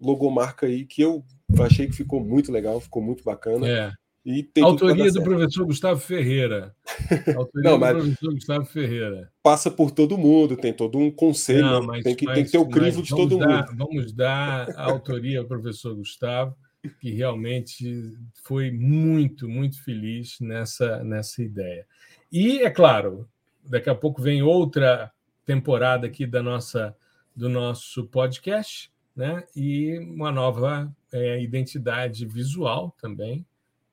logomarca 0.00 0.66
aí 0.66 0.84
que 0.84 1.02
eu 1.02 1.24
achei 1.58 1.88
que 1.88 1.96
ficou 1.96 2.20
muito 2.20 2.52
legal, 2.52 2.80
ficou 2.80 3.02
muito 3.02 3.24
bacana. 3.24 3.68
É. 3.68 3.92
E 4.24 4.48
Autoria 4.60 5.10
do 5.10 5.22
professor 5.22 5.64
Gustavo 5.64 6.00
Ferreira. 6.00 6.74
Autoria 7.36 7.70
não, 7.70 7.78
mas... 7.78 7.96
do 7.96 8.02
professor 8.02 8.34
Gustavo 8.34 8.64
Ferreira. 8.66 9.32
Passa 9.42 9.70
por 9.72 9.90
todo 9.90 10.18
mundo, 10.18 10.56
tem 10.56 10.72
todo 10.72 10.98
um 10.98 11.10
conselho, 11.10 11.62
não, 11.62 11.82
mas, 11.82 12.04
tem, 12.04 12.14
que, 12.14 12.26
mas, 12.26 12.34
tem 12.34 12.44
que 12.44 12.50
ter 12.52 12.58
o 12.58 12.68
crivo 12.68 13.02
de 13.02 13.10
todo 13.10 13.38
dar, 13.38 13.68
mundo. 13.68 13.76
Vamos 13.76 14.12
dar 14.12 14.70
a 14.70 14.84
autoria 14.84 15.40
ao 15.40 15.46
professor 15.46 15.94
Gustavo, 15.94 16.56
que 16.95 17.11
realmente 17.12 18.16
foi 18.43 18.70
muito, 18.70 19.49
muito 19.49 19.82
feliz 19.82 20.39
nessa, 20.41 21.03
nessa 21.03 21.43
ideia. 21.43 21.87
E, 22.32 22.59
é 22.59 22.70
claro, 22.70 23.28
daqui 23.64 23.91
a 23.91 23.95
pouco 23.95 24.22
vem 24.22 24.43
outra 24.43 25.11
temporada 25.45 26.07
aqui 26.07 26.26
da 26.26 26.43
nossa, 26.43 26.97
do 27.34 27.49
nosso 27.49 28.07
podcast, 28.07 28.91
né? 29.14 29.45
e 29.55 29.99
uma 29.99 30.30
nova 30.30 30.95
é, 31.12 31.41
identidade 31.41 32.26
visual 32.26 32.95
também, 33.01 33.47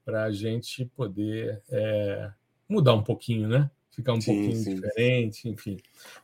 para 0.03 0.25
a 0.25 0.31
gente 0.31 0.85
poder 0.85 1.61
é, 1.69 2.29
mudar 2.67 2.93
um 2.93 3.03
pouquinho, 3.03 3.47
né? 3.47 3.71
Ficar 3.91 4.13
um 4.13 4.19
sim, 4.19 4.33
pouquinho 4.33 4.55
sim. 4.63 4.75
diferente, 4.75 5.47
enfim. 5.47 5.77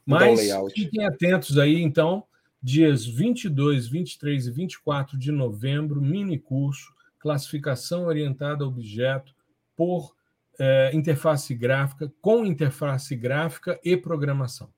Mas 0.06 0.42
fiquem 0.74 1.06
atentos 1.06 1.58
aí, 1.58 1.82
então, 1.82 2.26
dias 2.62 3.06
22, 3.06 3.88
23 3.88 4.48
e 4.48 4.52
24 4.52 5.18
de 5.18 5.32
novembro, 5.32 6.02
mini 6.02 6.38
curso, 6.38 6.94
classificação 7.20 8.06
orientada 8.06 8.64
a 8.64 8.68
objeto 8.68 9.34
por 9.76 10.16
é, 10.60 10.92
interface 10.94 11.56
gráfica, 11.56 12.12
com 12.22 12.46
interface 12.46 13.16
gráfica 13.16 13.80
e 13.84 13.96
programação. 13.96 14.70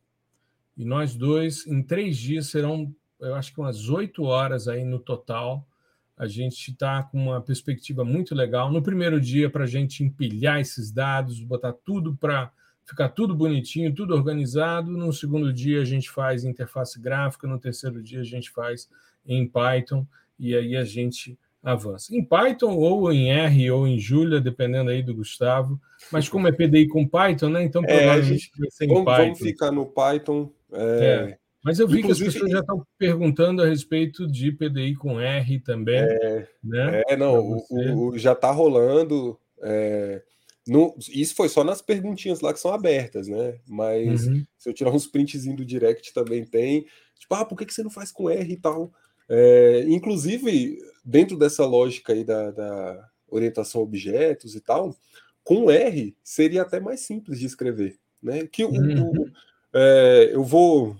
E 0.77 0.85
nós 0.85 1.15
dois, 1.15 1.65
em 1.67 1.81
três 1.81 2.17
dias, 2.17 2.47
serão, 2.47 2.93
eu 3.19 3.35
acho 3.35 3.53
que 3.53 3.59
umas 3.59 3.89
oito 3.89 4.23
horas 4.23 4.67
aí 4.67 4.83
no 4.83 4.99
total, 4.99 5.67
a 6.15 6.27
gente 6.27 6.69
está 6.69 7.01
com 7.01 7.17
uma 7.17 7.41
perspectiva 7.41 8.05
muito 8.05 8.35
legal. 8.35 8.71
No 8.71 8.81
primeiro 8.81 9.19
dia, 9.19 9.49
para 9.49 9.63
a 9.63 9.67
gente 9.67 10.03
empilhar 10.03 10.59
esses 10.59 10.91
dados, 10.91 11.41
botar 11.41 11.73
tudo 11.73 12.15
para 12.15 12.51
ficar 12.91 13.09
tudo 13.09 13.33
bonitinho, 13.33 13.95
tudo 13.95 14.13
organizado. 14.13 14.91
No 14.91 15.11
segundo 15.13 15.51
dia, 15.51 15.81
a 15.81 15.85
gente 15.85 16.09
faz 16.09 16.43
interface 16.43 16.99
gráfica. 16.99 17.47
No 17.47 17.57
terceiro 17.57 18.03
dia, 18.03 18.19
a 18.19 18.25
gente 18.25 18.51
faz 18.51 18.89
em 19.25 19.47
Python. 19.47 20.05
E 20.37 20.53
aí 20.55 20.75
a 20.75 20.83
gente 20.83 21.39
avança. 21.63 22.13
Em 22.13 22.23
Python, 22.23 22.75
ou 22.75 23.11
em 23.11 23.31
R, 23.31 23.71
ou 23.71 23.87
em 23.87 23.97
Julia, 23.97 24.41
dependendo 24.41 24.89
aí 24.89 25.01
do 25.01 25.15
Gustavo. 25.15 25.79
Mas 26.11 26.27
como 26.27 26.47
é 26.47 26.51
PDI 26.51 26.87
com 26.87 27.07
Python, 27.07 27.49
né? 27.49 27.63
Então, 27.63 27.81
provavelmente 27.81 28.19
é, 28.19 28.33
gente, 28.33 28.51
vai 28.57 28.71
ser 28.71 28.85
em 28.85 28.87
vamos, 28.89 29.05
Python. 29.05 29.23
Vamos 29.23 29.39
ficar 29.39 29.71
no 29.71 29.85
Python. 29.85 30.51
É... 30.73 31.29
É. 31.31 31.37
Mas 31.63 31.79
eu 31.79 31.87
vi 31.87 31.99
Inclusive, 31.99 32.25
que 32.25 32.27
as 32.29 32.33
pessoas 32.33 32.51
já 32.51 32.59
estão 32.59 32.83
perguntando 32.97 33.61
a 33.61 33.67
respeito 33.67 34.27
de 34.27 34.51
PDI 34.51 34.95
com 34.95 35.19
R 35.19 35.59
também. 35.59 35.99
É, 35.99 36.47
né? 36.63 37.03
é 37.07 37.15
não, 37.15 37.61
o, 37.69 38.09
o, 38.09 38.17
já 38.17 38.31
está 38.31 38.51
rolando. 38.51 39.39
É, 39.61 40.23
no, 40.67 40.95
isso 41.09 41.35
foi 41.35 41.49
só 41.49 41.63
nas 41.63 41.81
perguntinhas 41.81 42.41
lá 42.41 42.53
que 42.53 42.59
são 42.59 42.73
abertas, 42.73 43.27
né? 43.27 43.59
Mas 43.67 44.27
uhum. 44.27 44.45
se 44.57 44.69
eu 44.69 44.73
tirar 44.73 44.91
uns 44.91 45.07
printzinhos 45.07 45.57
do 45.57 45.65
direct 45.65 46.13
também 46.13 46.45
tem. 46.45 46.85
Tipo, 47.19 47.35
ah, 47.35 47.45
por 47.45 47.57
que, 47.57 47.65
que 47.65 47.73
você 47.73 47.83
não 47.83 47.89
faz 47.89 48.11
com 48.11 48.29
R 48.29 48.53
e 48.53 48.57
tal? 48.57 48.91
É, 49.29 49.85
inclusive, 49.87 50.77
dentro 51.03 51.37
dessa 51.37 51.65
lógica 51.65 52.13
aí 52.13 52.23
da, 52.23 52.51
da 52.51 53.09
orientação 53.27 53.81
a 53.81 53.83
objetos 53.83 54.55
e 54.55 54.61
tal, 54.61 54.95
com 55.43 55.71
R 55.71 56.15
seria 56.23 56.61
até 56.61 56.79
mais 56.79 57.01
simples 57.01 57.39
de 57.39 57.45
escrever. 57.45 57.97
Né? 58.21 58.45
Que 58.45 58.63
uhum. 58.63 59.09
o, 59.09 59.31
é, 59.73 60.29
eu 60.33 60.43
vou 60.43 60.95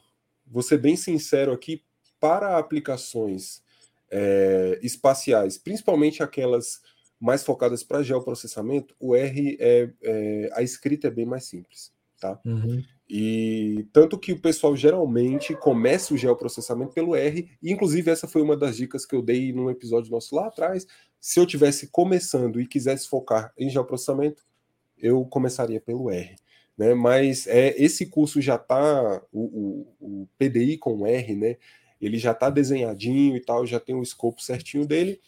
vou 0.51 0.61
ser 0.61 0.77
bem 0.77 0.97
sincero 0.97 1.53
aqui, 1.53 1.81
para 2.19 2.57
aplicações 2.57 3.63
é, 4.11 4.77
espaciais, 4.83 5.57
principalmente 5.57 6.21
aquelas 6.21 6.81
mais 7.21 7.43
focadas 7.43 7.83
para 7.83 8.03
geoprocessamento, 8.03 8.95
o 8.99 9.15
R 9.15 9.57
é, 9.59 9.89
é, 10.01 10.49
a 10.53 10.63
escrita 10.63 11.07
é 11.07 11.11
bem 11.11 11.25
mais 11.25 11.45
simples, 11.45 11.93
tá? 12.19 12.39
Uhum. 12.43 12.83
E 13.09 13.87
tanto 13.93 14.17
que 14.17 14.33
o 14.33 14.41
pessoal 14.41 14.75
geralmente 14.75 15.55
começa 15.55 16.13
o 16.13 16.17
geoprocessamento 16.17 16.93
pelo 16.93 17.15
R, 17.15 17.49
e 17.61 17.71
inclusive 17.71 18.09
essa 18.09 18.27
foi 18.27 18.41
uma 18.41 18.57
das 18.57 18.75
dicas 18.77 19.05
que 19.05 19.15
eu 19.15 19.21
dei 19.21 19.53
num 19.53 19.69
episódio 19.69 20.11
nosso 20.11 20.35
lá 20.35 20.47
atrás. 20.47 20.87
Se 21.19 21.39
eu 21.39 21.45
tivesse 21.45 21.87
começando 21.87 22.59
e 22.59 22.67
quisesse 22.67 23.07
focar 23.07 23.53
em 23.57 23.69
geoprocessamento, 23.69 24.43
eu 24.97 25.23
começaria 25.25 25.79
pelo 25.79 26.09
R 26.09 26.35
né? 26.81 26.95
Mas 26.95 27.45
é, 27.45 27.75
esse 27.77 28.07
curso 28.07 28.41
já 28.41 28.55
está, 28.55 29.21
o, 29.31 29.41
o, 29.99 30.21
o, 30.23 30.27
PDI 30.37 30.77
com 30.79 31.05
R, 31.05 31.35
né? 31.35 31.57
Ele 32.01 32.17
já 32.17 32.31
está 32.31 32.49
desenhadinho 32.49 33.35
e 33.35 33.39
tal, 33.39 33.67
já 33.67 33.79
tem 33.79 33.93
o 33.93 34.01
escopo 34.01 34.41
certinho 34.41 34.87
dele. 34.87 35.21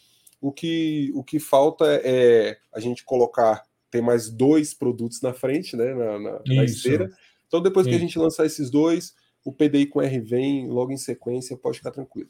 O 0.44 0.52
que, 0.52 1.10
o 1.14 1.24
que 1.24 1.38
falta 1.38 1.86
é 2.04 2.58
a 2.70 2.78
gente 2.78 3.02
colocar, 3.02 3.62
tem 3.90 4.02
mais 4.02 4.28
dois 4.28 4.74
produtos 4.74 5.22
na 5.22 5.32
frente, 5.32 5.74
né? 5.74 5.94
Na, 5.94 6.18
na, 6.18 6.40
na 6.46 6.64
esteira. 6.64 7.10
Então, 7.46 7.62
depois 7.62 7.86
Isso. 7.86 7.90
que 7.90 7.96
a 7.96 8.06
gente 8.06 8.18
lançar 8.18 8.44
esses 8.44 8.68
dois, 8.70 9.14
o 9.42 9.50
PDI 9.50 9.86
com 9.86 10.02
R 10.02 10.20
vem 10.20 10.68
logo 10.68 10.92
em 10.92 10.98
sequência, 10.98 11.56
pode 11.56 11.78
ficar 11.78 11.92
tranquilo. 11.92 12.28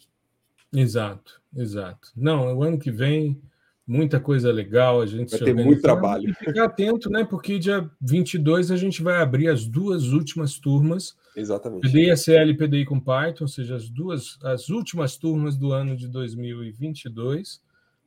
Exato, 0.72 1.42
exato. 1.56 2.12
Não, 2.16 2.56
o 2.56 2.62
ano 2.62 2.78
que 2.78 2.92
vem 2.92 3.42
muita 3.84 4.20
coisa 4.20 4.52
legal, 4.52 5.00
a 5.00 5.06
gente 5.06 5.30
vai 5.30 5.40
ter 5.40 5.52
muito 5.52 5.82
trabalho. 5.82 6.30
E 6.30 6.34
ficar 6.34 6.66
atento, 6.66 7.10
né? 7.10 7.24
Porque 7.24 7.58
dia 7.58 7.90
22 8.00 8.70
a 8.70 8.76
gente 8.76 9.02
vai 9.02 9.20
abrir 9.20 9.48
as 9.48 9.66
duas 9.66 10.12
últimas 10.12 10.56
turmas. 10.56 11.16
Exatamente. 11.34 11.88
PDI 11.88 12.12
e 12.48 12.54
PDI 12.54 12.84
com 12.84 13.00
Python, 13.00 13.42
ou 13.42 13.48
seja, 13.48 13.74
as 13.74 13.90
duas 13.90 14.38
as 14.44 14.68
últimas 14.68 15.16
turmas 15.16 15.56
do 15.56 15.72
ano 15.72 15.96
de 15.96 16.06
2022, 16.06 17.60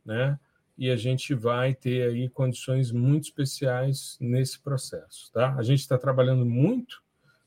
né? 0.07 0.39
E 0.77 0.89
a 0.89 0.95
gente 0.95 1.33
vai 1.33 1.75
ter 1.75 2.09
aí 2.09 2.29
condições 2.29 2.91
muito 2.91 3.25
especiais 3.25 4.17
nesse 4.19 4.59
processo, 4.59 5.31
tá? 5.33 5.53
A 5.55 5.61
gente 5.61 5.79
está 5.79 5.97
trabalhando 5.97 6.45
muito 6.45 7.01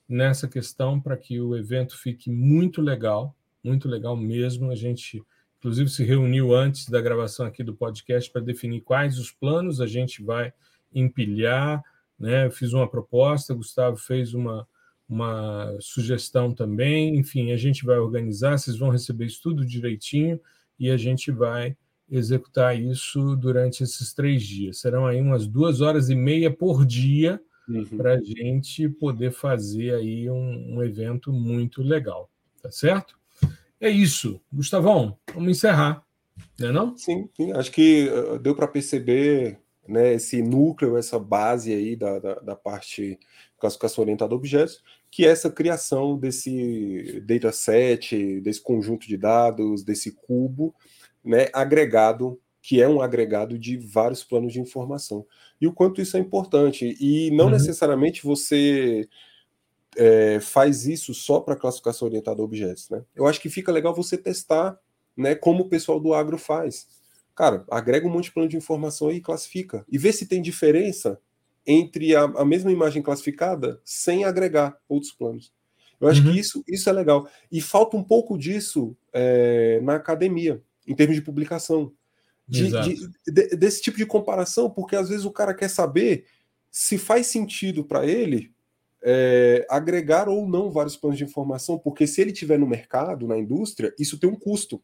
nessa 0.09 0.47
questão 0.47 1.01
para 1.01 1.17
que 1.17 1.41
o 1.41 1.57
evento 1.57 1.97
fique 1.97 2.31
muito 2.31 2.83
legal, 2.83 3.35
muito 3.65 3.89
legal 3.89 4.17
mesmo. 4.17 4.71
A 4.71 4.75
gente 4.75 5.25
inclusive 5.61 5.91
se 5.91 6.03
reuniu 6.03 6.55
antes 6.55 6.89
da 6.89 7.01
gravação 7.01 7.47
aqui 7.47 7.63
do 7.63 7.75
podcast 7.75 8.31
para 8.31 8.41
definir 8.41 8.81
quais 8.81 9.19
os 9.19 9.31
planos 9.31 9.81
a 9.81 9.87
gente 9.87 10.23
vai 10.23 10.53
empilhar. 10.93 11.85
Né? 12.19 12.47
Eu 12.47 12.51
fiz 12.51 12.73
uma 12.73 12.89
proposta, 12.89 13.55
Gustavo 13.55 13.97
fez 13.99 14.33
uma, 14.33 14.67
uma 15.09 15.77
sugestão 15.79 16.53
também. 16.55 17.17
Enfim, 17.17 17.53
a 17.53 17.57
gente 17.59 17.85
vai 17.85 17.99
organizar, 17.99 18.59
vocês 18.59 18.77
vão 18.77 18.89
receber 18.89 19.27
isso 19.27 19.43
tudo 19.43 19.65
direitinho 19.65 20.41
e 20.79 20.91
a 20.91 20.97
gente 20.97 21.31
vai 21.31 21.77
executar 22.11 22.79
isso 22.79 23.37
durante 23.37 23.83
esses 23.83 24.13
três 24.13 24.43
dias. 24.43 24.81
Serão 24.81 25.07
aí 25.07 25.21
umas 25.21 25.47
duas 25.47 25.81
horas 25.81 26.11
e 26.11 26.15
meia 26.15 26.51
por 26.51 26.85
dia 26.85 27.41
uhum. 27.69 27.85
para 27.97 28.15
a 28.15 28.21
gente 28.21 28.89
poder 28.89 29.33
fazer 29.33 29.95
aí 29.95 30.29
um, 30.29 30.77
um 30.77 30.83
evento 30.83 31.33
muito 31.33 31.83
legal, 31.83 32.31
tá 32.61 32.71
certo? 32.71 33.19
É 33.81 33.89
isso. 33.89 34.41
Gustavão, 34.53 35.17
vamos 35.33 35.51
encerrar. 35.51 36.05
Não 36.59 36.69
é 36.69 36.73
não? 36.73 36.97
Sim, 36.97 37.29
sim. 37.35 37.53
acho 37.53 37.71
que 37.71 38.09
eh, 38.09 38.39
deu 38.39 38.55
para 38.55 38.67
perceber 38.67 39.59
né, 39.87 40.15
esse 40.15 40.43
núcleo, 40.43 40.97
essa 40.97 41.19
base 41.19 41.73
aí 41.73 41.97
da, 41.97 42.19
da, 42.19 42.35
da 42.35 42.57
parte 42.57 43.19
classificação 43.59 44.03
orientada 44.03 44.33
a 44.33 44.37
objetos, 44.37 44.83
que 45.11 45.27
é 45.27 45.31
essa 45.31 45.51
criação 45.51 46.17
desse 46.17 47.21
dataset, 47.27 48.41
desse 48.41 48.63
conjunto 48.63 49.07
de 49.07 49.17
dados, 49.17 49.83
desse 49.83 50.13
cubo, 50.13 50.75
né, 51.25 51.49
agregado, 51.53 52.41
que 52.63 52.81
é 52.81 52.89
um 52.89 53.01
agregado 53.01 53.59
de 53.59 53.77
vários 53.77 54.23
planos 54.23 54.53
de 54.53 54.61
informação. 54.61 55.27
E 55.61 55.67
o 55.67 55.73
quanto 55.73 56.01
isso 56.01 56.17
é 56.17 56.21
importante. 56.21 56.97
E 57.01 57.31
não 57.31 57.47
uhum. 57.47 57.53
necessariamente 57.53 58.23
você 58.23 59.09
é, 59.97 60.41
faz 60.41 60.87
isso 60.87 61.13
só 61.15 61.41
para 61.41 61.57
classificação 61.57 62.07
orientada 62.09 62.41
a 62.41 62.45
objetos, 62.45 62.89
né? 62.91 63.03
Eu 63.15 63.27
acho 63.27 63.41
que 63.41 63.49
fica 63.49 63.73
legal 63.73 63.95
você 63.95 64.17
testar, 64.17 64.79
né, 65.17 65.35
como 65.35 65.65
o 65.65 65.69
pessoal 65.69 65.99
do 65.99 66.15
agro 66.15 66.39
faz. 66.39 66.87
Cara, 67.35 67.65
agrega 67.71 68.07
um 68.07 68.11
monte 68.11 68.25
de 68.25 68.33
plano 68.33 68.49
de 68.49 68.57
informação 68.57 69.09
aí 69.09 69.17
e 69.17 69.21
classifica. 69.21 69.85
E 69.91 69.99
vê 69.99 70.13
se 70.13 70.27
tem 70.27 70.43
diferença 70.43 71.21
entre 71.67 72.15
a, 72.15 72.25
a 72.25 72.45
mesma 72.45 72.73
imagem 72.73 73.03
classificada 73.03 73.81
sem 73.85 74.25
agregar 74.25 74.79
outros 74.89 75.13
planos. 75.13 75.53
Eu 76.01 76.09
acho 76.09 76.23
uhum. 76.23 76.33
que 76.33 76.41
isso, 76.41 76.65
isso 76.67 76.89
é 76.89 76.93
legal. 76.93 77.29
E 77.53 77.61
falta 77.61 77.97
um 77.97 78.03
pouco 78.03 78.39
disso 78.39 78.97
é, 79.13 79.81
na 79.83 79.97
academia, 79.97 80.63
em 80.91 80.95
termos 80.95 81.17
de 81.17 81.23
publicação. 81.23 81.93
De, 82.49 82.69
de, 82.69 83.09
de, 83.29 83.57
desse 83.57 83.81
tipo 83.81 83.97
de 83.97 84.05
comparação, 84.05 84.69
porque 84.69 84.97
às 84.97 85.09
vezes 85.09 85.25
o 85.25 85.31
cara 85.31 85.55
quer 85.55 85.69
saber 85.69 86.27
se 86.69 86.99
faz 86.99 87.29
sentido 87.29 87.85
para 87.85 88.05
ele 88.05 88.53
é, 89.03 89.65
agregar 89.71 90.29
ou 90.29 90.47
não 90.49 90.69
vários 90.69 90.97
planos 90.97 91.17
de 91.17 91.23
informação, 91.25 91.79
porque 91.79 92.09
se 92.09 92.21
ele 92.21 92.33
tiver 92.33 92.59
no 92.59 92.67
mercado, 92.67 93.29
na 93.29 93.39
indústria, 93.39 93.95
isso 93.99 94.19
tem 94.19 94.29
um 94.29 94.35
custo, 94.35 94.83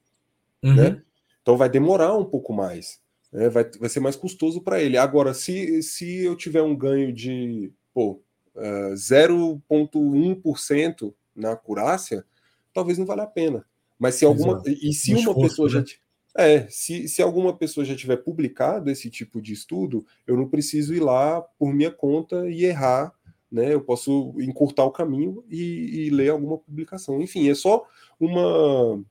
uhum. 0.63 0.77
né? 0.77 1.03
Então 1.43 1.57
vai 1.57 1.69
demorar 1.69 2.17
um 2.17 2.25
pouco 2.25 2.53
mais, 2.53 3.01
né? 3.33 3.49
vai, 3.49 3.69
vai 3.79 3.89
ser 3.89 3.99
mais 4.01 4.15
custoso 4.15 4.61
para 4.61 4.81
ele. 4.81 4.97
Agora, 4.97 5.35
se, 5.35 5.83
se 5.83 6.23
eu 6.25 6.37
tiver 6.37 6.63
um 6.63 6.77
ganho 6.77 7.13
de 7.13 7.73
pô, 7.93 8.23
uh, 8.55 8.95
0,1% 8.95 11.13
na 11.35 11.51
acurácia, 11.53 12.25
talvez 12.73 12.97
não 12.97 13.07
valha 13.07 13.25
a 13.25 13.29
pena. 13.29 13.67
Mas 13.99 14.17
se 14.17 14.25
alguma. 14.25 14.55
Exato. 14.55 14.71
E 14.71 14.93
se 14.93 15.15
uma 15.15 15.35
pessoa 15.35 15.69
né? 15.69 15.85
já. 15.87 15.97
É, 16.39 16.67
se, 16.69 17.09
se 17.09 17.23
alguma 17.23 17.57
pessoa 17.57 17.85
já 17.85 17.97
tiver 17.97 18.19
publicado 18.19 18.91
esse 18.91 19.09
tipo 19.09 19.41
de 19.41 19.55
estudo, 19.55 20.05
eu 20.27 20.37
não 20.37 20.47
preciso 20.47 20.95
ir 20.95 21.01
lá 21.01 21.41
por 21.41 21.73
minha 21.73 21.91
conta 21.91 22.47
e 22.51 22.65
errar, 22.65 23.11
né? 23.51 23.73
Eu 23.73 23.81
posso 23.81 24.35
encurtar 24.39 24.85
o 24.85 24.91
caminho 24.91 25.43
e, 25.51 26.07
e 26.07 26.11
ler 26.11 26.29
alguma 26.29 26.59
publicação. 26.59 27.23
Enfim, 27.23 27.49
é 27.49 27.55
só 27.55 27.87
uma, 28.21 29.03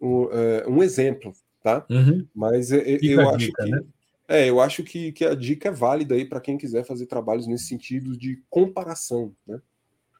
um, 0.00 0.28
é, 0.30 0.66
um 0.68 0.82
exemplo, 0.82 1.32
tá? 1.62 1.86
Uhum. 1.88 2.26
Mas 2.34 2.70
é, 2.70 2.78
é 2.78 2.98
eu 3.02 3.26
acho 3.26 3.38
dica, 3.38 3.64
que. 3.64 3.70
Né? 3.70 3.82
É, 4.28 4.50
eu 4.50 4.60
acho 4.60 4.82
que, 4.82 5.12
que 5.12 5.24
a 5.24 5.34
dica 5.34 5.68
é 5.68 5.72
válida 5.72 6.14
aí 6.14 6.24
para 6.24 6.40
quem 6.40 6.58
quiser 6.58 6.84
fazer 6.84 7.06
trabalhos 7.06 7.46
nesse 7.46 7.66
sentido 7.66 8.16
de 8.16 8.42
comparação, 8.50 9.34
né? 9.46 9.62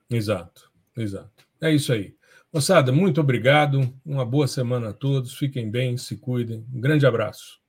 Exato, 0.08 0.70
exato. 0.96 1.46
É 1.60 1.70
isso 1.72 1.92
aí. 1.92 2.14
Moçada, 2.56 2.90
muito 2.90 3.20
obrigado. 3.20 3.92
Uma 4.02 4.24
boa 4.24 4.48
semana 4.48 4.88
a 4.88 4.92
todos. 4.94 5.36
Fiquem 5.36 5.70
bem, 5.70 5.98
se 5.98 6.16
cuidem. 6.16 6.64
Um 6.72 6.80
grande 6.80 7.04
abraço. 7.04 7.60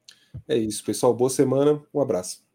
É 0.48 0.58
isso, 0.58 0.82
pessoal. 0.82 1.14
Boa 1.14 1.30
semana. 1.30 1.84
Um 1.94 2.00
abraço. 2.00 2.47